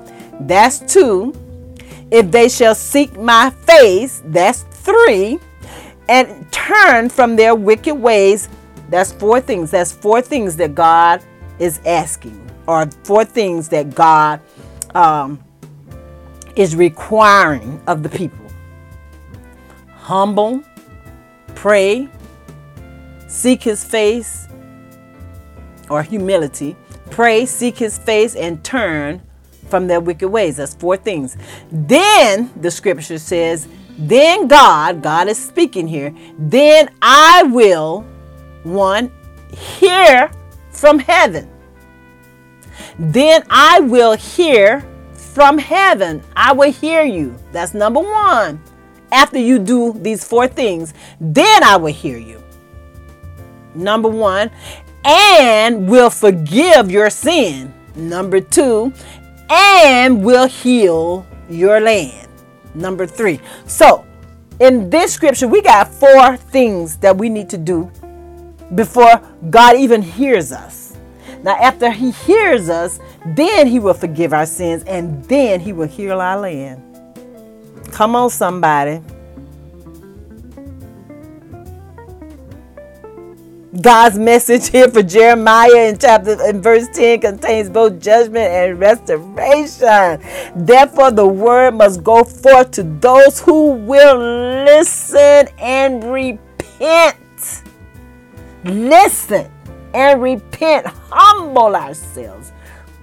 that's 0.40 0.78
two. 0.78 1.34
If 2.10 2.30
they 2.30 2.48
shall 2.48 2.74
seek 2.74 3.18
my 3.18 3.50
face, 3.50 4.22
that's 4.26 4.62
three. 4.62 5.38
And 6.08 6.50
turn 6.52 7.08
from 7.08 7.36
their 7.36 7.54
wicked 7.54 7.94
ways, 7.94 8.48
that's 8.88 9.12
four 9.12 9.40
things. 9.40 9.70
That's 9.70 9.92
four 9.92 10.22
things 10.22 10.56
that 10.56 10.74
God 10.74 11.22
is 11.58 11.80
asking, 11.86 12.50
or 12.66 12.86
four 13.04 13.24
things 13.24 13.68
that 13.70 13.94
God 13.94 14.40
um, 14.94 15.42
is 16.56 16.76
requiring 16.76 17.80
of 17.86 18.02
the 18.02 18.08
people 18.08 18.44
humble, 20.04 20.62
pray, 21.54 22.06
seek 23.26 23.62
his 23.62 23.82
face, 23.82 24.46
or 25.88 26.02
humility, 26.02 26.76
pray, 27.10 27.46
seek 27.46 27.78
his 27.78 27.96
face, 27.96 28.36
and 28.36 28.62
turn 28.62 29.22
from 29.68 29.86
their 29.86 30.00
wicked 30.00 30.28
ways. 30.28 30.58
That's 30.58 30.74
four 30.74 30.98
things. 30.98 31.38
Then 31.72 32.50
the 32.60 32.70
scripture 32.70 33.18
says, 33.18 33.66
then 33.96 34.46
God, 34.46 35.02
God 35.02 35.28
is 35.28 35.42
speaking 35.42 35.88
here, 35.88 36.14
then 36.38 36.90
I 37.00 37.44
will, 37.44 38.02
one, 38.64 39.10
hear 39.56 40.30
from 40.70 40.98
heaven. 40.98 41.48
Then 42.98 43.42
I 43.48 43.80
will 43.80 44.12
hear 44.12 44.86
from 45.34 45.58
heaven. 45.58 46.22
I 46.36 46.52
will 46.52 46.70
hear 46.70 47.02
you. 47.02 47.34
That's 47.50 47.74
number 47.74 48.00
one. 48.00 48.62
After 49.10 49.38
you 49.38 49.58
do 49.58 49.92
these 49.92 50.24
four 50.24 50.46
things, 50.46 50.94
then 51.20 51.64
I 51.64 51.76
will 51.76 51.92
hear 51.92 52.18
you. 52.18 52.42
Number 53.74 54.08
one, 54.08 54.50
and 55.04 55.88
will 55.88 56.10
forgive 56.10 56.90
your 56.90 57.10
sin. 57.10 57.74
Number 57.96 58.40
two, 58.40 58.92
and 59.50 60.24
will 60.24 60.46
heal 60.46 61.26
your 61.50 61.80
land. 61.80 62.28
Number 62.74 63.06
three. 63.06 63.40
So, 63.66 64.04
in 64.60 64.88
this 64.88 65.12
scripture, 65.12 65.48
we 65.48 65.62
got 65.62 65.88
four 65.88 66.36
things 66.36 66.96
that 66.98 67.16
we 67.16 67.28
need 67.28 67.50
to 67.50 67.58
do 67.58 67.90
before 68.74 69.20
God 69.50 69.76
even 69.76 70.00
hears 70.00 70.52
us. 70.52 70.83
Now, 71.44 71.56
after 71.56 71.90
He 71.90 72.10
hears 72.10 72.70
us, 72.70 72.98
then 73.26 73.66
He 73.66 73.78
will 73.78 73.92
forgive 73.92 74.32
our 74.32 74.46
sins 74.46 74.82
and 74.84 75.22
then 75.26 75.60
He 75.60 75.74
will 75.74 75.86
heal 75.86 76.18
our 76.18 76.40
land. 76.40 76.82
Come 77.92 78.16
on, 78.16 78.30
somebody. 78.30 79.02
God's 83.78 84.18
message 84.18 84.68
here 84.68 84.88
for 84.88 85.02
Jeremiah 85.02 85.88
in 85.88 85.98
chapter 85.98 86.42
in 86.48 86.62
verse 86.62 86.88
10 86.94 87.20
contains 87.20 87.68
both 87.68 88.00
judgment 88.00 88.50
and 88.50 88.80
restoration. 88.80 90.22
Therefore, 90.56 91.10
the 91.10 91.26
word 91.26 91.74
must 91.74 92.02
go 92.02 92.24
forth 92.24 92.70
to 92.70 92.84
those 92.84 93.40
who 93.40 93.72
will 93.72 94.16
listen 94.64 95.48
and 95.58 96.04
repent. 96.04 97.18
Listen 98.64 99.50
and 99.94 100.20
repent. 100.20 100.86
Humble 101.10 101.76
ourselves. 101.76 102.52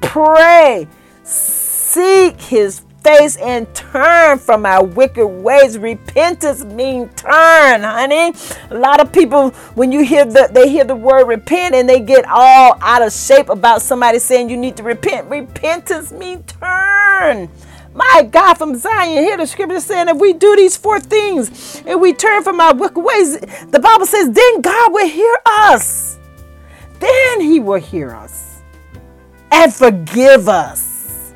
Pray. 0.01 0.87
Seek 1.23 2.39
his 2.39 2.83
face 3.03 3.35
and 3.37 3.73
turn 3.73 4.37
from 4.37 4.65
our 4.65 4.83
wicked 4.83 5.25
ways. 5.25 5.77
Repentance 5.77 6.63
means 6.63 7.11
turn, 7.15 7.81
honey. 7.81 8.33
A 8.69 8.75
lot 8.75 8.99
of 8.99 9.11
people, 9.11 9.49
when 9.73 9.91
you 9.91 10.03
hear 10.03 10.25
the 10.25 10.49
they 10.51 10.69
hear 10.69 10.83
the 10.83 10.95
word 10.95 11.25
repent 11.27 11.73
and 11.73 11.89
they 11.89 11.99
get 11.99 12.25
all 12.27 12.77
out 12.81 13.01
of 13.01 13.11
shape 13.11 13.49
about 13.49 13.81
somebody 13.81 14.19
saying 14.19 14.49
you 14.49 14.57
need 14.57 14.77
to 14.77 14.83
repent. 14.83 15.29
Repentance 15.29 16.11
means 16.11 16.43
turn. 16.53 17.49
My 17.93 18.27
God, 18.31 18.53
from 18.53 18.77
Zion, 18.77 19.23
hear 19.23 19.35
the 19.35 19.45
scripture 19.45 19.81
saying 19.81 20.07
if 20.07 20.17
we 20.17 20.31
do 20.31 20.55
these 20.55 20.77
four 20.77 20.99
things 20.99 21.81
and 21.85 21.99
we 21.99 22.13
turn 22.13 22.41
from 22.43 22.61
our 22.61 22.73
wicked 22.73 23.01
ways, 23.01 23.37
the 23.39 23.79
Bible 23.79 24.05
says, 24.05 24.31
then 24.31 24.61
God 24.61 24.93
will 24.93 25.09
hear 25.09 25.35
us. 25.45 26.10
Then 27.01 27.41
He 27.41 27.59
will 27.59 27.81
hear 27.81 28.11
us 28.11 28.61
and 29.51 29.73
forgive 29.73 30.47
us 30.47 31.33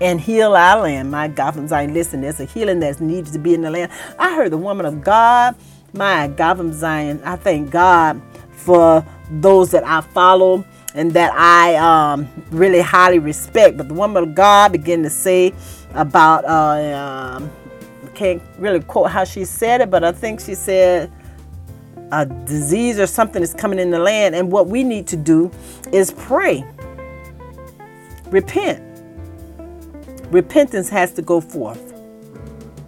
and 0.00 0.20
heal 0.20 0.54
our 0.54 0.82
land. 0.82 1.10
My 1.10 1.28
God, 1.28 1.52
from 1.52 1.68
Zion, 1.68 1.94
listen, 1.94 2.20
there's 2.20 2.40
a 2.40 2.44
healing 2.44 2.80
that's 2.80 3.00
needed 3.00 3.32
to 3.32 3.38
be 3.38 3.54
in 3.54 3.62
the 3.62 3.70
land. 3.70 3.92
I 4.18 4.34
heard 4.34 4.50
the 4.50 4.58
woman 4.58 4.84
of 4.84 5.02
God, 5.02 5.54
my 5.92 6.26
God, 6.28 6.56
from 6.56 6.72
Zion. 6.72 7.22
I 7.24 7.36
thank 7.36 7.70
God 7.70 8.20
for 8.50 9.06
those 9.30 9.70
that 9.70 9.84
I 9.84 10.00
follow 10.00 10.64
and 10.94 11.12
that 11.12 11.32
I 11.34 11.76
um, 11.76 12.28
really 12.50 12.80
highly 12.80 13.20
respect. 13.20 13.76
But 13.76 13.88
the 13.88 13.94
woman 13.94 14.22
of 14.22 14.34
God 14.34 14.72
began 14.72 15.02
to 15.04 15.10
say 15.10 15.54
about, 15.94 16.44
uh, 16.44 17.38
um, 17.38 17.50
can't 18.14 18.42
really 18.58 18.80
quote 18.80 19.10
how 19.10 19.24
she 19.24 19.44
said 19.44 19.80
it, 19.80 19.90
but 19.90 20.04
I 20.04 20.12
think 20.12 20.40
she 20.40 20.54
said, 20.54 21.10
a 22.12 22.26
disease 22.26 22.98
or 22.98 23.06
something 23.06 23.42
is 23.42 23.54
coming 23.54 23.78
in 23.78 23.90
the 23.90 23.98
land, 23.98 24.34
and 24.34 24.52
what 24.52 24.68
we 24.68 24.84
need 24.84 25.06
to 25.08 25.16
do 25.16 25.50
is 25.92 26.12
pray, 26.12 26.64
repent, 28.26 28.82
repentance 30.30 30.90
has 30.90 31.12
to 31.14 31.22
go 31.22 31.40
forth. 31.40 31.94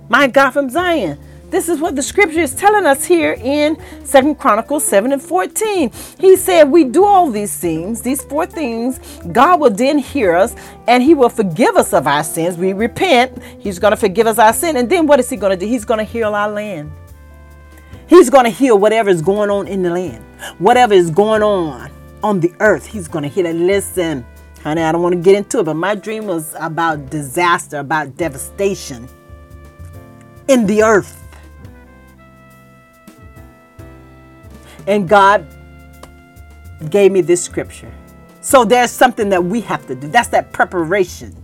My 0.08 0.26
God 0.26 0.50
from 0.50 0.68
Zion. 0.68 1.18
This 1.50 1.68
is 1.68 1.78
what 1.78 1.94
the 1.94 2.02
scripture 2.02 2.40
is 2.40 2.52
telling 2.52 2.84
us 2.84 3.04
here 3.04 3.34
in 3.40 3.80
Second 4.04 4.40
Chronicles 4.40 4.84
7 4.84 5.12
and 5.12 5.22
14. 5.22 5.90
He 6.18 6.36
said, 6.36 6.64
We 6.64 6.82
do 6.82 7.04
all 7.04 7.30
these 7.30 7.56
things, 7.56 8.02
these 8.02 8.24
four 8.24 8.44
things, 8.44 8.98
God 9.30 9.60
will 9.60 9.70
then 9.70 9.98
hear 9.98 10.34
us 10.34 10.56
and 10.88 11.00
He 11.00 11.14
will 11.14 11.28
forgive 11.28 11.76
us 11.76 11.92
of 11.92 12.08
our 12.08 12.24
sins. 12.24 12.56
We 12.56 12.72
repent, 12.72 13.40
He's 13.60 13.78
going 13.78 13.92
to 13.92 13.96
forgive 13.96 14.26
us 14.26 14.38
our 14.38 14.52
sin. 14.52 14.76
And 14.76 14.90
then 14.90 15.06
what 15.06 15.20
is 15.20 15.30
He 15.30 15.36
going 15.36 15.50
to 15.50 15.56
do? 15.56 15.66
He's 15.70 15.84
going 15.84 15.98
to 15.98 16.04
heal 16.04 16.34
our 16.34 16.50
land. 16.50 16.90
He's 18.06 18.30
going 18.30 18.44
to 18.44 18.50
heal 18.50 18.78
whatever 18.78 19.10
is 19.10 19.22
going 19.22 19.50
on 19.50 19.66
in 19.66 19.82
the 19.82 19.90
land, 19.90 20.24
whatever 20.58 20.94
is 20.94 21.10
going 21.10 21.42
on 21.42 21.90
on 22.22 22.40
the 22.40 22.52
earth. 22.60 22.86
He's 22.86 23.08
going 23.08 23.22
to 23.22 23.28
heal 23.28 23.46
it. 23.46 23.54
Listen, 23.54 24.24
Honey, 24.64 24.80
I 24.80 24.92
don't 24.92 25.02
want 25.02 25.14
to 25.14 25.20
get 25.20 25.36
into 25.36 25.58
it, 25.58 25.64
but 25.64 25.74
my 25.74 25.94
dream 25.94 26.24
was 26.24 26.54
about 26.58 27.10
disaster, 27.10 27.80
about 27.80 28.16
devastation 28.16 29.06
in 30.48 30.66
the 30.66 30.82
earth. 30.82 31.22
And 34.86 35.06
God 35.06 35.46
gave 36.88 37.12
me 37.12 37.20
this 37.20 37.44
scripture. 37.44 37.92
So 38.40 38.64
there's 38.64 38.90
something 38.90 39.28
that 39.28 39.44
we 39.44 39.60
have 39.60 39.86
to 39.86 39.94
do. 39.94 40.08
That's 40.08 40.28
that 40.28 40.50
preparation. 40.50 41.36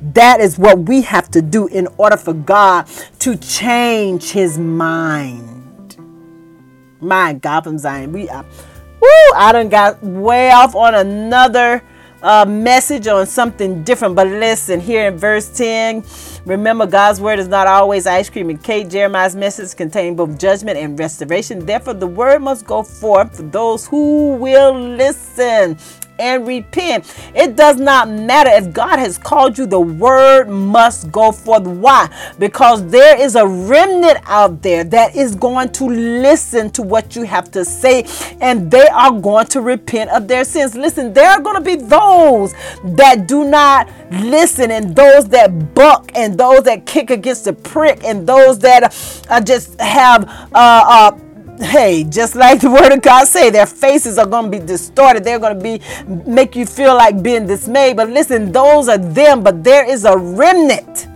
That 0.00 0.40
is 0.40 0.58
what 0.58 0.78
we 0.80 1.02
have 1.02 1.30
to 1.32 1.42
do 1.42 1.66
in 1.66 1.88
order 1.96 2.16
for 2.16 2.32
God 2.32 2.86
to 3.20 3.36
change 3.36 4.30
his 4.30 4.58
mind. 4.58 5.96
My 7.00 7.32
God 7.32 7.64
from 7.64 7.78
Zion. 7.78 8.12
We 8.12 8.28
are, 8.28 8.44
woo, 9.00 9.08
I 9.34 9.52
done 9.52 9.68
got 9.68 10.02
way 10.02 10.50
off 10.50 10.74
on 10.74 10.94
another 10.94 11.82
uh, 12.22 12.44
message 12.44 13.06
on 13.06 13.26
something 13.26 13.82
different. 13.84 14.14
But 14.14 14.26
listen, 14.28 14.80
here 14.80 15.08
in 15.08 15.16
verse 15.16 15.56
10, 15.56 16.04
remember 16.44 16.86
God's 16.86 17.20
word 17.20 17.38
is 17.38 17.48
not 17.48 17.66
always 17.66 18.06
ice 18.06 18.28
cream 18.28 18.50
and 18.50 18.62
cake. 18.62 18.88
Jeremiah's 18.88 19.36
message 19.36 19.76
contains 19.76 20.16
both 20.16 20.38
judgment 20.38 20.78
and 20.78 20.98
restoration. 20.98 21.64
Therefore, 21.64 21.94
the 21.94 22.06
word 22.06 22.40
must 22.40 22.66
go 22.66 22.82
forth 22.82 23.36
for 23.36 23.42
those 23.42 23.86
who 23.86 24.36
will 24.36 24.78
listen 24.78 25.78
and 26.18 26.46
repent. 26.46 27.14
It 27.34 27.56
does 27.56 27.76
not 27.76 28.08
matter 28.08 28.50
if 28.50 28.72
God 28.72 28.98
has 28.98 29.18
called 29.18 29.58
you, 29.58 29.66
the 29.66 29.80
word 29.80 30.48
must 30.48 31.10
go 31.10 31.32
forth. 31.32 31.64
Why? 31.64 32.08
Because 32.38 32.86
there 32.88 33.20
is 33.20 33.36
a 33.36 33.46
remnant 33.46 34.18
out 34.24 34.62
there 34.62 34.84
that 34.84 35.16
is 35.16 35.34
going 35.34 35.70
to 35.72 35.84
listen 35.86 36.70
to 36.70 36.82
what 36.82 37.16
you 37.16 37.22
have 37.22 37.50
to 37.52 37.64
say 37.64 38.04
and 38.40 38.70
they 38.70 38.86
are 38.88 39.12
going 39.12 39.46
to 39.46 39.60
repent 39.60 40.10
of 40.10 40.28
their 40.28 40.44
sins. 40.44 40.74
Listen, 40.74 41.12
there 41.12 41.30
are 41.30 41.40
going 41.40 41.56
to 41.56 41.62
be 41.62 41.76
those 41.76 42.54
that 42.84 43.26
do 43.26 43.44
not 43.44 43.88
listen 44.10 44.70
and 44.70 44.94
those 44.94 45.28
that 45.28 45.74
buck 45.74 46.10
and 46.14 46.38
those 46.38 46.62
that 46.62 46.86
kick 46.86 47.10
against 47.10 47.44
the 47.44 47.52
prick 47.52 48.04
and 48.04 48.26
those 48.26 48.58
that 48.58 48.94
uh, 49.28 49.40
just 49.40 49.78
have 49.80 50.24
uh, 50.52 51.10
uh 51.12 51.18
hey, 51.60 52.04
just 52.04 52.34
like 52.34 52.60
the 52.60 52.70
word 52.70 52.92
of 52.92 53.02
God 53.02 53.26
say, 53.26 53.50
their 53.50 53.66
faces 53.66 54.18
are 54.18 54.26
going 54.26 54.50
to 54.50 54.58
be 54.58 54.64
distorted. 54.64 55.24
They're 55.24 55.38
going 55.38 55.58
to 55.58 55.62
be 55.62 55.80
make 56.24 56.54
you 56.56 56.66
feel 56.66 56.94
like 56.94 57.22
being 57.22 57.46
dismayed. 57.46 57.96
But 57.96 58.10
listen, 58.10 58.52
those 58.52 58.88
are 58.88 58.98
them, 58.98 59.42
but 59.42 59.64
there 59.64 59.88
is 59.88 60.04
a 60.04 60.16
remnant 60.16 61.07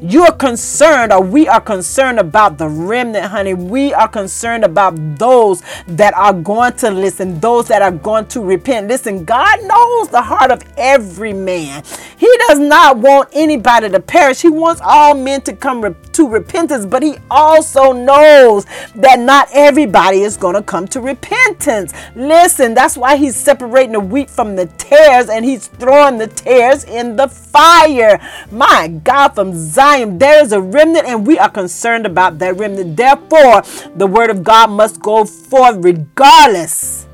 you're 0.00 0.32
concerned, 0.32 1.12
or 1.12 1.22
we 1.22 1.48
are 1.48 1.60
concerned 1.60 2.18
about 2.18 2.58
the 2.58 2.68
remnant, 2.68 3.26
honey. 3.26 3.54
We 3.54 3.94
are 3.94 4.08
concerned 4.08 4.64
about 4.64 5.18
those 5.18 5.62
that 5.86 6.14
are 6.14 6.32
going 6.32 6.74
to 6.74 6.90
listen, 6.90 7.40
those 7.40 7.68
that 7.68 7.82
are 7.82 7.90
going 7.90 8.26
to 8.28 8.40
repent. 8.40 8.88
Listen, 8.88 9.24
God 9.24 9.62
knows 9.64 10.08
the 10.08 10.20
heart 10.20 10.50
of 10.50 10.62
every 10.76 11.32
man. 11.32 11.82
He 12.18 12.30
does 12.48 12.58
not 12.58 12.98
want 12.98 13.30
anybody 13.32 13.88
to 13.88 14.00
perish. 14.00 14.42
He 14.42 14.50
wants 14.50 14.80
all 14.84 15.14
men 15.14 15.40
to 15.42 15.54
come 15.54 15.82
re- 15.82 15.94
to 16.12 16.28
repentance, 16.28 16.84
but 16.84 17.02
He 17.02 17.16
also 17.30 17.92
knows 17.92 18.66
that 18.96 19.18
not 19.18 19.48
everybody 19.52 20.22
is 20.22 20.36
going 20.36 20.54
to 20.54 20.62
come 20.62 20.86
to 20.88 21.00
repentance. 21.00 21.92
Listen, 22.14 22.74
that's 22.74 22.96
why 22.96 23.16
He's 23.16 23.36
separating 23.36 23.92
the 23.92 24.00
wheat 24.00 24.28
from 24.28 24.56
the 24.56 24.66
tares 24.66 25.30
and 25.30 25.44
He's 25.44 25.68
throwing 25.68 26.18
the 26.18 26.26
tares 26.26 26.84
in 26.84 27.16
the 27.16 27.28
fire. 27.28 28.20
My 28.50 28.88
God, 28.88 29.28
from 29.28 29.54
Zion 29.54 29.85
Zion, 29.86 30.18
there 30.18 30.42
is 30.42 30.50
a 30.50 30.60
remnant, 30.60 31.06
and 31.06 31.24
we 31.24 31.38
are 31.38 31.48
concerned 31.48 32.06
about 32.06 32.40
that 32.40 32.56
remnant. 32.56 32.96
Therefore, 32.96 33.62
the 33.94 34.06
word 34.06 34.30
of 34.30 34.42
God 34.42 34.68
must 34.68 35.00
go 35.00 35.24
forth 35.24 35.76
regardless 35.78 37.06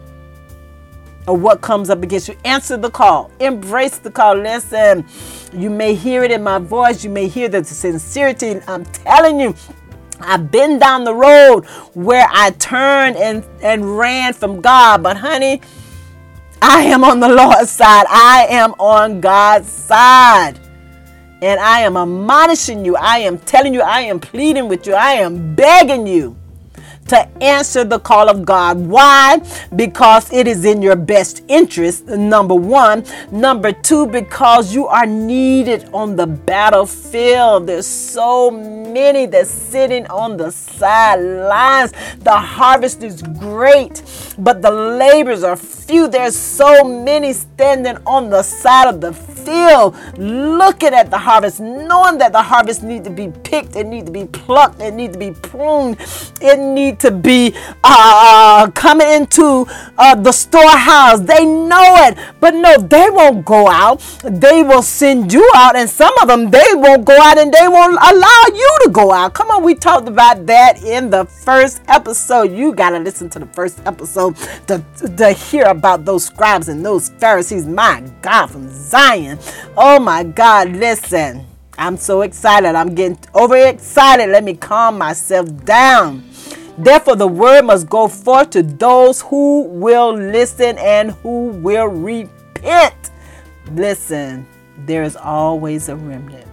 of 1.29 1.43
what 1.43 1.61
comes 1.61 1.91
up 1.91 2.03
against 2.03 2.29
you. 2.29 2.37
Answer 2.47 2.79
the 2.79 2.91
call, 2.91 3.31
embrace 3.41 3.99
the 3.99 4.11
call. 4.11 4.37
Listen, 4.37 5.07
you 5.53 5.69
may 5.69 5.95
hear 5.95 6.25
it 6.25 6.31
in 6.31 6.43
my 6.43 6.59
voice, 6.59 7.05
you 7.05 7.11
may 7.11 7.29
hear 7.29 7.47
the 7.47 7.63
sincerity. 7.63 8.59
I'm 8.67 8.87
telling 8.87 9.39
you, 9.39 9.55
I've 10.21 10.51
been 10.51 10.79
down 10.79 11.05
the 11.05 11.15
road 11.15 11.67
where 11.93 12.27
I 12.31 12.53
turned 12.53 13.17
and, 13.17 13.45
and 13.61 13.99
ran 13.99 14.33
from 14.33 14.63
God, 14.63 15.03
but 15.03 15.19
honey, 15.19 15.61
I 16.63 16.85
am 16.85 17.05
on 17.05 17.21
the 17.21 17.29
Lord's 17.29 17.71
side. 17.71 18.07
I 18.09 18.47
am 18.49 18.73
on 18.79 19.21
God's 19.21 19.69
side. 19.69 20.62
And 21.43 21.59
I 21.59 21.81
am 21.81 21.97
admonishing 21.97 22.85
you. 22.85 22.95
I 22.97 23.19
am 23.19 23.37
telling 23.39 23.75
you. 23.75 23.83
I 23.83 24.03
am 24.03 24.21
pleading 24.21 24.69
with 24.69 24.87
you. 24.87 24.95
I 24.95 25.15
am 25.15 25.57
begging 25.57 26.07
you 26.07 26.37
to 27.09 27.29
answer 27.43 27.85
the 27.85 27.99
call 27.99 28.29
of 28.29 28.45
God. 28.45 28.79
Why? 28.79 29.41
Because 29.75 30.33
it 30.33 30.47
is 30.47 30.65
in 30.65 30.83
your 30.83 30.97
best 30.97 31.43
interest, 31.49 32.07
number 32.07 32.55
one. 32.55 33.05
Number 33.31 33.73
two, 33.73 34.07
because 34.07 34.75
you 34.75 34.87
are 34.87 35.07
needed 35.07 35.89
on 35.93 36.17
the 36.17 36.27
battlefield. 36.27 37.67
There's 37.67 37.87
so 37.87 38.51
many 38.51 39.27
that's 39.27 39.51
sitting 39.51 40.07
on 40.07 40.37
the 40.37 40.51
sidelines. 40.51 41.93
The 42.19 42.37
harvest 42.37 43.03
is 43.03 43.23
great, 43.23 44.03
but 44.39 44.63
the 44.63 44.71
labors 44.71 45.43
are 45.43 45.57
few. 45.57 46.09
There's 46.09 46.37
so 46.37 46.85
many 46.85 47.33
standing 47.33 47.99
on 48.07 48.31
the 48.31 48.43
side 48.43 48.89
of 48.89 49.01
the 49.01 49.13
field 49.13 49.97
looking 50.17 50.95
at 50.95 51.11
the 51.11 51.19
harvest, 51.19 51.61
knowing 51.61 52.19
that 52.19 52.33
the 52.33 52.43
harvest 52.43 52.83
needs 52.83 53.07
to 53.07 53.13
be 53.13 53.29
picked, 53.43 53.77
it 53.77 53.87
needs 53.87 54.07
to 54.07 54.13
be 54.13 54.27
plucked, 54.27 54.81
it 54.81 54.95
needs 54.95 55.15
to 55.15 55.19
be 55.19 55.33
pruned, 55.33 55.97
it 56.41 56.59
needs 56.59 57.02
to 57.03 57.11
be 57.11 57.55
uh, 57.85 58.71
coming 58.75 59.09
into 59.09 59.67
uh, 59.99 60.15
the 60.15 60.33
storehouse. 60.33 61.21
They 61.21 61.45
know 61.45 62.07
it, 62.07 62.19
but 62.41 62.55
no, 62.55 62.79
they 62.79 63.11
won't 63.11 63.45
go 63.45 63.69
out. 63.69 64.01
They 64.25 64.63
will 64.63 64.83
send 64.83 65.33
you 65.33 65.49
out, 65.55 65.77
and 65.77 65.89
some 65.89 66.13
of 66.21 66.29
them 66.29 66.51
they 66.51 66.75
won't 66.75 67.05
go 67.05 67.17
out 67.21 67.39
and 67.39 67.53
they 67.53 67.69
won't 67.69 67.99
allow 68.01 68.45
you 68.55 68.79
to 68.85 68.91
go 68.91 69.13
out. 69.13 69.35
Come 69.35 69.51
on, 69.51 69.63
we 69.63 69.75
talked 69.75 70.09
about 70.09 70.47
that 70.47 70.83
in 70.83 71.11
the 71.11 71.25
first 71.25 71.83
episode. 71.89 72.53
You 72.53 72.75
got 72.75 72.91
to 72.91 72.99
listen 72.99 73.29
to 73.31 73.39
the 73.39 73.47
first 73.47 73.81
episode 73.85 74.37
to, 74.67 74.83
to 75.17 75.33
hear 75.33 75.65
about 75.65 76.05
those 76.05 76.25
scribes 76.25 76.69
and 76.69 76.85
those 76.85 77.11
Pharisees. 77.11 77.67
My 77.67 78.03
God, 78.23 78.47
from 78.47 78.69
Zion. 78.69 79.39
Oh 79.77 79.99
my 79.99 80.25
God, 80.25 80.71
listen. 80.71 81.47
I'm 81.79 81.97
so 81.97 82.21
excited. 82.21 82.75
I'm 82.75 82.95
getting 82.95 83.19
overexcited. 83.35 84.29
Let 84.29 84.45
me 84.45 84.55
calm 84.55 84.99
myself 84.99 85.49
down. 85.65 86.23
Therefore, 86.79 87.17
the 87.17 87.27
word 87.27 87.63
must 87.63 87.89
go 87.89 88.09
forth 88.09 88.51
to 88.51 88.63
those 88.63 89.21
who 89.21 89.65
will 89.65 90.15
listen 90.15 90.79
and 90.79 91.11
who 91.11 91.49
will 91.49 91.87
repent. 91.87 93.11
Listen, 93.73 94.47
there 94.79 95.03
is 95.03 95.17
always 95.17 95.89
a 95.89 95.97
remnant. 95.97 96.47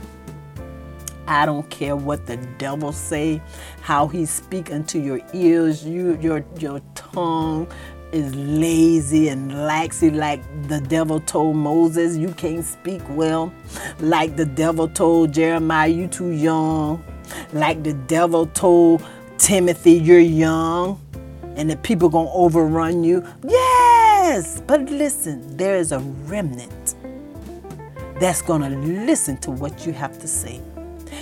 I 1.27 1.45
don't 1.45 1.69
care 1.69 1.95
what 1.95 2.25
the 2.25 2.37
devil 2.57 2.91
say, 2.91 3.41
how 3.81 4.07
he 4.07 4.25
speak 4.25 4.71
unto 4.71 4.99
your 4.99 5.21
ears, 5.33 5.85
you 5.85 6.17
your 6.19 6.43
your 6.57 6.81
tongue 6.95 7.67
is 8.11 8.33
lazy 8.33 9.29
and 9.29 9.51
laxy 9.51 10.13
like 10.13 10.41
the 10.67 10.81
devil 10.81 11.19
told 11.19 11.55
Moses, 11.55 12.17
you 12.17 12.33
can't 12.33 12.65
speak 12.65 13.01
well. 13.09 13.53
Like 13.99 14.35
the 14.35 14.45
devil 14.45 14.87
told 14.87 15.33
Jeremiah, 15.33 15.87
you 15.87 16.07
too 16.07 16.31
young. 16.31 17.03
Like 17.53 17.83
the 17.83 17.93
devil 17.93 18.47
told 18.47 19.03
Timothy, 19.39 19.93
you're 19.93 20.19
young 20.19 21.01
and 21.55 21.69
the 21.69 21.77
people 21.77 22.09
going 22.09 22.27
to 22.27 22.33
overrun 22.33 23.03
you. 23.03 23.25
Yes, 23.43 24.61
but 24.67 24.81
listen, 24.89 25.57
there 25.57 25.77
is 25.77 25.91
a 25.91 25.99
remnant 25.99 26.95
that's 28.19 28.41
going 28.41 28.61
to 28.61 28.69
listen 28.69 29.37
to 29.37 29.49
what 29.49 29.85
you 29.85 29.93
have 29.93 30.19
to 30.19 30.27
say. 30.27 30.61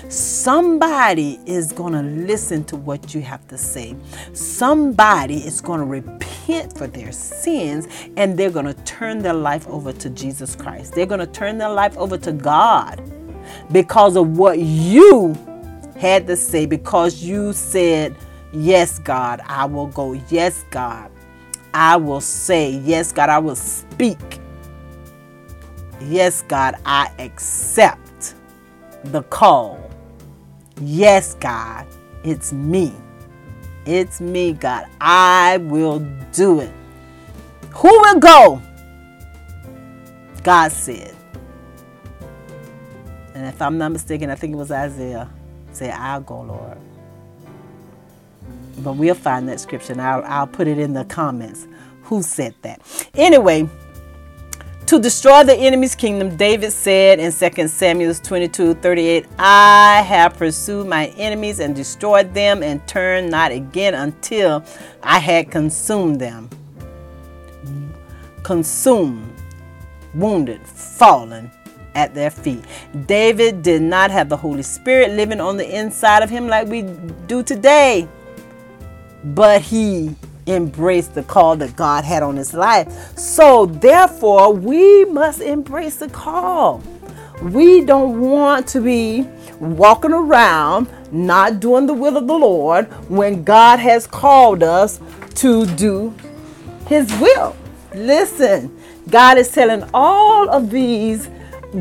Somebody 0.10 1.40
is 1.46 1.72
going 1.72 1.94
to 1.94 2.02
listen 2.02 2.64
to 2.66 2.76
what 2.76 3.14
you 3.14 3.22
have 3.22 3.48
to 3.50 3.58
say. 3.58 3.96
Somebody 4.34 5.38
is 5.38 5.62
going 5.62 5.80
to 5.80 5.86
repent 5.86 6.78
for 6.78 6.88
their 6.88 7.12
sins 7.12 7.88
and 8.18 8.38
they're 8.38 8.50
going 8.50 8.66
to 8.66 8.74
turn 8.84 9.20
their 9.20 9.34
life 9.34 9.68
over 9.68 9.94
to 9.94 10.10
Jesus 10.10 10.56
Christ. 10.56 10.94
They're 10.94 11.06
going 11.06 11.20
to 11.20 11.28
turn 11.28 11.60
their 11.60 11.70
life 11.70 11.96
over 11.98 12.18
to 12.18 12.32
God 12.32 13.02
because 13.72 14.16
of 14.16 14.38
what 14.38 14.60
you 14.60 15.38
had 15.98 16.28
to 16.28 16.36
say 16.36 16.66
because 16.66 17.24
you 17.24 17.54
said, 17.54 18.16
Yes, 18.54 19.00
God, 19.00 19.42
I 19.46 19.66
will 19.66 19.88
go. 19.88 20.14
Yes, 20.30 20.64
God, 20.72 21.12
I 21.74 21.98
will 21.98 22.22
say. 22.22 22.72
Yes, 22.72 23.12
God, 23.12 23.30
I 23.30 23.40
will 23.40 23.56
speak. 23.56 24.40
Yes, 26.02 26.44
God, 26.44 26.76
I 26.86 27.12
accept 27.20 28.36
the 29.06 29.24
call. 29.24 29.90
Yes, 30.80 31.36
God, 31.36 31.86
it's 32.24 32.54
me. 32.54 32.94
It's 33.86 34.22
me, 34.22 34.54
God. 34.54 34.86
I 35.02 35.58
will 35.58 36.00
do 36.32 36.62
it. 36.62 36.72
Who 37.72 37.90
will 37.90 38.20
go? 38.20 38.62
God 40.44 40.72
said. 40.72 41.16
And 43.34 43.46
if 43.46 43.62
I'm 43.62 43.78
not 43.78 43.92
mistaken, 43.92 44.30
I 44.30 44.36
think 44.36 44.54
it 44.54 44.58
was 44.58 44.72
Isaiah. 44.72 45.30
Say, 45.78 45.92
I'll 45.92 46.22
go, 46.22 46.42
Lord. 46.42 46.78
But 48.80 48.94
we'll 48.94 49.14
find 49.14 49.48
that 49.48 49.60
scripture 49.60 49.94
and 49.94 50.02
I'll, 50.02 50.24
I'll 50.24 50.48
put 50.48 50.68
it 50.68 50.80
in 50.80 50.94
the 50.94 51.06
comments. 51.06 51.68
Who 52.06 52.24
said 52.24 52.56
that? 52.64 52.82
Anyway, 53.14 53.70
to 54.88 55.00
destroy 55.00 55.44
the 55.44 55.54
enemy's 55.54 55.94
kingdom, 55.94 56.36
David 56.36 56.72
said 56.72 57.20
in 57.20 57.32
2 57.32 57.68
Samuel 57.68 58.16
22 58.16 58.74
38, 58.74 59.28
I 59.38 60.02
have 60.02 60.36
pursued 60.36 60.88
my 60.88 61.10
enemies 61.10 61.60
and 61.60 61.76
destroyed 61.76 62.34
them 62.34 62.64
and 62.64 62.86
turned 62.88 63.30
not 63.30 63.52
again 63.52 63.94
until 63.94 64.66
I 65.04 65.20
had 65.20 65.52
consumed 65.52 66.20
them. 66.20 66.50
Consumed, 68.42 69.32
wounded, 70.16 70.66
fallen, 70.66 71.52
at 71.98 72.14
their 72.14 72.30
feet. 72.30 72.64
David 73.08 73.64
did 73.64 73.82
not 73.82 74.12
have 74.12 74.30
the 74.30 74.38
Holy 74.38 74.62
Spirit 74.62 75.12
living 75.12 75.42
on 75.42 75.58
the 75.58 75.78
inside 75.78 76.22
of 76.22 76.30
him 76.30 76.48
like 76.48 76.68
we 76.68 76.84
do 77.26 77.42
today, 77.44 78.08
but 79.24 79.62
he 79.62 80.16
embraced 80.46 81.16
the 81.16 81.24
call 81.24 81.58
that 81.58 81.76
God 81.76 82.06
had 82.06 82.24
on 82.24 82.38
his 82.38 82.54
life. 82.54 83.18
So, 83.18 83.66
therefore, 83.66 84.54
we 84.54 85.06
must 85.06 85.42
embrace 85.42 85.98
the 85.98 86.08
call. 86.08 86.82
We 87.42 87.82
don't 87.82 88.22
want 88.22 88.68
to 88.68 88.82
be 88.82 89.28
walking 89.60 90.14
around 90.14 90.88
not 91.12 91.60
doing 91.60 91.88
the 91.88 91.94
will 91.94 92.16
of 92.16 92.28
the 92.28 92.38
Lord 92.38 92.86
when 93.10 93.44
God 93.44 93.80
has 93.80 94.06
called 94.06 94.62
us 94.62 95.00
to 95.36 95.66
do 95.66 96.14
his 96.88 97.12
will. 97.20 97.56
Listen, 97.94 98.76
God 99.10 99.38
is 99.38 99.50
telling 99.50 99.84
all 99.94 100.50
of 100.50 100.70
these 100.70 101.30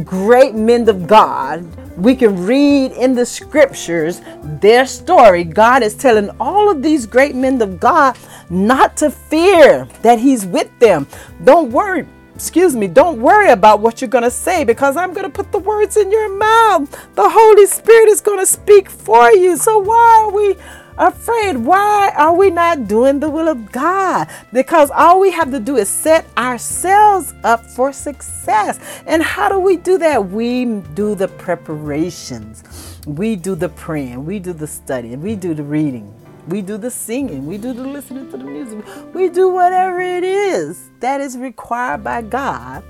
great 0.05 0.55
men 0.55 0.89
of 0.89 1.07
God. 1.07 1.65
We 1.97 2.15
can 2.15 2.45
read 2.45 2.93
in 2.93 3.15
the 3.15 3.25
scriptures 3.25 4.21
their 4.43 4.87
story. 4.87 5.45
God 5.45 5.83
is 5.83 5.95
telling 5.95 6.31
all 6.39 6.71
of 6.71 6.83
these 6.83 7.07
great 7.07 7.35
men 7.35 7.61
of 7.63 7.81
God 7.81 8.17
not 8.51 8.97
to 8.99 9.11
fear 9.11 9.89
that 10.03 10.19
He's 10.19 10.45
with 10.45 10.71
them. 10.79 11.07
Don't 11.45 11.71
worry. 11.71 12.07
Excuse 12.35 12.77
me, 12.77 12.87
don't 12.87 13.19
worry 13.19 13.51
about 13.51 13.81
what 13.81 14.03
you're 14.03 14.11
going 14.11 14.25
to 14.25 14.31
say 14.31 14.63
because 14.63 14.95
I'm 14.95 15.15
going 15.15 15.25
to 15.25 15.31
put 15.31 15.53
the 15.53 15.59
words 15.59 15.97
in 15.97 16.11
your 16.11 16.29
mouth. 16.37 16.91
The 17.15 17.27
Holy 17.27 17.65
Spirit 17.67 18.11
is 18.11 18.21
going 18.21 18.41
to 18.41 18.47
speak 18.47 18.91
for 18.91 19.31
you. 19.33 19.57
So, 19.57 19.79
why 19.79 20.23
are 20.23 20.31
we 20.31 20.55
afraid. 20.99 21.57
Why 21.57 22.13
are 22.17 22.35
we 22.35 22.51
not 22.51 22.89
doing 22.89 23.21
the 23.21 23.31
will 23.31 23.49
of 23.49 23.73
God? 23.73 24.29
Because 24.53 24.91
all 24.91 25.21
we 25.21 25.31
have 25.31 25.51
to 25.51 25.61
do 25.61 25.77
is 25.77 25.89
set 25.89 26.27
ourselves 26.37 27.35
up 27.45 27.65
for 27.65 27.93
success. 27.93 28.79
And 29.07 29.23
how 29.23 29.49
do 29.49 29.59
we 29.59 29.77
do 29.77 29.99
that? 29.99 30.29
We 30.31 30.65
do 30.95 31.15
the 31.15 31.29
preparations, 31.29 32.99
we 33.07 33.37
do 33.37 33.55
the 33.55 33.69
praying, 33.69 34.25
we 34.25 34.39
do 34.39 34.53
the 34.53 34.67
studying, 34.67 35.21
we 35.21 35.37
do 35.37 35.55
the 35.55 35.65
reading. 35.65 36.13
We 36.49 36.63
do 36.63 36.79
the 36.79 36.93
singing, 36.93 37.45
we 37.45 37.59
do 37.59 37.73
the 37.73 37.83
listening 37.83 38.31
to 38.31 38.37
the 38.37 38.45
music, 38.45 38.79
we 39.13 39.29
do 39.29 39.51
whatever 39.51 40.01
it 40.01 40.23
is 40.23 40.91
that 41.01 41.21
is 41.21 41.37
required 41.37 42.05
by 42.05 42.23
God 42.23 42.85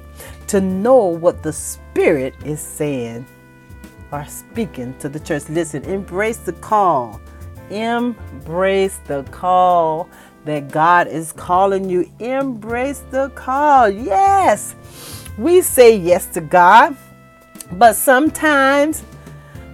to 0.48 0.60
know 0.60 1.06
what 1.06 1.42
the 1.42 1.54
Spirit 1.54 2.34
is 2.44 2.60
saying 2.60 3.26
or 4.12 4.26
speaking 4.26 4.96
to 4.98 5.08
the 5.08 5.20
church. 5.20 5.48
Listen, 5.48 5.82
embrace 5.84 6.36
the 6.36 6.52
call 6.52 7.20
Embrace 7.70 8.98
the 9.06 9.22
call 9.24 10.08
that 10.44 10.70
God 10.70 11.08
is 11.08 11.32
calling 11.32 11.90
you. 11.90 12.10
Embrace 12.20 13.02
the 13.10 13.30
call. 13.30 13.88
Yes, 13.90 14.74
we 15.36 15.60
say 15.60 15.96
yes 15.96 16.26
to 16.28 16.40
God, 16.40 16.96
but 17.72 17.94
sometimes 17.94 19.02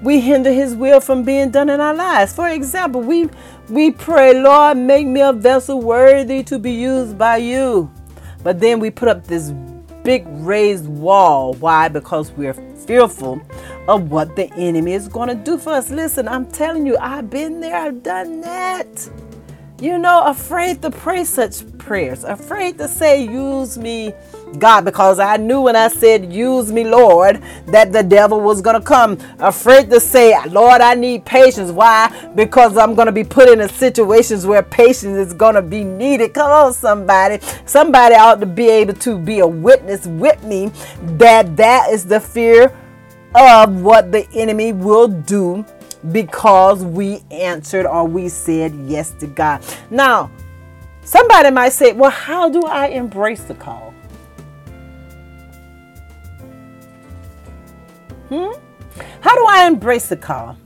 we 0.02 0.20
hinder 0.20 0.50
His 0.50 0.74
will 0.74 1.00
from 1.00 1.22
being 1.22 1.50
done 1.50 1.68
in 1.68 1.80
our 1.80 1.94
lives. 1.94 2.32
For 2.34 2.48
example, 2.48 3.00
we 3.00 3.28
we 3.68 3.90
pray, 3.90 4.38
Lord, 4.40 4.76
make 4.76 5.06
me 5.06 5.20
a 5.20 5.32
vessel 5.32 5.80
worthy 5.80 6.42
to 6.44 6.58
be 6.58 6.72
used 6.72 7.16
by 7.16 7.36
you. 7.36 7.90
But 8.42 8.58
then 8.58 8.80
we 8.80 8.90
put 8.90 9.08
up 9.08 9.24
this 9.26 9.52
big 10.02 10.26
raised 10.28 10.88
wall. 10.88 11.54
Why? 11.54 11.88
Because 11.88 12.32
we're 12.32 12.54
fearful 12.86 13.40
of 13.88 14.10
what 14.10 14.36
the 14.36 14.52
enemy 14.54 14.92
is 14.94 15.08
going 15.08 15.28
to 15.28 15.34
do 15.34 15.58
for 15.58 15.72
us. 15.72 15.90
Listen, 15.90 16.28
I'm 16.28 16.46
telling 16.46 16.86
you, 16.86 16.96
I've 16.98 17.30
been 17.30 17.60
there, 17.60 17.76
I've 17.76 18.02
done 18.02 18.40
that. 18.42 19.10
you 19.80 19.98
know, 19.98 20.24
afraid 20.26 20.80
to 20.82 20.90
pray 20.90 21.24
such 21.24 21.66
prayers, 21.78 22.24
afraid 22.24 22.78
to 22.78 22.88
say, 22.88 23.24
Use 23.24 23.78
me, 23.78 24.14
God, 24.58 24.84
because 24.84 25.18
I 25.18 25.36
knew 25.36 25.60
when 25.60 25.76
I 25.76 25.88
said, 25.88 26.32
Use 26.32 26.72
me, 26.72 26.84
Lord, 26.84 27.42
that 27.66 27.92
the 27.92 28.02
devil 28.02 28.40
was 28.40 28.60
going 28.60 28.80
to 28.80 28.86
come. 28.86 29.18
Afraid 29.38 29.90
to 29.90 30.00
say, 30.00 30.34
Lord, 30.48 30.80
I 30.80 30.94
need 30.94 31.24
patience. 31.24 31.70
Why? 31.70 32.30
Because 32.34 32.76
I'm 32.76 32.94
going 32.94 33.06
to 33.06 33.12
be 33.12 33.24
put 33.24 33.48
in 33.48 33.60
a 33.60 33.68
situations 33.68 34.46
where 34.46 34.62
patience 34.62 35.16
is 35.16 35.34
going 35.34 35.54
to 35.54 35.62
be 35.62 35.84
needed. 35.84 36.34
Come 36.34 36.50
on, 36.50 36.72
somebody. 36.72 37.38
Somebody 37.66 38.14
ought 38.14 38.40
to 38.40 38.46
be 38.46 38.68
able 38.68 38.94
to 38.94 39.18
be 39.18 39.40
a 39.40 39.46
witness 39.46 40.06
with 40.06 40.42
me 40.44 40.70
that 41.18 41.56
that 41.56 41.90
is 41.90 42.04
the 42.04 42.20
fear 42.20 42.76
of 43.34 43.80
what 43.80 44.12
the 44.12 44.28
enemy 44.34 44.72
will 44.72 45.08
do 45.08 45.64
because 46.10 46.84
we 46.84 47.22
answered 47.30 47.86
or 47.86 48.04
we 48.06 48.28
said 48.28 48.74
yes 48.86 49.10
to 49.12 49.26
God. 49.26 49.64
Now, 49.90 50.30
somebody 51.04 51.50
might 51.50 51.70
say, 51.70 51.92
well, 51.92 52.10
how 52.10 52.48
do 52.48 52.62
I 52.62 52.88
embrace 52.88 53.42
the 53.42 53.54
call? 53.54 53.91
Hmm? 58.32 58.50
How 59.20 59.34
do 59.34 59.44
I 59.46 59.66
embrace 59.66 60.08
the 60.08 60.16
call? 60.16 60.56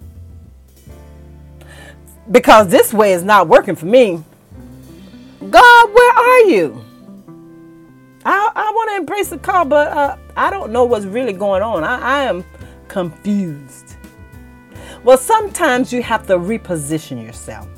Because 2.31 2.69
this 2.69 2.95
way 2.95 3.12
is 3.12 3.25
not 3.25 3.49
working 3.49 3.75
for 3.75 3.87
me. 3.87 4.23
God, 5.51 5.93
where 5.93 6.12
are 6.12 6.41
you? 6.43 6.81
I, 8.25 8.53
I 8.55 8.71
want 8.71 8.91
to 8.91 8.97
embrace 8.99 9.31
the 9.31 9.39
call, 9.39 9.64
but 9.64 9.89
uh, 9.89 10.17
I 10.37 10.49
don't 10.51 10.71
know 10.71 10.85
what's 10.85 11.07
really 11.07 11.33
going 11.33 11.62
on. 11.62 11.83
I, 11.83 11.99
I 11.99 12.23
am 12.23 12.45
confused. 12.87 13.97
Well, 15.03 15.19
sometimes 15.19 15.93
you 15.93 16.05
have 16.05 16.25
to 16.29 16.39
reposition 16.39 17.21
yourself. 17.21 17.69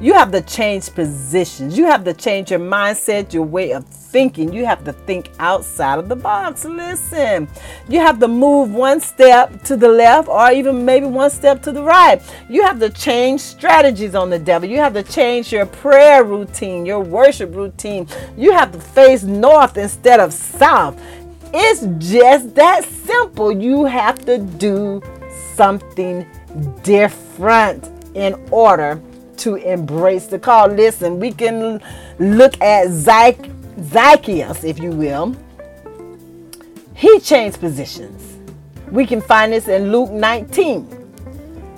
You 0.00 0.14
have 0.14 0.32
to 0.32 0.40
change 0.40 0.92
positions. 0.94 1.76
You 1.76 1.86
have 1.86 2.04
to 2.04 2.14
change 2.14 2.50
your 2.50 2.60
mindset, 2.60 3.32
your 3.32 3.44
way 3.44 3.72
of 3.72 3.84
thinking. 3.86 4.52
You 4.52 4.64
have 4.64 4.84
to 4.84 4.92
think 4.92 5.30
outside 5.38 5.98
of 5.98 6.08
the 6.08 6.16
box. 6.16 6.64
Listen, 6.64 7.48
you 7.88 8.00
have 8.00 8.20
to 8.20 8.28
move 8.28 8.72
one 8.72 9.00
step 9.00 9.62
to 9.64 9.76
the 9.76 9.88
left 9.88 10.28
or 10.28 10.52
even 10.52 10.84
maybe 10.84 11.06
one 11.06 11.30
step 11.30 11.62
to 11.62 11.72
the 11.72 11.82
right. 11.82 12.22
You 12.48 12.62
have 12.62 12.78
to 12.80 12.90
change 12.90 13.40
strategies 13.40 14.14
on 14.14 14.30
the 14.30 14.38
devil. 14.38 14.68
You 14.68 14.78
have 14.78 14.94
to 14.94 15.02
change 15.02 15.52
your 15.52 15.66
prayer 15.66 16.22
routine, 16.24 16.86
your 16.86 17.00
worship 17.00 17.54
routine. 17.54 18.06
You 18.36 18.52
have 18.52 18.72
to 18.72 18.80
face 18.80 19.22
north 19.24 19.76
instead 19.76 20.20
of 20.20 20.32
south. 20.32 21.00
It's 21.52 21.82
just 21.98 22.54
that 22.54 22.84
simple. 22.84 23.52
You 23.52 23.84
have 23.84 24.24
to 24.26 24.38
do 24.38 25.02
something 25.54 26.26
different 26.82 27.90
in 28.14 28.34
order 28.50 29.00
to 29.38 29.56
embrace 29.56 30.26
the 30.26 30.38
call. 30.38 30.68
Listen, 30.68 31.20
we 31.20 31.32
can 31.32 31.82
look 32.18 32.60
at 32.60 32.88
Zacchaeus, 32.90 34.64
if 34.64 34.78
you 34.78 34.90
will. 34.90 35.36
He 36.94 37.20
changed 37.20 37.60
positions. 37.60 38.38
We 38.90 39.06
can 39.06 39.20
find 39.20 39.52
this 39.52 39.68
in 39.68 39.90
Luke 39.90 40.10
19. 40.10 41.04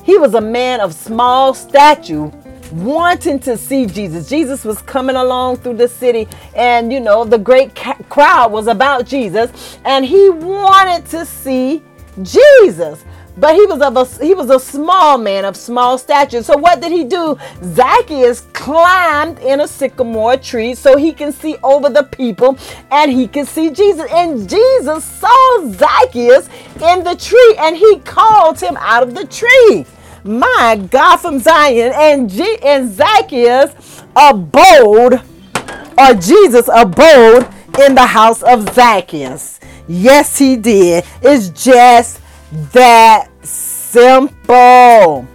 He 0.05 0.19
was 0.19 0.35
a 0.35 0.41
man 0.41 0.81
of 0.81 0.95
small 0.95 1.55
stature 1.55 2.31
wanting 2.73 3.39
to 3.41 3.57
see 3.57 3.87
Jesus. 3.87 4.29
Jesus 4.29 4.65
was 4.65 4.83
coming 4.83 5.17
along 5.17 5.59
through 5.59 5.77
the 5.77 5.89
city, 5.89 6.29
and 6.55 6.93
you 6.93 7.01
know, 7.01 7.25
the 7.25 7.39
great 7.39 7.75
ca- 7.75 7.97
crowd 8.09 8.53
was 8.53 8.67
about 8.67 9.07
Jesus, 9.07 9.79
and 9.85 10.05
he 10.05 10.31
wanted 10.31 11.07
to 11.11 11.25
see 11.25 11.83
Jesus. 12.23 13.05
But 13.37 13.55
he 13.55 13.67
was 13.67 13.81
of 13.83 13.97
a 13.97 14.25
he 14.25 14.35
was 14.35 14.51
a 14.51 14.59
small 14.59 15.19
man 15.19 15.45
of 15.45 15.57
small 15.57 15.99
stature. 15.99 16.43
So 16.43 16.57
what 16.57 16.81
did 16.81 16.91
he 16.93 17.05
do? 17.05 17.39
Zacchaeus 17.63 18.43
climbed 18.53 19.39
in 19.41 19.61
a 19.61 19.69
sycamore 19.69 20.37
tree 20.39 20.75
so 20.75 20.97
he 20.97 21.13
can 21.13 21.33
see 21.33 21.57
over 21.63 21.91
the 21.91 22.03
people 22.05 22.57
and 22.91 23.13
he 23.13 23.29
could 23.29 23.47
see 23.47 23.71
Jesus. 23.71 24.11
And 24.11 24.49
Jesus 24.49 25.05
saw 25.05 25.71
Zacchaeus 25.71 26.49
in 26.83 27.05
the 27.05 27.15
tree 27.17 27.57
and 27.59 27.77
he 27.77 27.99
called 28.01 28.59
him 28.61 28.77
out 28.81 29.03
of 29.03 29.15
the 29.15 29.27
tree. 29.27 29.85
My 30.25 30.83
God 30.91 31.19
from 31.19 31.39
Zion 31.39 31.93
and 31.95 32.31
G- 32.31 32.59
and 32.63 32.91
Zacchaeus 32.93 34.03
abode 34.17 35.21
or 35.99 36.15
Jesus 36.15 36.69
abode 36.73 37.47
in 37.81 37.95
the 37.95 38.07
house 38.07 38.43
of 38.43 38.73
Zacchaeus. 38.75 39.61
Yes, 39.87 40.39
he 40.39 40.57
did. 40.57 41.05
It's 41.23 41.51
just 41.51 42.21
that 42.53 43.29
simple. 43.45 45.27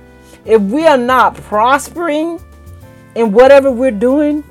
If 0.45 0.62
we 0.62 0.86
are 0.86 0.97
not 0.97 1.36
prospering 1.36 2.39
in 3.16 3.32
whatever 3.32 3.72
we're 3.72 3.91
doing, 3.91 4.43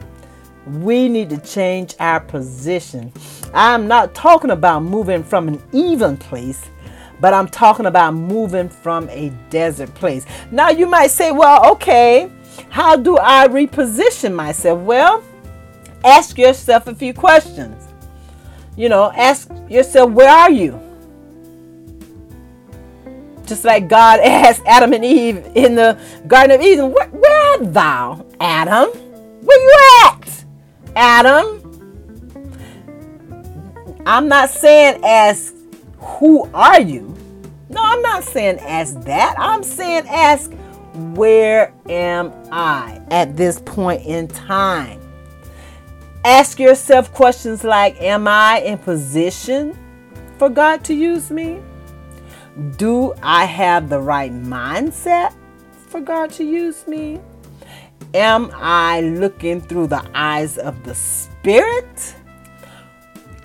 we 0.67 1.09
need 1.09 1.31
to 1.31 1.39
change 1.39 1.95
our 1.99 2.21
position. 2.21 3.13
I'm 3.55 3.89
not 3.89 4.15
talking 4.15 4.51
about 4.51 4.81
moving 4.81 5.25
from 5.25 5.49
an 5.49 5.61
even 5.73 6.17
place, 6.17 6.69
but 7.21 7.35
I'm 7.35 7.49
talking 7.49 7.87
about 7.87 8.13
moving 8.15 8.69
from 8.69 9.09
a 9.09 9.31
desert 9.49 9.93
place. 9.95 10.27
Now, 10.51 10.69
you 10.71 10.87
might 10.87 11.11
say, 11.11 11.33
well, 11.33 11.73
okay, 11.73 12.31
how 12.69 12.95
do 12.95 13.19
I 13.19 13.49
reposition 13.49 14.35
myself? 14.35 14.81
Well, 14.81 15.25
ask 16.05 16.39
yourself 16.39 16.87
a 16.87 16.95
few 16.95 17.15
questions. 17.15 17.89
You 18.77 18.89
know, 18.89 19.11
ask 19.13 19.51
yourself, 19.69 20.13
where 20.13 20.31
are 20.31 20.51
you? 20.51 20.90
Just 23.51 23.65
like 23.65 23.89
God 23.89 24.21
asked 24.25 24.63
Adam 24.65 24.93
and 24.93 25.05
Eve 25.05 25.45
in 25.57 25.75
the 25.75 26.01
Garden 26.29 26.53
of 26.53 26.65
Eden, 26.65 26.93
where, 26.93 27.09
where 27.09 27.51
art 27.51 27.75
thou, 27.75 28.25
Adam? 28.39 28.91
Where 28.91 29.61
you 29.61 29.75
at, 30.05 30.45
Adam? 30.95 31.57
I'm 34.07 34.29
not 34.29 34.51
saying 34.51 35.05
ask, 35.05 35.53
who 35.99 36.49
are 36.55 36.81
you? 36.81 37.13
No, 37.69 37.83
I'm 37.83 38.01
not 38.03 38.23
saying 38.23 38.61
ask 38.61 39.01
that. 39.01 39.35
I'm 39.37 39.65
saying 39.65 40.07
ask, 40.07 40.53
where 41.17 41.75
am 41.89 42.33
I 42.53 43.03
at 43.11 43.37
this 43.37 43.61
point 43.63 44.07
in 44.07 44.29
time? 44.29 45.01
Ask 46.25 46.61
yourself 46.61 47.13
questions 47.13 47.65
like, 47.65 48.01
am 48.01 48.29
I 48.29 48.61
in 48.61 48.79
position 48.79 49.77
for 50.39 50.49
God 50.49 50.85
to 50.85 50.95
use 50.95 51.33
me? 51.33 51.61
Do 52.77 53.15
I 53.23 53.47
have 53.47 53.89
the 53.89 54.01
right 54.01 54.33
mindset 54.33 55.35
for 55.89 56.01
God 56.01 56.31
to 56.33 56.45
use 56.45 56.87
me? 56.87 57.19
Am 58.13 58.51
I 58.55 59.01
looking 59.01 59.61
through 59.61 59.87
the 59.87 60.05
eyes 60.15 60.59
of 60.59 60.83
the 60.85 60.95
Spirit? 60.95 62.15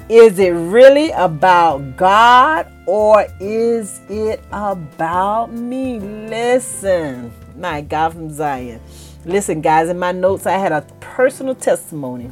Is 0.09 0.37
it 0.37 0.49
really 0.49 1.11
about 1.11 1.95
God 1.95 2.71
or 2.85 3.25
is 3.39 4.01
it 4.09 4.43
about 4.51 5.53
me? 5.53 5.99
Listen, 5.99 7.31
my 7.55 7.81
God 7.81 8.13
from 8.13 8.29
Zion. 8.29 8.81
Listen, 9.23 9.61
guys, 9.61 9.87
in 9.89 9.97
my 9.97 10.11
notes, 10.11 10.45
I 10.45 10.57
had 10.57 10.71
a 10.71 10.81
personal 10.99 11.55
testimony 11.55 12.29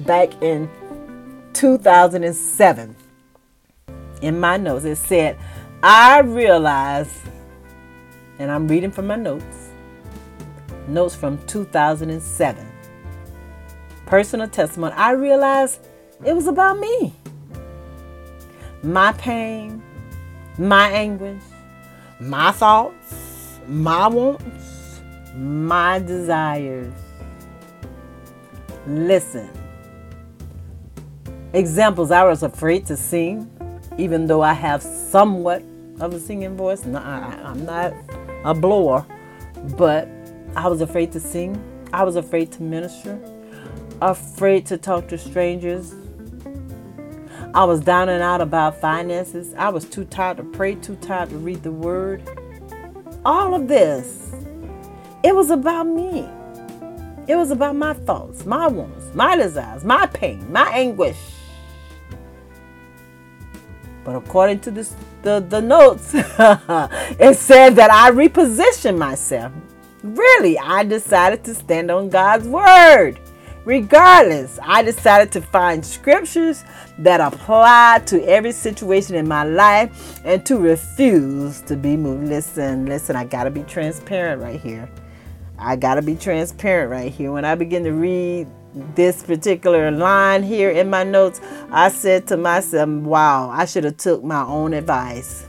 back 0.00 0.42
in 0.42 0.68
2007. 1.52 2.96
In 4.22 4.40
my 4.40 4.56
notes, 4.56 4.84
it 4.84 4.96
said, 4.96 5.38
I 5.82 6.18
realized, 6.20 7.22
and 8.38 8.50
I'm 8.50 8.68
reading 8.68 8.90
from 8.90 9.06
my 9.06 9.16
notes, 9.16 9.70
notes 10.86 11.14
from 11.14 11.38
2007. 11.46 12.66
Personal 14.04 14.46
testimony. 14.46 14.92
I 14.94 15.12
realized 15.12 15.80
it 16.22 16.34
was 16.34 16.48
about 16.48 16.78
me. 16.78 17.14
My 18.82 19.12
pain, 19.12 19.82
my 20.58 20.90
anguish, 20.90 21.42
my 22.20 22.52
thoughts, 22.52 23.58
my 23.66 24.06
wants, 24.06 25.00
my 25.34 25.98
desires. 26.00 26.92
Listen. 28.86 29.48
Examples 31.54 32.10
I 32.10 32.24
was 32.24 32.42
afraid 32.42 32.84
to 32.86 32.98
sing, 32.98 33.50
even 33.96 34.26
though 34.26 34.42
I 34.42 34.52
have 34.52 34.82
somewhat 34.82 35.62
of 36.00 36.14
a 36.14 36.20
singing 36.20 36.56
voice. 36.56 36.84
No, 36.84 36.98
I, 36.98 37.38
I'm 37.44 37.64
not 37.64 37.94
a 38.44 38.54
blower, 38.54 39.06
but 39.76 40.08
I 40.56 40.68
was 40.68 40.80
afraid 40.80 41.12
to 41.12 41.20
sing. 41.20 41.62
I 41.92 42.04
was 42.04 42.16
afraid 42.16 42.52
to 42.52 42.62
minister, 42.62 43.20
afraid 44.00 44.66
to 44.66 44.78
talk 44.78 45.08
to 45.08 45.18
strangers. 45.18 45.94
I 47.52 47.64
was 47.64 47.80
down 47.80 48.08
and 48.08 48.22
out 48.22 48.40
about 48.40 48.80
finances. 48.80 49.54
I 49.54 49.70
was 49.70 49.84
too 49.84 50.04
tired 50.04 50.36
to 50.36 50.44
pray, 50.44 50.76
too 50.76 50.96
tired 50.96 51.30
to 51.30 51.36
read 51.36 51.62
the 51.62 51.72
word. 51.72 52.22
All 53.24 53.54
of 53.54 53.68
this, 53.68 54.32
it 55.22 55.34
was 55.34 55.50
about 55.50 55.84
me. 55.84 56.28
It 57.26 57.36
was 57.36 57.50
about 57.50 57.76
my 57.76 57.92
thoughts, 57.92 58.46
my 58.46 58.66
wounds, 58.66 59.14
my 59.14 59.36
desires, 59.36 59.84
my 59.84 60.06
pain, 60.06 60.50
my 60.50 60.68
anguish. 60.70 61.18
But 64.04 64.16
according 64.16 64.60
to 64.60 64.70
this, 64.70 64.94
the, 65.22 65.40
the 65.40 65.60
notes, 65.60 66.10
it 66.14 67.36
said 67.36 67.70
that 67.76 67.90
I 67.90 68.10
repositioned 68.10 68.98
myself. 68.98 69.52
Really, 70.02 70.58
I 70.58 70.84
decided 70.84 71.44
to 71.44 71.54
stand 71.54 71.90
on 71.90 72.08
God's 72.08 72.48
word. 72.48 73.20
Regardless, 73.66 74.58
I 74.62 74.82
decided 74.82 75.30
to 75.32 75.42
find 75.42 75.84
scriptures 75.84 76.64
that 76.98 77.20
apply 77.20 78.02
to 78.06 78.26
every 78.26 78.52
situation 78.52 79.14
in 79.14 79.28
my 79.28 79.44
life 79.44 80.20
and 80.24 80.44
to 80.46 80.56
refuse 80.56 81.60
to 81.62 81.76
be 81.76 81.96
moved. 81.96 82.28
Listen, 82.28 82.86
listen, 82.86 83.16
I 83.16 83.24
got 83.24 83.44
to 83.44 83.50
be 83.50 83.62
transparent 83.64 84.40
right 84.40 84.58
here. 84.58 84.90
I 85.58 85.76
got 85.76 85.96
to 85.96 86.02
be 86.02 86.16
transparent 86.16 86.90
right 86.90 87.12
here. 87.12 87.32
When 87.32 87.44
I 87.44 87.54
begin 87.54 87.84
to 87.84 87.92
read 87.92 88.48
this 88.74 89.22
particular 89.22 89.90
line 89.90 90.42
here 90.42 90.70
in 90.70 90.88
my 90.90 91.04
notes, 91.04 91.40
I 91.70 91.88
said 91.88 92.26
to 92.28 92.36
myself, 92.36 92.88
wow, 92.88 93.50
I 93.50 93.64
should 93.64 93.84
have 93.84 93.96
took 93.96 94.22
my 94.22 94.42
own 94.42 94.74
advice. 94.74 95.46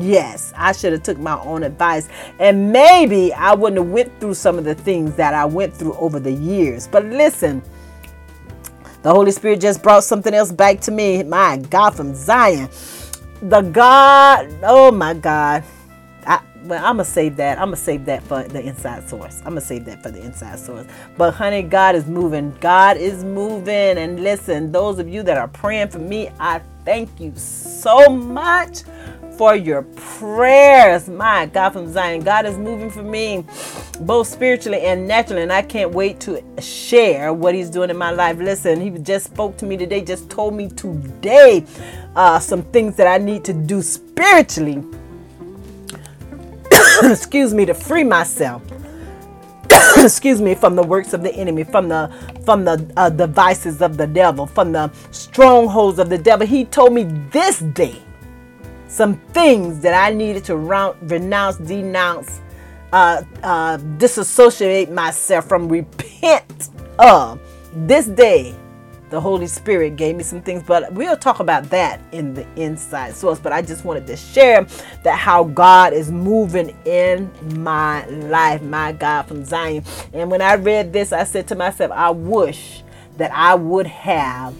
Yes 0.00 0.52
i 0.54 0.72
should 0.72 0.92
have 0.92 1.02
took 1.02 1.18
my 1.18 1.38
own 1.40 1.62
advice. 1.62 2.08
And 2.38 2.72
maybe 2.72 3.32
i 3.32 3.54
wouldn't 3.54 3.80
have 3.80 3.90
went 3.90 4.20
through 4.20 4.34
some 4.34 4.58
of 4.58 4.64
the 4.64 4.74
things 4.74 5.14
that 5.16 5.32
i 5.32 5.46
went 5.46 5.74
through 5.74 5.94
over 5.94 6.20
the 6.20 6.32
years. 6.32 6.86
But 6.86 7.06
listen 7.06 7.62
the 9.02 9.10
holy 9.10 9.30
spirit 9.30 9.60
just 9.60 9.82
brought 9.82 10.04
something 10.04 10.34
else 10.34 10.52
back 10.52 10.80
to 10.80 10.90
me. 10.90 11.22
My 11.22 11.56
god 11.56 11.94
from 11.94 12.14
zion. 12.14 12.68
The 13.40 13.62
god 13.62 14.54
oh 14.62 14.90
my 14.90 15.14
god 15.14 15.64
well, 16.64 16.84
I'm 16.84 16.96
gonna 16.96 17.04
save 17.04 17.36
that. 17.36 17.58
I'm 17.58 17.68
gonna 17.68 17.76
save 17.76 18.04
that 18.06 18.22
for 18.24 18.42
the 18.42 18.60
inside 18.60 19.08
source. 19.08 19.38
I'm 19.40 19.50
gonna 19.50 19.60
save 19.60 19.84
that 19.86 20.02
for 20.02 20.10
the 20.10 20.20
inside 20.20 20.58
source. 20.58 20.86
But 21.16 21.34
honey, 21.34 21.62
God 21.62 21.94
is 21.94 22.06
moving. 22.06 22.56
God 22.60 22.96
is 22.96 23.24
moving. 23.24 23.98
And 23.98 24.22
listen, 24.22 24.72
those 24.72 24.98
of 24.98 25.08
you 25.08 25.22
that 25.22 25.38
are 25.38 25.48
praying 25.48 25.88
for 25.88 25.98
me, 25.98 26.30
I 26.40 26.60
thank 26.84 27.20
you 27.20 27.32
so 27.36 28.08
much 28.08 28.82
for 29.36 29.54
your 29.54 29.82
prayers. 29.82 31.08
My 31.08 31.46
God 31.46 31.70
from 31.70 31.92
Zion. 31.92 32.22
God 32.22 32.44
is 32.44 32.58
moving 32.58 32.90
for 32.90 33.04
me 33.04 33.46
both 34.00 34.26
spiritually 34.26 34.80
and 34.80 35.06
naturally. 35.06 35.42
And 35.42 35.52
I 35.52 35.62
can't 35.62 35.92
wait 35.92 36.18
to 36.20 36.42
share 36.60 37.32
what 37.32 37.54
He's 37.54 37.70
doing 37.70 37.88
in 37.88 37.96
my 37.96 38.10
life. 38.10 38.38
Listen, 38.38 38.80
He 38.80 38.90
just 38.90 39.26
spoke 39.26 39.56
to 39.58 39.66
me 39.66 39.76
today, 39.76 40.02
just 40.02 40.28
told 40.28 40.54
me 40.54 40.68
today 40.68 41.64
uh, 42.16 42.40
some 42.40 42.62
things 42.62 42.96
that 42.96 43.06
I 43.06 43.22
need 43.22 43.44
to 43.44 43.52
do 43.52 43.80
spiritually. 43.80 44.82
Excuse 47.10 47.54
me, 47.54 47.64
to 47.66 47.74
free 47.74 48.04
myself. 48.04 48.62
excuse 49.98 50.40
me 50.40 50.54
from 50.54 50.74
the 50.76 50.82
works 50.82 51.12
of 51.12 51.22
the 51.22 51.34
enemy 51.34 51.62
from 51.62 51.88
the 51.88 52.10
from 52.44 52.64
the 52.64 52.90
uh, 52.96 53.10
devices 53.10 53.82
of 53.82 53.98
the 53.98 54.06
devil 54.06 54.46
from 54.46 54.72
the 54.72 54.90
strongholds 55.10 55.98
of 55.98 56.08
the 56.08 56.16
devil 56.16 56.46
he 56.46 56.64
told 56.64 56.92
me 56.92 57.04
this 57.30 57.58
day 57.58 58.00
some 58.88 59.16
things 59.32 59.80
that 59.80 59.92
I 59.92 60.12
needed 60.14 60.44
to 60.44 60.56
renounce, 60.56 61.56
denounce, 61.58 62.40
uh, 62.92 63.22
uh, 63.42 63.76
disassociate 63.76 64.90
myself 64.90 65.46
from, 65.46 65.68
repent 65.68 66.70
of. 66.98 67.38
This 67.86 68.06
day, 68.06 68.54
the 69.10 69.20
Holy 69.20 69.46
Spirit 69.46 69.96
gave 69.96 70.16
me 70.16 70.22
some 70.22 70.42
things, 70.42 70.62
but 70.62 70.92
we'll 70.92 71.16
talk 71.16 71.40
about 71.40 71.70
that 71.70 72.00
in 72.12 72.34
the 72.34 72.46
inside 72.56 73.14
source. 73.14 73.38
But 73.38 73.52
I 73.52 73.62
just 73.62 73.84
wanted 73.84 74.06
to 74.06 74.16
share 74.16 74.66
that 75.02 75.18
how 75.18 75.44
God 75.44 75.92
is 75.92 76.10
moving 76.10 76.76
in 76.84 77.30
my 77.62 78.06
life, 78.06 78.62
my 78.62 78.92
God 78.92 79.22
from 79.22 79.44
Zion. 79.44 79.84
And 80.12 80.30
when 80.30 80.42
I 80.42 80.54
read 80.54 80.92
this, 80.92 81.12
I 81.12 81.24
said 81.24 81.48
to 81.48 81.54
myself, 81.54 81.90
I 81.92 82.10
wish 82.10 82.82
that 83.16 83.32
I 83.32 83.54
would 83.54 83.86
have 83.86 84.54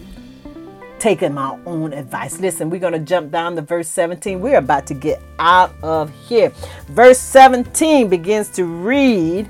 taken 0.99 1.33
my 1.33 1.57
own 1.65 1.93
advice. 1.93 2.39
Listen, 2.39 2.69
we're 2.69 2.79
going 2.79 2.93
to 2.93 2.99
jump 2.99 3.31
down 3.31 3.55
to 3.55 3.61
verse 3.61 3.87
17. 3.87 4.39
We're 4.41 4.57
about 4.57 4.85
to 4.87 4.93
get 4.93 5.21
out 5.39 5.73
of 5.81 6.11
here. 6.27 6.49
Verse 6.89 7.19
17 7.19 8.09
begins 8.09 8.49
to 8.49 8.65
read. 8.65 9.49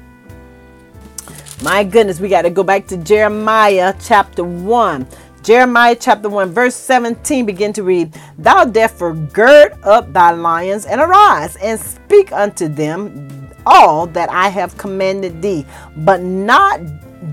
My 1.62 1.84
goodness, 1.84 2.20
we 2.20 2.30
got 2.30 2.44
to 2.44 2.50
go 2.50 2.64
back 2.64 2.88
to 2.88 2.98
Jeremiah 2.98 3.94
chapter 4.02 4.44
1. 4.44 5.08
Jeremiah 5.44 5.96
chapter 6.00 6.30
1, 6.30 6.52
verse 6.52 6.76
17 6.76 7.46
begin 7.46 7.74
to 7.74 7.84
read, 7.84 8.14
Thou 8.38 8.66
therefore 8.66 9.14
gird 9.14 9.74
up 9.84 10.12
thy 10.14 10.32
lions 10.32 10.86
and 10.86 11.02
arise 11.02 11.56
and 11.58 11.80
speak 11.80 12.32
unto 12.32 12.68
them 12.68 13.52
all 13.66 14.08
that 14.08 14.30
I 14.30 14.50
have 14.50 14.78
commanded 14.78 15.42
thee, 15.42 15.66
but 15.98 16.22
not 16.22 16.80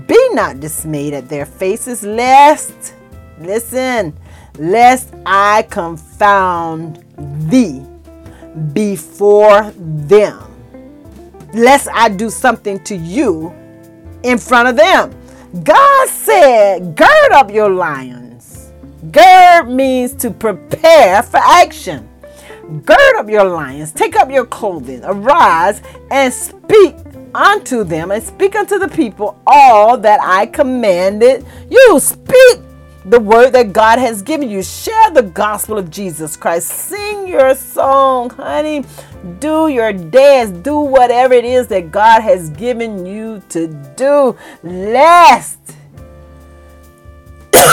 be 0.07 0.29
not 0.31 0.59
dismayed 0.59 1.13
at 1.13 1.29
their 1.29 1.45
faces, 1.45 2.03
lest 2.03 2.95
Listen, 3.39 4.17
lest 4.57 5.13
I 5.25 5.63
confound 5.69 7.03
thee 7.49 7.85
before 8.73 9.71
them. 9.77 10.43
Lest 11.53 11.87
I 11.93 12.09
do 12.09 12.29
something 12.29 12.83
to 12.85 12.95
you 12.95 13.53
in 14.27 14.37
front 14.37 14.67
of 14.67 14.75
them. 14.75 15.15
God 15.63 16.09
said, 16.09 16.95
Gird 16.95 17.31
up 17.31 17.49
your 17.51 17.69
lions. 17.69 18.71
Gird 19.11 19.69
means 19.69 20.13
to 20.15 20.29
prepare 20.29 21.23
for 21.23 21.37
action. 21.37 22.07
Gird 22.83 23.15
up 23.15 23.29
your 23.29 23.45
lions, 23.45 23.93
take 23.93 24.17
up 24.17 24.29
your 24.29 24.45
clothing, 24.45 25.01
arise 25.05 25.81
and 26.11 26.33
speak 26.33 26.95
unto 27.33 27.85
them, 27.85 28.11
and 28.11 28.21
speak 28.21 28.57
unto 28.57 28.77
the 28.77 28.89
people 28.89 29.39
all 29.47 29.97
that 29.97 30.19
I 30.21 30.47
commanded 30.47 31.45
you. 31.69 31.99
Speak 32.01 32.59
the 33.07 33.19
word 33.19 33.51
that 33.51 33.71
God 33.71 33.99
has 33.99 34.21
given 34.21 34.49
you. 34.49 34.61
Share 34.61 35.11
the 35.11 35.21
gospel 35.23 35.77
of 35.77 35.89
Jesus 35.89 36.35
Christ. 36.35 36.67
Sing 36.67 37.27
your 37.27 37.55
song, 37.55 38.29
honey. 38.31 38.83
Do 39.39 39.69
your 39.69 39.93
dance. 39.93 40.51
Do 40.51 40.79
whatever 40.79 41.33
it 41.33 41.45
is 41.45 41.67
that 41.67 41.91
God 41.91 42.21
has 42.21 42.49
given 42.51 43.05
you 43.05 43.41
to 43.49 43.67
do. 43.95 44.35
Lest 44.61 45.56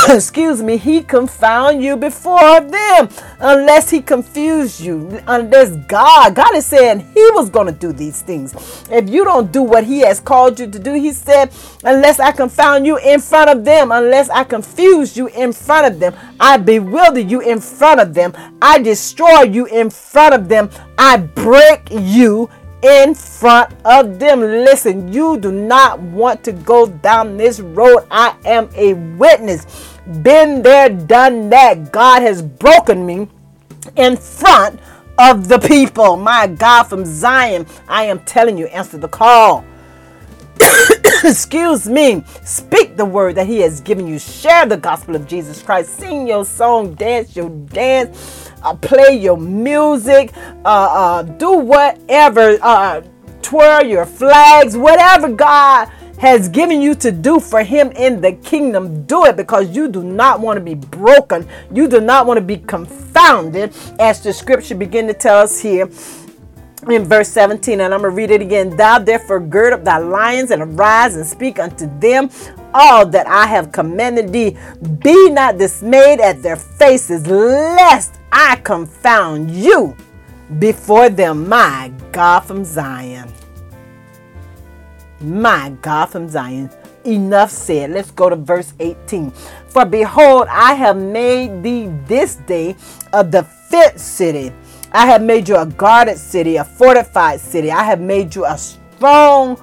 excuse 0.08 0.62
me, 0.62 0.76
he 0.76 1.02
confound 1.02 1.82
you 1.82 1.96
before 1.96 2.60
them 2.60 3.08
unless 3.40 3.88
he 3.88 4.02
confuse 4.02 4.80
you. 4.80 5.22
Unless 5.26 5.76
God, 5.86 6.34
God 6.34 6.54
is 6.54 6.66
saying 6.66 7.00
he 7.14 7.30
was 7.32 7.48
going 7.48 7.66
to 7.66 7.72
do 7.72 7.92
these 7.92 8.20
things. 8.20 8.54
If 8.90 9.08
you 9.08 9.24
don't 9.24 9.50
do 9.50 9.62
what 9.62 9.84
he 9.84 10.00
has 10.00 10.20
called 10.20 10.60
you 10.60 10.70
to 10.70 10.78
do, 10.78 10.92
he 10.92 11.12
said, 11.12 11.52
unless 11.84 12.20
I 12.20 12.32
confound 12.32 12.86
you 12.86 12.98
in 12.98 13.20
front 13.20 13.48
of 13.48 13.64
them, 13.64 13.92
unless 13.92 14.28
I 14.28 14.44
confuse 14.44 15.16
you 15.16 15.28
in 15.28 15.52
front 15.52 15.86
of 15.86 16.00
them, 16.00 16.14
I 16.38 16.58
bewilder 16.58 17.20
you 17.20 17.40
in 17.40 17.60
front 17.60 18.00
of 18.00 18.12
them, 18.12 18.34
I 18.60 18.80
destroy 18.80 19.42
you 19.42 19.66
in 19.66 19.90
front 19.90 20.34
of 20.34 20.48
them, 20.48 20.70
I 20.98 21.16
break 21.16 21.88
you 21.90 22.50
in 22.84 23.14
front 23.14 23.72
of 23.86 24.18
them. 24.18 24.40
Listen, 24.40 25.10
you 25.10 25.38
do 25.38 25.50
not 25.50 25.98
want 26.00 26.44
to 26.44 26.52
go 26.52 26.86
down 26.86 27.36
this 27.38 27.58
road. 27.58 28.06
I 28.10 28.36
am 28.44 28.68
a 28.74 28.92
witness. 29.16 29.93
Been 30.22 30.62
there, 30.62 30.88
done 30.88 31.50
that. 31.50 31.92
God 31.92 32.22
has 32.22 32.42
broken 32.42 33.06
me 33.06 33.28
in 33.96 34.16
front 34.16 34.80
of 35.18 35.48
the 35.48 35.58
people. 35.58 36.16
My 36.16 36.46
God, 36.46 36.84
from 36.84 37.04
Zion, 37.04 37.66
I 37.88 38.04
am 38.04 38.20
telling 38.20 38.58
you, 38.58 38.66
answer 38.66 38.98
the 38.98 39.08
call. 39.08 39.64
Excuse 41.24 41.88
me. 41.88 42.22
Speak 42.44 42.96
the 42.96 43.04
word 43.04 43.36
that 43.36 43.46
He 43.46 43.60
has 43.60 43.80
given 43.80 44.06
you. 44.06 44.18
Share 44.18 44.66
the 44.66 44.76
gospel 44.76 45.16
of 45.16 45.26
Jesus 45.26 45.62
Christ. 45.62 45.98
Sing 45.98 46.26
your 46.26 46.44
song, 46.44 46.94
dance 46.94 47.34
your 47.34 47.48
dance 47.48 48.44
uh, 48.64 48.74
play 48.74 49.16
your 49.16 49.36
music, 49.36 50.32
uh, 50.64 50.68
uh, 50.68 51.22
do 51.22 51.52
whatever, 51.52 52.58
uh, 52.62 53.02
twirl 53.42 53.84
your 53.84 54.06
flags, 54.06 54.76
whatever 54.76 55.28
God 55.28 55.90
has 56.24 56.48
given 56.48 56.80
you 56.80 56.94
to 56.94 57.12
do 57.12 57.38
for 57.38 57.62
him 57.62 57.90
in 57.92 58.20
the 58.20 58.32
kingdom 58.32 59.04
do 59.04 59.24
it 59.26 59.36
because 59.36 59.74
you 59.76 59.88
do 59.88 60.02
not 60.02 60.40
want 60.40 60.56
to 60.56 60.60
be 60.60 60.74
broken 60.74 61.46
you 61.72 61.86
do 61.86 62.00
not 62.00 62.26
want 62.26 62.38
to 62.38 62.44
be 62.44 62.56
confounded 62.56 63.72
as 63.98 64.22
the 64.22 64.32
scripture 64.32 64.74
begin 64.74 65.06
to 65.06 65.14
tell 65.14 65.40
us 65.40 65.60
here 65.60 65.88
in 66.90 67.04
verse 67.04 67.28
17, 67.30 67.80
and 67.80 67.94
I'm 67.94 68.02
to 68.02 68.10
read 68.10 68.30
it 68.30 68.42
again. 68.42 68.76
Thou 68.76 68.98
therefore 68.98 69.40
gird 69.40 69.72
up 69.72 69.84
thy 69.84 69.98
lions 69.98 70.50
and 70.50 70.62
arise 70.62 71.16
and 71.16 71.26
speak 71.26 71.58
unto 71.58 71.86
them 71.98 72.30
all 72.74 73.06
that 73.06 73.26
I 73.26 73.46
have 73.46 73.72
commanded 73.72 74.32
thee. 74.32 74.56
Be 74.98 75.30
not 75.30 75.58
dismayed 75.58 76.20
at 76.20 76.42
their 76.42 76.56
faces, 76.56 77.26
lest 77.26 78.18
I 78.32 78.56
confound 78.56 79.50
you 79.50 79.96
before 80.58 81.08
them, 81.08 81.48
my 81.48 81.92
God 82.12 82.40
from 82.40 82.64
Zion. 82.64 83.32
My 85.20 85.70
God 85.82 86.06
from 86.06 86.28
Zion. 86.28 86.70
Enough 87.04 87.50
said. 87.50 87.90
Let's 87.90 88.10
go 88.10 88.30
to 88.30 88.36
verse 88.36 88.72
18. 88.80 89.30
For 89.68 89.84
behold, 89.84 90.46
I 90.50 90.74
have 90.74 90.96
made 90.96 91.62
thee 91.62 91.90
this 92.06 92.36
day 92.36 92.76
a 93.12 93.22
defense 93.22 94.02
city 94.02 94.52
I 94.94 95.06
have 95.06 95.22
made 95.22 95.48
you 95.48 95.56
a 95.56 95.66
guarded 95.66 96.18
city, 96.18 96.54
a 96.54 96.62
fortified 96.62 97.40
city. 97.40 97.72
I 97.72 97.82
have 97.82 98.00
made 98.00 98.32
you 98.32 98.44
a 98.44 98.56
strong 98.56 99.56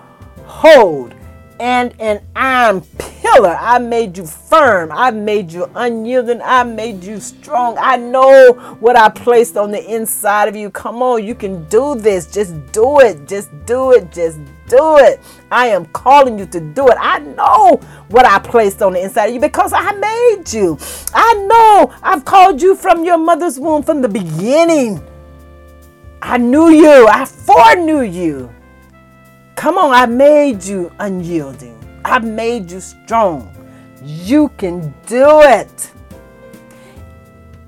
hold 0.43 1.15
and 1.61 1.93
an 1.99 2.19
iron 2.35 2.81
pillar. 2.97 3.55
I 3.59 3.77
made 3.77 4.17
you 4.17 4.25
firm. 4.25 4.91
I 4.91 5.11
made 5.11 5.51
you 5.51 5.69
unyielding. 5.75 6.41
I 6.41 6.63
made 6.63 7.03
you 7.03 7.19
strong. 7.19 7.77
I 7.79 7.97
know 7.97 8.53
what 8.79 8.95
I 8.95 9.09
placed 9.09 9.57
on 9.57 9.71
the 9.71 9.93
inside 9.93 10.47
of 10.47 10.55
you. 10.55 10.71
Come 10.71 11.03
on, 11.03 11.23
you 11.23 11.35
can 11.35 11.63
do 11.65 11.93
this. 11.93 12.25
Just 12.33 12.55
do 12.71 12.99
it. 12.99 13.27
Just 13.27 13.51
do 13.67 13.91
it. 13.91 14.11
Just 14.11 14.39
do 14.67 14.97
it. 14.97 15.21
I 15.51 15.67
am 15.67 15.85
calling 15.85 16.39
you 16.39 16.47
to 16.47 16.59
do 16.59 16.87
it. 16.87 16.97
I 16.99 17.19
know 17.19 17.75
what 18.09 18.25
I 18.25 18.39
placed 18.39 18.81
on 18.81 18.93
the 18.93 19.03
inside 19.03 19.27
of 19.27 19.35
you 19.35 19.39
because 19.39 19.71
I 19.71 19.91
made 19.91 20.51
you. 20.51 20.79
I 21.13 21.33
know 21.47 21.93
I've 22.01 22.25
called 22.25 22.59
you 22.59 22.75
from 22.75 23.05
your 23.05 23.19
mother's 23.19 23.59
womb 23.59 23.83
from 23.83 24.01
the 24.01 24.09
beginning. 24.09 24.99
I 26.23 26.39
knew 26.39 26.69
you. 26.69 27.07
I 27.07 27.25
foreknew 27.25 28.01
you. 28.01 28.49
Come 29.55 29.77
on, 29.77 29.93
I 29.93 30.05
made 30.05 30.63
you 30.63 30.91
unyielding. 30.99 31.77
I 32.03 32.19
made 32.19 32.71
you 32.71 32.79
strong. 32.79 33.53
You 34.03 34.49
can 34.57 34.93
do 35.05 35.41
it. 35.41 35.91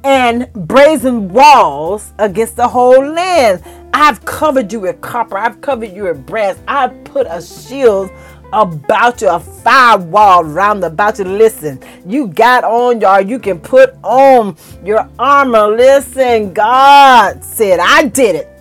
And 0.03 0.51
brazen 0.53 1.29
walls 1.29 2.13
against 2.17 2.55
the 2.55 2.67
whole 2.67 3.05
land. 3.05 3.63
I've 3.93 4.25
covered 4.25 4.73
you 4.73 4.81
with 4.81 4.99
copper. 5.01 5.37
I've 5.37 5.61
covered 5.61 5.91
you 5.91 6.03
with 6.03 6.25
brass. 6.25 6.57
I've 6.67 7.03
put 7.03 7.27
a 7.29 7.41
shield 7.41 8.09
about 8.51 9.21
you, 9.21 9.29
a 9.29 9.39
firewall 9.39 10.43
round 10.43 10.83
about 10.83 11.19
you. 11.19 11.25
Listen, 11.25 11.79
you 12.05 12.27
got 12.27 12.63
on 12.63 13.01
your, 13.01 13.21
you 13.21 13.39
can 13.39 13.59
put 13.59 13.95
on 14.03 14.55
your 14.83 15.07
armor. 15.19 15.67
Listen, 15.67 16.53
God 16.53 17.43
said, 17.43 17.79
I 17.79 18.05
did 18.05 18.35
it 18.35 18.52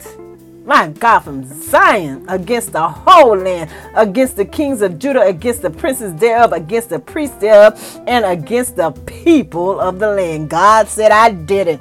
my 0.65 0.89
God, 0.89 1.21
from 1.21 1.45
Zion 1.45 2.25
against 2.29 2.73
the 2.73 2.89
whole 2.89 3.37
land, 3.37 3.71
against 3.97 4.37
the 4.37 4.45
kings 4.45 4.81
of 4.81 4.99
Judah, 4.99 5.23
against 5.23 5.63
the 5.63 5.71
princes 5.71 6.15
thereof, 6.15 6.53
against 6.53 6.89
the 6.91 6.99
priests 6.99 7.37
thereof, 7.37 8.01
and 8.07 8.25
against 8.25 8.77
the 8.77 8.93
people 8.93 9.81
of 9.81 9.99
the 9.99 10.09
land. 10.09 10.49
God 10.49 10.89
said, 10.89 11.11
I 11.11 11.31
did 11.31 11.67
it. 11.67 11.81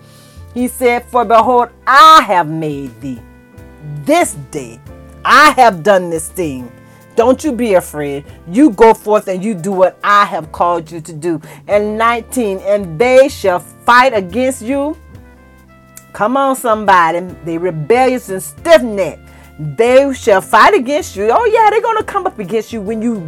He 0.53 0.67
said, 0.67 1.05
For 1.05 1.23
behold, 1.23 1.69
I 1.85 2.23
have 2.23 2.49
made 2.49 2.99
thee 3.01 3.21
this 4.03 4.33
day. 4.49 4.79
I 5.23 5.51
have 5.51 5.83
done 5.83 6.09
this 6.09 6.29
thing. 6.29 6.71
Don't 7.15 7.43
you 7.43 7.51
be 7.51 7.75
afraid. 7.75 8.25
You 8.47 8.71
go 8.71 8.93
forth 8.93 9.27
and 9.27 9.43
you 9.43 9.53
do 9.53 9.71
what 9.71 9.99
I 10.03 10.25
have 10.25 10.51
called 10.51 10.89
you 10.89 11.01
to 11.01 11.13
do. 11.13 11.39
And 11.67 11.97
19, 11.97 12.59
and 12.59 12.97
they 12.97 13.27
shall 13.27 13.59
fight 13.59 14.13
against 14.13 14.61
you 14.61 14.97
Come 16.13 16.37
on, 16.37 16.55
somebody. 16.55 17.21
They 17.45 17.57
rebellious 17.57 18.29
and 18.29 18.41
stiff 18.41 18.81
necked. 18.81 19.27
They 19.59 20.11
shall 20.13 20.41
fight 20.41 20.73
against 20.73 21.15
you. 21.15 21.29
Oh, 21.31 21.45
yeah, 21.45 21.69
they're 21.69 21.81
gonna 21.81 22.03
come 22.03 22.25
up 22.25 22.39
against 22.39 22.73
you 22.73 22.81
when 22.81 23.01
you 23.01 23.27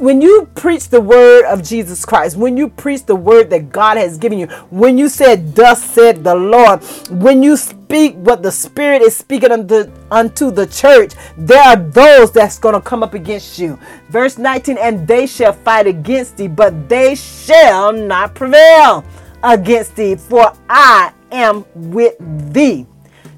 when 0.00 0.20
you 0.20 0.48
preach 0.54 0.88
the 0.88 1.00
word 1.00 1.44
of 1.46 1.62
Jesus 1.62 2.04
Christ, 2.04 2.36
when 2.36 2.56
you 2.56 2.68
preach 2.68 3.04
the 3.04 3.16
word 3.16 3.50
that 3.50 3.70
God 3.70 3.96
has 3.96 4.18
given 4.18 4.38
you, 4.38 4.46
when 4.70 4.98
you 4.98 5.08
said, 5.08 5.54
Thus 5.54 5.82
said 5.82 6.22
the 6.22 6.34
Lord, 6.34 6.84
when 7.10 7.42
you 7.42 7.56
speak 7.56 8.14
what 8.16 8.42
the 8.42 8.52
Spirit 8.52 9.02
is 9.02 9.16
speaking 9.16 9.50
unto, 9.50 9.90
unto 10.10 10.50
the 10.50 10.66
church, 10.66 11.14
there 11.36 11.62
are 11.62 11.76
those 11.76 12.30
that's 12.30 12.58
going 12.58 12.74
to 12.74 12.80
come 12.80 13.02
up 13.02 13.14
against 13.14 13.58
you. 13.58 13.78
Verse 14.10 14.38
19, 14.38 14.78
and 14.78 15.06
they 15.08 15.26
shall 15.26 15.52
fight 15.52 15.86
against 15.86 16.36
thee, 16.36 16.48
but 16.48 16.88
they 16.88 17.14
shall 17.14 17.92
not 17.92 18.34
prevail 18.34 19.04
against 19.42 19.96
thee, 19.96 20.16
for 20.16 20.52
I 20.68 21.12
am 21.32 21.64
with 21.74 22.16
thee. 22.52 22.86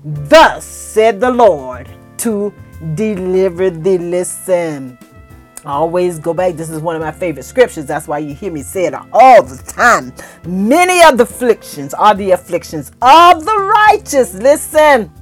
Thus 0.05 0.65
said 0.65 1.21
the 1.21 1.31
Lord 1.31 1.89
to 2.19 2.53
deliver 2.95 3.71
thee. 3.71 3.99
Listen. 3.99 4.99
I 5.65 5.73
always 5.73 6.19
go 6.19 6.33
back. 6.33 6.55
This 6.55 6.71
is 6.71 6.81
one 6.81 6.97
of 6.97 7.03
my 7.03 7.13
favorite 7.13 7.43
scriptures. 7.43 7.85
That's 7.85 8.09
why 8.09 8.19
you 8.19 8.35
hear 8.35 8.51
me 8.51 8.63
say 8.63 8.87
it 8.87 8.95
all 8.95 9.43
the 9.43 9.63
time. 9.67 10.13
Many 10.47 11.03
of 11.03 11.19
the 11.19 11.25
afflictions 11.25 11.93
are 11.93 12.15
the 12.15 12.31
afflictions 12.31 12.93
of 13.03 13.45
the 13.45 13.73
righteous. 13.89 14.33
Listen. 14.35 15.13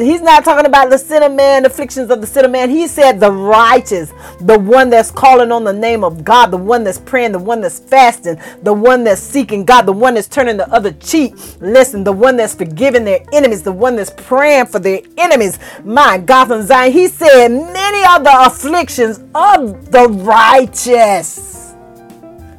He's 0.00 0.22
not 0.22 0.44
talking 0.44 0.66
about 0.66 0.90
the 0.90 0.98
sinner 0.98 1.28
man, 1.28 1.64
afflictions 1.66 2.10
of 2.10 2.20
the 2.20 2.26
sinner 2.26 2.48
man. 2.48 2.70
He 2.70 2.86
said 2.86 3.20
the 3.20 3.30
righteous, 3.30 4.12
the 4.40 4.58
one 4.58 4.90
that's 4.90 5.10
calling 5.10 5.52
on 5.52 5.64
the 5.64 5.72
name 5.72 6.02
of 6.04 6.24
God, 6.24 6.50
the 6.50 6.56
one 6.56 6.84
that's 6.84 6.98
praying, 6.98 7.32
the 7.32 7.38
one 7.38 7.60
that's 7.60 7.78
fasting, 7.78 8.40
the 8.62 8.72
one 8.72 9.04
that's 9.04 9.20
seeking 9.20 9.64
God, 9.64 9.82
the 9.82 9.92
one 9.92 10.14
that's 10.14 10.28
turning 10.28 10.56
the 10.56 10.68
other 10.72 10.92
cheek. 10.92 11.34
Listen, 11.60 12.02
the 12.04 12.12
one 12.12 12.36
that's 12.36 12.54
forgiving 12.54 13.04
their 13.04 13.20
enemies, 13.32 13.62
the 13.62 13.72
one 13.72 13.96
that's 13.96 14.10
praying 14.16 14.66
for 14.66 14.78
their 14.78 15.00
enemies. 15.18 15.58
My 15.84 16.18
God 16.18 16.46
from 16.46 16.62
Zion, 16.62 16.92
he 16.92 17.08
said, 17.08 17.48
many 17.48 18.04
are 18.04 18.22
the 18.22 18.46
afflictions 18.46 19.20
of 19.34 19.90
the 19.90 20.08
righteous. 20.08 21.74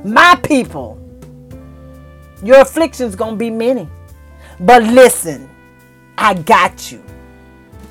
My 0.04 0.36
people, 0.44 1.00
your 2.44 2.62
afflictions 2.62 3.16
gonna 3.16 3.36
be 3.36 3.50
many. 3.50 3.88
But 4.60 4.84
listen, 4.84 5.50
I 6.18 6.36
got 6.36 6.92
you. 6.92 7.04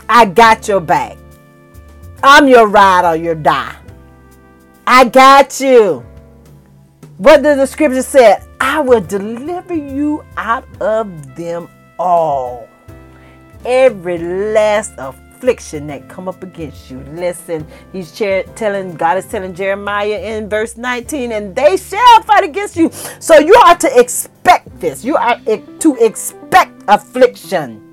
I 0.09 0.25
got 0.27 0.69
your 0.69 0.81
back. 0.81 1.17
I'm 2.23 2.49
your 2.49 2.67
ride 2.67 3.05
or 3.11 3.17
your 3.17 3.35
die. 3.35 3.77
I 4.87 5.05
got 5.05 5.61
you. 5.61 6.05
What 7.19 7.43
does 7.43 7.59
the 7.59 7.67
scripture 7.67 8.03
say? 8.03 8.43
I 8.61 8.81
will 8.81 9.01
deliver 9.01 9.75
you 9.75 10.25
out 10.37 10.67
of 10.81 11.35
them 11.37 11.69
all. 11.99 12.69
Every 13.65 14.19
last 14.19 14.93
affliction 14.99 15.87
that 15.89 16.09
come 16.09 16.29
up 16.29 16.43
against 16.43 16.91
you. 16.91 17.01
Listen, 17.13 17.67
he's 17.93 18.13
telling 18.13 18.95
God 18.95 19.19
is 19.19 19.27
telling 19.27 19.55
Jeremiah 19.55 20.19
in 20.19 20.49
verse 20.49 20.77
19, 20.77 21.33
and 21.33 21.55
they 21.55 21.77
shall 21.77 22.23
fight 22.23 22.45
against 22.45 22.77
you. 22.77 22.91
So 23.19 23.39
you 23.39 23.55
are 23.67 23.77
to 23.77 24.01
expect 24.01 24.81
this. 24.81 25.05
You 25.05 25.17
are 25.17 25.39
to 25.41 25.97
expect 26.05 26.83
affliction 26.89 27.90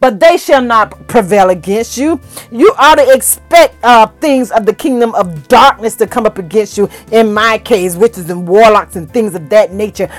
but 0.00 0.20
they 0.20 0.36
shall 0.36 0.62
not 0.62 1.08
prevail 1.08 1.50
against 1.50 1.96
you. 1.96 2.20
You 2.50 2.74
ought 2.78 2.96
to 2.96 3.12
expect 3.12 3.76
uh, 3.82 4.06
things 4.20 4.50
of 4.50 4.66
the 4.66 4.74
kingdom 4.74 5.14
of 5.14 5.48
darkness 5.48 5.94
to 5.96 6.06
come 6.06 6.26
up 6.26 6.38
against 6.38 6.76
you. 6.76 6.88
In 7.12 7.32
my 7.32 7.58
case, 7.58 7.96
witches 7.96 8.30
and 8.30 8.46
warlocks 8.46 8.96
and 8.96 9.10
things 9.10 9.34
of 9.34 9.48
that 9.50 9.72
nature. 9.72 10.10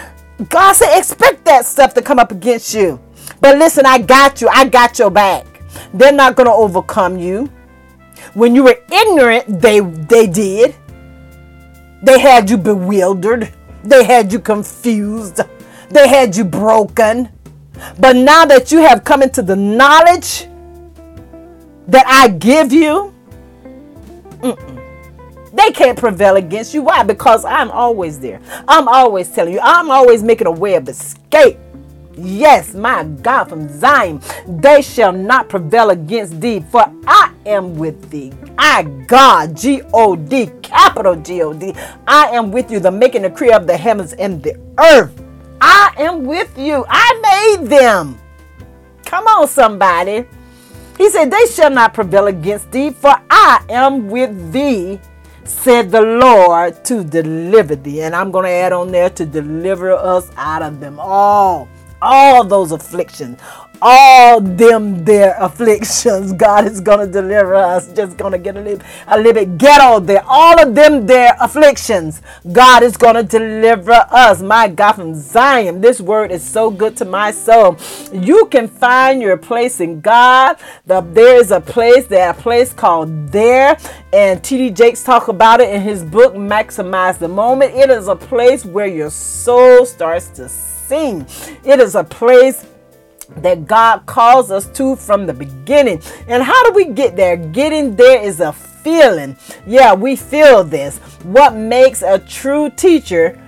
God 0.50 0.74
said, 0.74 0.98
expect 0.98 1.46
that 1.46 1.66
stuff 1.66 1.94
to 1.96 2.02
come 2.02 2.20
up 2.20 2.32
against 2.32 2.74
you. 2.74 3.00
But 3.42 3.58
listen, 3.58 3.86
I 3.86 4.00
got 4.00 4.42
you. 4.42 4.48
I 4.50 4.68
got 4.68 5.00
your 5.00 5.10
back. 5.10 5.46
They're 5.94 6.12
not 6.12 6.36
going 6.36 6.48
to 6.48 6.54
overcome 6.54 7.18
you. 7.18 7.52
When 8.34 8.56
you 8.56 8.64
were 8.64 8.78
ignorant, 8.92 9.62
they 9.62 9.80
they 9.80 10.28
did. 10.28 10.76
They 12.04 12.20
had 12.20 12.50
you 12.50 12.58
bewildered. 12.58 13.52
They 13.84 14.04
had 14.04 14.32
you 14.32 14.40
confused. 14.40 15.42
They 15.90 16.08
had 16.08 16.36
you 16.36 16.44
broken. 16.44 17.30
But 18.00 18.16
now 18.16 18.46
that 18.46 18.72
you 18.72 18.80
have 18.80 19.04
come 19.04 19.22
into 19.22 19.42
the 19.42 19.56
knowledge 19.56 20.48
that 21.88 22.06
I 22.08 22.30
give 22.30 22.72
you, 22.74 23.14
they 25.54 25.72
can't 25.72 25.98
prevail 25.98 26.36
against 26.36 26.74
you. 26.74 26.84
Why? 26.84 27.04
Because 27.04 27.44
I'm 27.46 27.72
always 27.72 28.20
there. 28.20 28.40
I'm 28.68 28.88
always 28.88 29.30
telling 29.30 29.54
you. 29.54 29.60
I'm 29.62 29.90
always 29.90 30.22
making 30.22 30.48
a 30.48 30.52
way 30.52 30.76
of 30.76 30.88
escape. 30.88 31.58
Yes, 32.20 32.74
my 32.74 33.04
God, 33.04 33.46
from 33.46 33.70
Zion, 33.80 34.22
they 34.48 34.82
shall 34.82 35.14
not 35.14 35.50
prevail 35.50 35.92
against 35.92 36.42
thee, 36.42 36.64
for 36.72 36.92
I 37.06 37.32
am 37.46 37.76
with 37.76 38.10
thee. 38.10 38.34
I, 38.58 38.84
God, 38.84 39.56
G 39.56 39.84
O 39.94 40.16
D, 40.16 40.50
capital 40.64 41.16
G 41.16 41.44
O 41.44 41.54
D, 41.54 41.76
I 42.08 42.30
am 42.30 42.52
with 42.52 42.72
you, 42.72 42.80
the 42.80 42.90
making 42.92 43.32
creator 43.36 43.58
of 43.58 43.68
the 43.68 43.78
heavens 43.78 44.14
and 44.14 44.42
the 44.42 44.60
earth. 44.80 45.14
I 45.62 45.94
am 45.98 46.24
with 46.24 46.58
you. 46.58 46.86
I 46.88 47.58
made 47.60 47.70
them. 47.70 48.20
Come 49.06 49.28
on, 49.28 49.48
somebody. 49.48 50.26
He 50.98 51.10
said, 51.10 51.32
They 51.32 51.46
shall 51.46 51.70
not 51.70 51.94
prevail 51.94 52.28
against 52.28 52.72
thee, 52.72 52.90
for 52.90 53.16
I 53.30 53.64
am 53.70 54.10
with 54.10 54.52
thee, 54.52 55.00
said 55.44 55.92
the 55.92 56.02
Lord, 56.02 56.84
to 56.86 57.04
deliver 57.04 57.76
thee. 57.76 58.02
And 58.02 58.16
I'm 58.16 58.32
going 58.32 58.46
to 58.46 58.52
add 58.52 58.74
on 58.74 58.92
there 58.92 59.10
to 59.12 59.26
deliver 59.26 59.92
us 59.92 60.32
out 60.36 60.62
of 60.62 60.80
them 60.80 61.00
all. 61.00 61.70
All 62.02 62.44
those 62.44 62.72
afflictions, 62.72 63.40
all 63.82 64.42
them 64.42 65.04
their 65.04 65.36
afflictions. 65.40 66.34
God 66.48 66.66
is 66.66 66.82
to 67.00 67.08
deliver 67.08 67.56
us. 67.56 67.92
Just 67.94 68.18
to 68.34 68.38
get 68.38 68.58
a 68.58 68.62
little, 68.62 68.86
a 69.08 69.18
little 69.18 69.34
bit 69.34 69.58
ghetto 69.58 70.00
there. 70.00 70.24
All 70.28 70.60
of 70.60 70.76
them 70.76 71.06
their 71.06 71.36
afflictions. 71.40 72.22
God 72.52 72.84
is 72.84 72.98
to 73.16 73.24
deliver 73.24 73.94
us. 74.12 74.42
My 74.42 74.68
God 74.68 74.94
from 74.94 75.16
Zion. 75.16 75.82
This 75.82 76.02
word 76.02 76.32
is 76.32 76.44
so 76.44 76.70
good 76.70 76.98
to 76.98 77.06
my 77.06 77.32
soul. 77.32 77.78
You 78.12 78.46
can 78.48 78.68
find 78.68 79.22
your 79.22 79.38
place 79.38 79.80
in 79.80 80.02
God. 80.02 80.58
The, 80.86 81.02
there 81.02 81.38
is 81.38 81.52
a 81.52 81.62
place, 81.62 82.08
there 82.08 82.30
a 82.30 82.34
place 82.34 82.74
called 82.74 83.30
there. 83.30 83.78
And 84.14 84.44
T.D. 84.44 84.72
Jakes 84.72 85.04
talk 85.04 85.28
about 85.28 85.60
it 85.60 85.70
in 85.74 85.82
his 85.82 86.04
book, 86.04 86.34
Maximize 86.34 87.18
the 87.18 87.28
Moment. 87.28 87.76
It 87.76 87.90
is 87.90 88.08
a 88.08 88.16
place 88.16 88.66
where 88.66 88.88
your 88.88 89.10
soul 89.10 89.86
starts 89.86 90.30
to 90.30 90.50
sing. 90.50 91.26
It 91.64 91.80
is 91.80 91.96
a 91.96 92.04
place 92.04 92.66
that 93.38 93.68
God 93.68 94.06
calls 94.06 94.52
us 94.52 94.68
to 94.78 94.96
from 94.96 95.26
the 95.26 95.34
beginning. 95.34 96.02
And 96.28 96.44
how 96.44 96.64
do 96.66 96.74
we 96.74 96.86
get 96.86 97.16
there? 97.16 97.38
Getting 97.38 97.96
there 97.96 98.22
is 98.22 98.40
a 98.40 98.54
feeling. 98.54 99.36
Yeah, 99.66 99.94
we 99.94 100.16
feel 100.16 100.64
this. 100.64 100.98
What 101.24 101.56
makes 101.56 102.02
a 102.02 102.20
true 102.20 102.70
teacher 102.70 103.42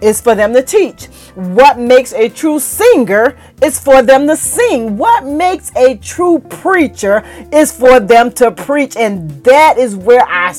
is 0.00 0.20
for 0.20 0.34
them 0.34 0.52
to 0.52 0.62
teach. 0.62 1.06
What 1.34 1.78
makes 1.78 2.12
a 2.12 2.28
true 2.28 2.58
singer 2.58 3.36
is 3.62 3.78
for 3.78 4.02
them 4.02 4.26
to 4.26 4.36
sing. 4.36 4.96
What 4.96 5.24
makes 5.24 5.74
a 5.76 5.96
true 5.96 6.38
preacher 6.38 7.24
is 7.52 7.72
for 7.72 8.00
them 8.00 8.30
to 8.32 8.50
preach. 8.50 8.96
And 8.96 9.30
that 9.44 9.78
is 9.78 9.96
where 9.96 10.26
I 10.26 10.52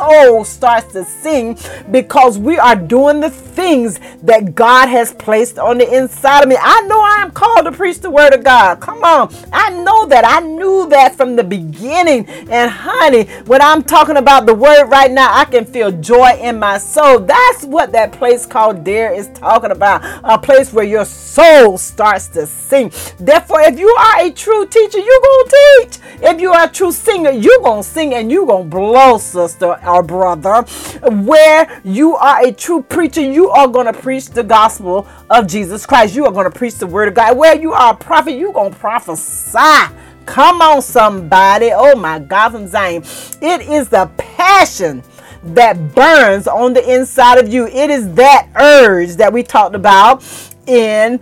soul 0.00 0.44
starts 0.44 0.92
to 0.94 1.04
sing 1.04 1.58
because 1.90 2.38
we 2.38 2.58
are 2.58 2.74
doing 2.74 3.20
the 3.20 3.28
things 3.28 4.00
that 4.22 4.54
God 4.54 4.88
has 4.88 5.12
placed 5.12 5.58
on 5.58 5.76
the 5.76 5.94
inside 5.94 6.42
of 6.42 6.48
me. 6.48 6.56
I 6.58 6.80
know 6.82 7.00
I 7.00 7.16
am 7.20 7.30
called 7.30 7.66
to 7.66 7.72
preach 7.72 7.98
the 7.98 8.10
word 8.10 8.32
of 8.32 8.42
God. 8.42 8.80
Come 8.80 9.04
on. 9.04 9.34
I 9.52 9.68
know 9.70 10.06
that. 10.06 10.24
I 10.24 10.40
knew 10.40 10.88
that 10.88 11.16
from 11.16 11.36
the 11.36 11.44
beginning. 11.44 12.26
And 12.50 12.70
honey, 12.70 13.24
when 13.44 13.60
I'm 13.60 13.82
talking 13.82 14.16
about 14.16 14.46
the 14.46 14.54
word 14.54 14.86
right 14.86 15.10
now, 15.10 15.36
I 15.36 15.44
can 15.44 15.66
feel 15.66 15.90
joy 15.92 16.30
in 16.40 16.58
my 16.58 16.78
soul. 16.78 17.18
That's 17.20 17.64
what 17.64 17.92
that 17.92 18.12
place 18.12 18.46
called 18.46 18.84
There 18.84 19.12
is 19.12 19.28
talking 19.34 19.70
about. 19.70 20.00
A 20.24 20.38
place 20.38 20.72
where 20.72 20.86
your 20.86 21.04
soul 21.04 21.76
starts 21.76 22.28
to 22.28 22.46
sing. 22.46 22.90
Therefore, 23.18 23.60
if 23.60 23.78
you 23.78 23.88
are 23.88 24.22
a 24.22 24.30
true 24.30 24.66
teacher, 24.66 24.98
you're 24.98 25.20
going 25.20 25.46
to 25.46 25.56
teach. 25.78 25.98
If 26.22 26.40
you 26.40 26.52
are 26.52 26.64
a 26.64 26.72
true 26.72 26.92
singer, 26.92 27.30
you're 27.30 27.60
going 27.60 27.82
to 27.82 27.88
sing 27.88 28.14
and 28.14 28.30
you're 28.30 28.46
going 28.46 28.70
to 28.70 28.76
blow, 28.76 29.18
sister 29.18 29.76
our 29.90 30.02
brother, 30.02 30.62
where 31.10 31.80
you 31.84 32.14
are 32.16 32.44
a 32.44 32.52
true 32.52 32.82
preacher, 32.82 33.20
you 33.20 33.50
are 33.50 33.66
going 33.66 33.86
to 33.86 33.92
preach 33.92 34.26
the 34.26 34.42
gospel 34.42 35.06
of 35.28 35.46
Jesus 35.46 35.84
Christ. 35.84 36.14
You 36.14 36.26
are 36.26 36.32
going 36.32 36.50
to 36.50 36.56
preach 36.56 36.74
the 36.76 36.86
word 36.86 37.08
of 37.08 37.14
God. 37.14 37.36
Where 37.36 37.56
you 37.60 37.72
are 37.72 37.92
a 37.94 37.96
prophet, 37.96 38.32
you're 38.32 38.52
going 38.52 38.72
to 38.72 38.78
prophesy. 38.78 39.94
Come 40.26 40.62
on, 40.62 40.80
somebody. 40.82 41.70
Oh 41.74 41.96
my 41.96 42.20
God, 42.20 42.50
from 42.50 42.68
Zion. 42.68 43.02
It 43.42 43.62
is 43.62 43.88
the 43.88 44.08
passion 44.16 45.02
that 45.42 45.94
burns 45.94 46.46
on 46.46 46.72
the 46.72 46.94
inside 46.94 47.38
of 47.38 47.52
you. 47.52 47.66
It 47.66 47.90
is 47.90 48.14
that 48.14 48.48
urge 48.54 49.16
that 49.16 49.32
we 49.32 49.42
talked 49.42 49.74
about 49.74 50.22
in 50.66 51.20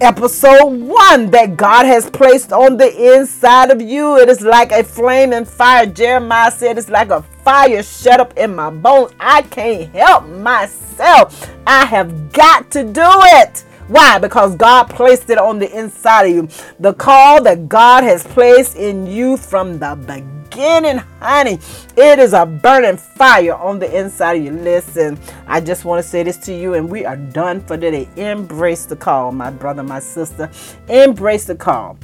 episode 0.00 0.66
one 0.66 1.30
that 1.30 1.56
God 1.56 1.84
has 1.84 2.08
placed 2.08 2.52
on 2.52 2.76
the 2.76 3.14
inside 3.14 3.70
of 3.70 3.82
you. 3.82 4.16
It 4.16 4.28
is 4.28 4.40
like 4.40 4.72
a 4.72 4.82
flame 4.82 5.32
and 5.32 5.46
fire. 5.46 5.86
Jeremiah 5.86 6.50
said 6.50 6.78
it's 6.78 6.88
like 6.88 7.10
a 7.10 7.22
fire 7.44 7.82
shut 7.82 8.20
up 8.20 8.36
in 8.38 8.54
my 8.54 8.70
bones. 8.70 9.12
I 9.20 9.42
can't 9.42 9.94
help 9.94 10.26
myself. 10.26 11.50
I 11.66 11.84
have 11.84 12.32
got 12.32 12.70
to 12.72 12.84
do 12.84 13.02
it. 13.04 13.64
Why? 13.88 14.18
Because 14.18 14.56
God 14.56 14.84
placed 14.84 15.28
it 15.28 15.38
on 15.38 15.58
the 15.58 15.70
inside 15.78 16.24
of 16.24 16.34
you. 16.34 16.48
The 16.80 16.94
call 16.94 17.42
that 17.42 17.68
God 17.68 18.02
has 18.02 18.24
placed 18.24 18.76
in 18.76 19.06
you 19.06 19.36
from 19.36 19.78
the 19.78 19.94
beginning, 19.94 20.98
honey, 21.20 21.58
it 21.96 22.18
is 22.18 22.32
a 22.32 22.46
burning 22.46 22.96
fire 22.96 23.54
on 23.54 23.78
the 23.78 23.98
inside 23.98 24.38
of 24.38 24.44
you. 24.44 24.52
Listen, 24.52 25.18
I 25.46 25.60
just 25.60 25.84
want 25.84 26.02
to 26.02 26.08
say 26.08 26.22
this 26.22 26.38
to 26.38 26.54
you, 26.54 26.74
and 26.74 26.88
we 26.88 27.04
are 27.04 27.16
done 27.16 27.60
for 27.60 27.76
today. 27.76 28.08
Embrace 28.16 28.86
the 28.86 28.96
call, 28.96 29.32
my 29.32 29.50
brother, 29.50 29.82
my 29.82 29.98
sister. 29.98 30.50
Embrace 30.88 31.44
the 31.44 31.54
call. 31.54 31.98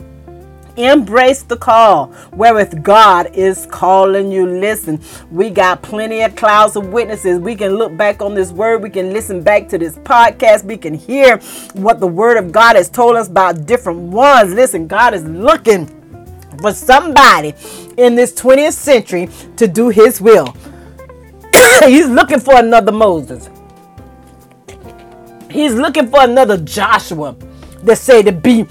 Embrace 0.84 1.42
the 1.42 1.56
call 1.56 2.06
wherewith 2.32 2.82
God 2.82 3.34
is 3.34 3.66
calling 3.66 4.32
you. 4.32 4.46
Listen, 4.46 5.00
we 5.30 5.50
got 5.50 5.82
plenty 5.82 6.22
of 6.22 6.34
clouds 6.36 6.76
of 6.76 6.88
witnesses. 6.88 7.38
We 7.38 7.54
can 7.54 7.76
look 7.76 7.96
back 7.96 8.22
on 8.22 8.34
this 8.34 8.50
word. 8.50 8.82
We 8.82 8.90
can 8.90 9.12
listen 9.12 9.42
back 9.42 9.68
to 9.68 9.78
this 9.78 9.96
podcast. 9.98 10.64
We 10.64 10.76
can 10.76 10.94
hear 10.94 11.38
what 11.74 12.00
the 12.00 12.06
word 12.06 12.38
of 12.38 12.50
God 12.50 12.76
has 12.76 12.88
told 12.88 13.16
us 13.16 13.28
about 13.28 13.66
different 13.66 13.98
ones. 13.98 14.54
Listen, 14.54 14.86
God 14.86 15.12
is 15.12 15.24
looking 15.24 15.86
for 16.60 16.72
somebody 16.72 17.54
in 17.96 18.14
this 18.14 18.32
20th 18.32 18.72
century 18.72 19.28
to 19.56 19.68
do 19.68 19.90
his 19.90 20.20
will. 20.20 20.54
He's 21.84 22.08
looking 22.08 22.40
for 22.40 22.56
another 22.56 22.92
Moses. 22.92 23.50
He's 25.50 25.74
looking 25.74 26.08
for 26.08 26.22
another 26.22 26.56
Joshua 26.56 27.36
that 27.82 27.98
say 27.98 28.22
to 28.22 28.32
be 28.32 28.66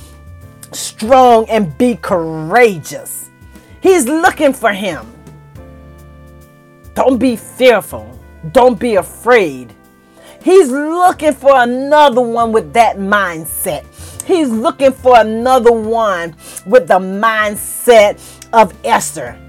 strong 1.00 1.47
and 1.50 1.78
be 1.78 1.95
courageous. 1.95 3.30
He's 3.82 4.06
looking 4.06 4.52
for 4.52 4.74
him. 4.74 5.08
Don't 6.93 7.18
be 7.18 7.38
fearful. 7.38 8.20
Don't 8.52 8.78
be 8.78 8.95
afraid. 8.95 9.74
He's 10.43 10.70
looking 10.70 11.34
for 11.34 11.52
another 11.56 12.22
one 12.22 12.52
with 12.52 12.74
that 12.74 12.97
mindset. 12.97 13.86
He's 14.26 14.50
looking 14.50 14.91
for 14.91 15.18
another 15.20 15.72
one 15.72 16.36
with 16.66 16.88
the 16.89 17.00
mindset 17.00 18.20
of 18.52 18.74
Esther. 18.84 19.39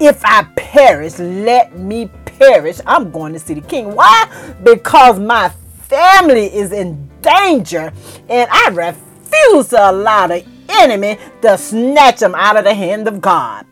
If 0.00 0.24
I 0.24 0.42
perish, 0.56 1.18
let 1.20 1.78
me 1.78 2.10
perish. 2.24 2.80
I'm 2.84 3.12
going 3.12 3.32
to 3.32 3.38
see 3.38 3.54
the 3.54 3.60
king. 3.60 3.94
Why? 3.94 4.28
Because 4.64 5.20
my 5.20 5.50
family 5.82 6.46
is 6.54 6.72
in 6.72 7.08
danger 7.22 7.92
and 8.28 8.50
I 8.50 8.68
refuse 8.70 9.68
to 9.68 9.90
allow 9.90 10.26
the 10.26 10.44
enemy 10.68 11.18
to 11.42 11.58
snatch 11.58 12.20
them 12.20 12.34
out 12.34 12.56
of 12.56 12.64
the 12.64 12.74
hand 12.74 13.08
of 13.08 13.20
God. 13.20 13.66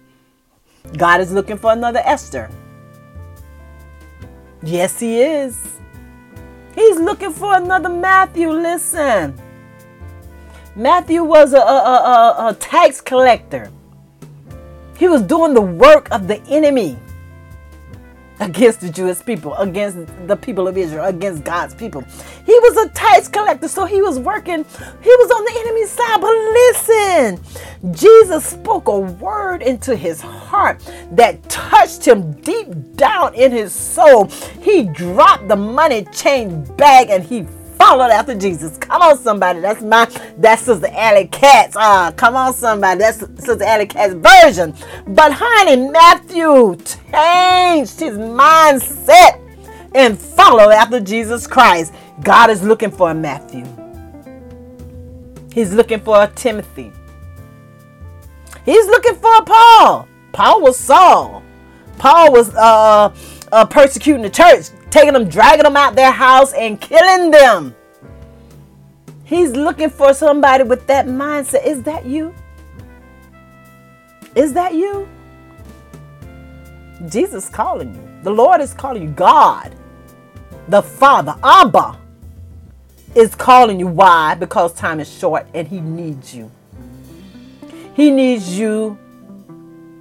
God 0.96 1.20
is 1.20 1.32
looking 1.32 1.56
for 1.56 1.72
another 1.72 2.00
Esther. 2.04 2.50
Yes, 4.62 5.00
He 5.00 5.20
is. 5.20 5.78
He's 6.74 6.98
looking 6.98 7.32
for 7.32 7.56
another 7.56 7.88
Matthew. 7.88 8.50
Listen. 8.50 9.40
Matthew 10.76 11.22
was 11.22 11.52
a, 11.52 11.58
a, 11.58 11.60
a, 11.60 12.48
a 12.48 12.54
tax 12.54 13.00
collector. 13.00 13.70
He 14.96 15.08
was 15.08 15.22
doing 15.22 15.54
the 15.54 15.60
work 15.60 16.10
of 16.10 16.26
the 16.26 16.40
enemy 16.48 16.98
against 18.40 18.80
the 18.80 18.90
Jewish 18.90 19.24
people, 19.24 19.54
against 19.56 19.98
the 20.26 20.36
people 20.36 20.66
of 20.66 20.76
Israel, 20.76 21.04
against 21.04 21.44
God's 21.44 21.74
people. 21.74 22.02
He 22.44 22.52
was 22.52 22.76
a 22.76 22.88
tax 22.90 23.28
collector, 23.28 23.68
so 23.68 23.84
he 23.84 24.02
was 24.02 24.18
working, 24.18 24.64
he 24.64 25.10
was 25.10 25.30
on 25.30 25.44
the 25.44 25.60
enemy's 25.60 25.90
side. 25.90 26.20
But 26.20 26.32
listen, 26.32 27.94
Jesus 27.94 28.44
spoke 28.44 28.88
a 28.88 28.98
word 28.98 29.62
into 29.62 29.96
his 29.96 30.20
heart 30.20 30.80
that 31.12 31.42
touched 31.48 32.06
him 32.06 32.32
deep 32.40 32.68
down 32.96 33.34
in 33.34 33.52
his 33.52 33.72
soul. 33.72 34.26
He 34.60 34.84
dropped 34.84 35.48
the 35.48 35.56
money 35.56 36.06
chain 36.12 36.64
bag 36.76 37.10
and 37.10 37.22
he 37.22 37.46
followed 37.84 38.10
after 38.10 38.34
Jesus. 38.34 38.78
Come 38.78 39.02
on, 39.02 39.18
somebody. 39.18 39.60
That's 39.60 39.82
my 39.82 40.06
that's 40.38 40.62
Sister 40.62 40.88
Alley 40.92 41.26
Cat's. 41.26 41.76
Uh, 41.76 42.12
come 42.12 42.34
on, 42.34 42.54
somebody. 42.54 43.00
That's 43.00 43.18
Sister 43.18 43.62
Alley 43.62 43.86
Cat's 43.86 44.14
version. 44.14 44.74
But 45.08 45.32
honey, 45.34 45.90
Matthew 45.90 46.76
changed 47.12 48.00
his 48.00 48.16
mindset 48.16 49.40
and 49.94 50.18
followed 50.18 50.70
after 50.70 51.00
Jesus 51.00 51.46
Christ. 51.46 51.92
God 52.22 52.50
is 52.50 52.62
looking 52.62 52.90
for 52.90 53.10
a 53.10 53.14
Matthew. 53.14 53.66
He's 55.52 55.72
looking 55.72 56.00
for 56.00 56.22
a 56.22 56.26
Timothy. 56.28 56.90
He's 58.64 58.86
looking 58.86 59.14
for 59.16 59.36
a 59.36 59.42
Paul. 59.42 60.08
Paul 60.32 60.62
was 60.62 60.78
Saul. 60.78 61.42
Paul 61.98 62.32
was 62.32 62.52
uh, 62.54 63.14
uh, 63.52 63.64
persecuting 63.66 64.22
the 64.22 64.30
church 64.30 64.70
taking 64.94 65.12
them, 65.12 65.28
dragging 65.28 65.64
them 65.64 65.76
out 65.76 65.96
their 65.96 66.12
house, 66.12 66.52
and 66.52 66.80
killing 66.80 67.32
them. 67.32 67.74
He's 69.24 69.50
looking 69.50 69.90
for 69.90 70.14
somebody 70.14 70.62
with 70.62 70.86
that 70.86 71.06
mindset. 71.06 71.66
Is 71.66 71.82
that 71.82 72.06
you? 72.06 72.32
Is 74.36 74.52
that 74.52 74.74
you? 74.74 75.08
Jesus 77.08 77.48
calling 77.48 77.92
you. 77.92 78.08
The 78.22 78.30
Lord 78.30 78.60
is 78.60 78.72
calling 78.72 79.02
you. 79.02 79.08
God, 79.08 79.74
the 80.68 80.80
Father, 80.80 81.34
Abba, 81.42 81.98
is 83.16 83.34
calling 83.34 83.80
you. 83.80 83.88
Why? 83.88 84.36
Because 84.36 84.72
time 84.74 85.00
is 85.00 85.12
short 85.12 85.44
and 85.54 85.66
He 85.66 85.80
needs 85.80 86.32
you. 86.32 86.52
He 87.94 88.12
needs 88.12 88.56
you 88.56 88.96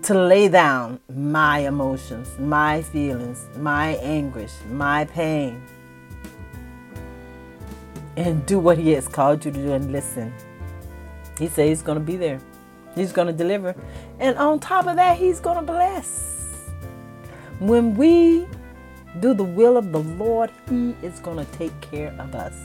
to 0.06 0.14
lay 0.14 0.50
down 0.50 1.00
my 1.10 1.60
emotions, 1.60 2.28
my 2.40 2.82
feelings, 2.82 3.48
my 3.58 3.96
anguish, 3.96 4.52
my 4.70 5.06
pain, 5.06 5.62
and 8.18 8.46
do 8.46 8.60
what 8.60 8.78
He 8.78 8.92
has 8.92 9.08
called 9.08 9.46
you 9.46 9.52
to 9.52 9.58
do 9.58 9.72
and 9.74 9.92
listen. 9.92 10.34
He 11.40 11.48
says 11.48 11.70
He's 11.70 11.82
going 11.82 11.98
to 11.98 12.04
be 12.04 12.18
there, 12.18 12.40
He's 12.96 13.12
going 13.12 13.28
to 13.28 13.34
deliver, 13.34 13.76
and 14.20 14.38
on 14.38 14.60
top 14.60 14.88
of 14.88 14.96
that, 14.98 15.18
He's 15.18 15.40
going 15.40 15.58
to 15.58 15.64
bless. 15.64 16.62
When 17.60 17.96
we 17.96 18.46
do 19.20 19.34
the 19.34 19.44
will 19.44 19.78
of 19.78 19.92
the 19.92 20.00
Lord, 20.00 20.52
He 20.70 20.96
is 21.02 21.20
going 21.20 21.46
to 21.46 21.52
take 21.54 21.80
care 21.82 22.14
of 22.20 22.36
us. 22.36 22.56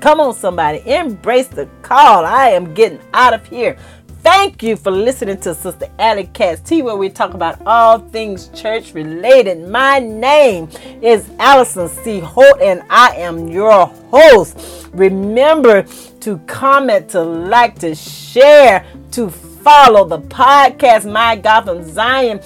Come 0.00 0.20
on, 0.20 0.34
somebody, 0.34 0.82
embrace 0.86 1.48
the 1.48 1.68
call. 1.82 2.24
I 2.24 2.48
am 2.48 2.74
getting 2.74 3.00
out 3.12 3.34
of 3.34 3.46
here. 3.46 3.76
Thank 4.22 4.62
you 4.62 4.76
for 4.76 4.90
listening 4.90 5.38
to 5.40 5.54
Sister 5.54 5.88
Alley 5.98 6.28
Cat's 6.32 6.60
T, 6.60 6.82
where 6.82 6.96
we 6.96 7.08
talk 7.08 7.34
about 7.34 7.60
all 7.64 7.98
things 7.98 8.48
church 8.48 8.92
related. 8.92 9.68
My 9.68 9.98
name 9.98 10.68
is 11.00 11.28
Alison 11.38 11.88
C. 11.88 12.18
Holt, 12.18 12.60
and 12.60 12.82
I 12.90 13.14
am 13.16 13.48
your 13.48 13.86
host. 14.10 14.88
Remember 14.92 15.84
to 16.20 16.38
comment, 16.46 17.08
to 17.10 17.22
like, 17.22 17.78
to 17.80 17.94
share, 17.94 18.84
to 19.12 19.30
follow 19.30 20.04
the 20.04 20.20
podcast, 20.20 21.10
My 21.10 21.36
God 21.36 21.62
from 21.62 21.84
Zion 21.84 22.40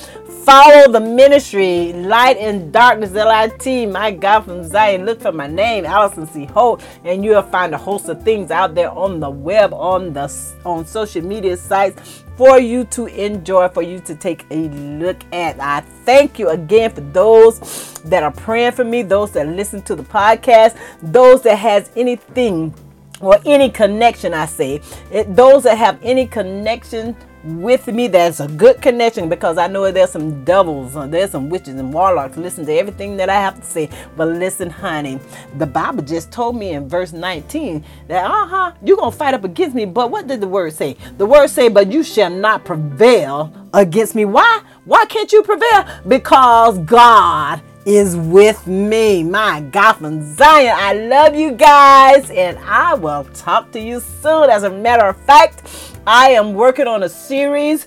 Follow 0.45 0.91
the 0.91 1.01
ministry, 1.01 1.93
Light 1.93 2.39
and 2.39 2.73
Darkness, 2.73 3.13
LIT. 3.13 3.89
My 3.91 4.11
God, 4.11 4.41
from 4.41 4.65
Zion. 4.65 5.05
Look 5.05 5.21
for 5.21 5.33
my 5.33 5.47
name, 5.47 5.85
Alison 5.85 6.27
C. 6.27 6.47
Holt, 6.47 6.83
and 7.05 7.23
you'll 7.23 7.43
find 7.43 7.75
a 7.75 7.79
host 7.79 8.09
of 8.09 8.23
things 8.23 8.51
out 8.51 8.75
there 8.75 8.91
on 8.91 9.21
the 9.21 9.29
web, 9.29 9.75
on 9.75 10.15
the 10.15 10.33
on 10.65 10.87
social 10.87 11.23
media 11.23 11.57
sites 11.59 12.25
for 12.37 12.59
you 12.59 12.85
to 12.85 13.05
enjoy, 13.07 13.69
for 13.69 13.83
you 13.83 14.01
to 14.01 14.15
take 14.15 14.47
a 14.51 14.69
look 14.71 15.19
at. 15.33 15.61
I 15.61 15.81
thank 15.81 16.39
you 16.39 16.49
again 16.49 16.91
for 16.91 17.03
those 17.03 18.01
that 18.05 18.23
are 18.23 18.33
praying 18.33 18.73
for 18.73 18.85
me, 18.85 19.03
those 19.03 19.33
that 19.33 19.47
listen 19.47 19.83
to 19.83 19.95
the 19.95 20.05
podcast, 20.05 20.77
those 21.03 21.43
that 21.43 21.57
has 21.57 21.91
anything 21.97 22.75
or 23.21 23.39
any 23.45 23.69
connection, 23.69 24.33
I 24.33 24.47
say, 24.47 24.81
it, 25.11 25.37
those 25.37 25.65
that 25.65 25.77
have 25.77 25.99
any 26.03 26.27
connection 26.27 27.15
with 27.45 27.87
me 27.87 28.09
that's 28.09 28.41
a 28.41 28.49
good 28.49 28.83
connection 28.83 29.29
because 29.29 29.59
I 29.59 29.67
know 29.67 29.91
there's 29.91 30.11
some 30.11 30.45
devils, 30.45 30.97
uh, 30.97 31.07
there's 31.07 31.31
some 31.31 31.49
witches 31.49 31.75
and 31.75 31.93
warlocks. 31.93 32.37
Listen 32.37 32.67
to 32.67 32.73
everything 32.73 33.17
that 33.17 33.29
I 33.29 33.35
have 33.35 33.61
to 33.61 33.67
say. 33.67 33.89
But 34.17 34.29
listen, 34.29 34.71
honey, 34.71 35.19
the 35.59 35.67
Bible 35.67 36.03
just 36.03 36.31
told 36.31 36.57
me 36.57 36.73
in 36.73 36.89
verse 36.89 37.13
19 37.13 37.85
that, 38.09 38.31
uh 38.31 38.47
huh, 38.47 38.73
you're 38.85 38.97
to 38.97 39.11
fight 39.11 39.35
up 39.35 39.45
against 39.45 39.75
me. 39.75 39.85
But 39.85 40.11
what 40.11 40.27
did 40.27 40.41
the 40.41 40.49
word 40.49 40.73
say? 40.73 40.97
The 41.19 41.27
word 41.27 41.49
say, 41.49 41.69
but 41.69 41.91
you 41.91 42.03
shall 42.03 42.31
not 42.31 42.65
prevail 42.65 43.53
against 43.73 44.15
me. 44.15 44.25
Why? 44.25 44.63
Why 44.85 45.05
can't 45.07 45.33
you 45.33 45.43
prevail? 45.43 45.87
Because 46.07 46.79
God 46.81 47.63
is 47.87 48.17
with 48.17 48.67
me. 48.67 49.23
My 49.23 49.61
God 49.61 49.95
from 49.95 50.37
Zion. 50.37 50.75
I 50.77 50.93
love 50.93 51.35
you 51.35 51.53
guys, 51.53 52.31
and 52.31 52.59
I 52.59 52.95
will 52.95 53.25
talk 53.35 53.71
to 53.73 53.81
you 53.81 54.01
soon. 54.01 54.51
As 54.51 54.65
a 54.65 54.71
matter 54.71 55.07
of 55.07 55.17
fact, 55.25 55.90
I 56.13 56.31
am 56.31 56.55
working 56.55 56.89
on 56.89 57.05
a 57.05 57.09
series 57.09 57.87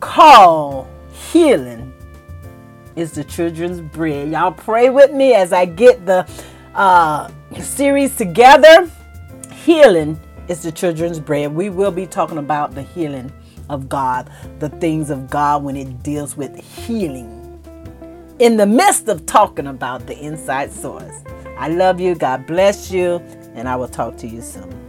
called 0.00 0.88
Healing 1.12 1.92
is 2.96 3.12
the 3.12 3.22
Children's 3.22 3.82
Bread. 3.82 4.30
Y'all 4.30 4.50
pray 4.50 4.88
with 4.88 5.12
me 5.12 5.34
as 5.34 5.52
I 5.52 5.66
get 5.66 6.06
the 6.06 6.26
uh, 6.74 7.30
series 7.60 8.16
together. 8.16 8.90
Healing 9.52 10.18
is 10.48 10.62
the 10.62 10.72
Children's 10.72 11.20
Bread. 11.20 11.54
We 11.54 11.68
will 11.68 11.90
be 11.90 12.06
talking 12.06 12.38
about 12.38 12.74
the 12.74 12.80
healing 12.80 13.30
of 13.68 13.90
God, 13.90 14.30
the 14.58 14.70
things 14.70 15.10
of 15.10 15.28
God 15.28 15.62
when 15.62 15.76
it 15.76 16.02
deals 16.02 16.38
with 16.38 16.58
healing 16.58 17.28
in 18.38 18.56
the 18.56 18.64
midst 18.64 19.08
of 19.08 19.26
talking 19.26 19.66
about 19.66 20.06
the 20.06 20.18
inside 20.18 20.72
source. 20.72 21.22
I 21.58 21.68
love 21.68 22.00
you. 22.00 22.14
God 22.14 22.46
bless 22.46 22.90
you. 22.90 23.16
And 23.54 23.68
I 23.68 23.76
will 23.76 23.86
talk 23.86 24.16
to 24.16 24.26
you 24.26 24.40
soon. 24.40 24.83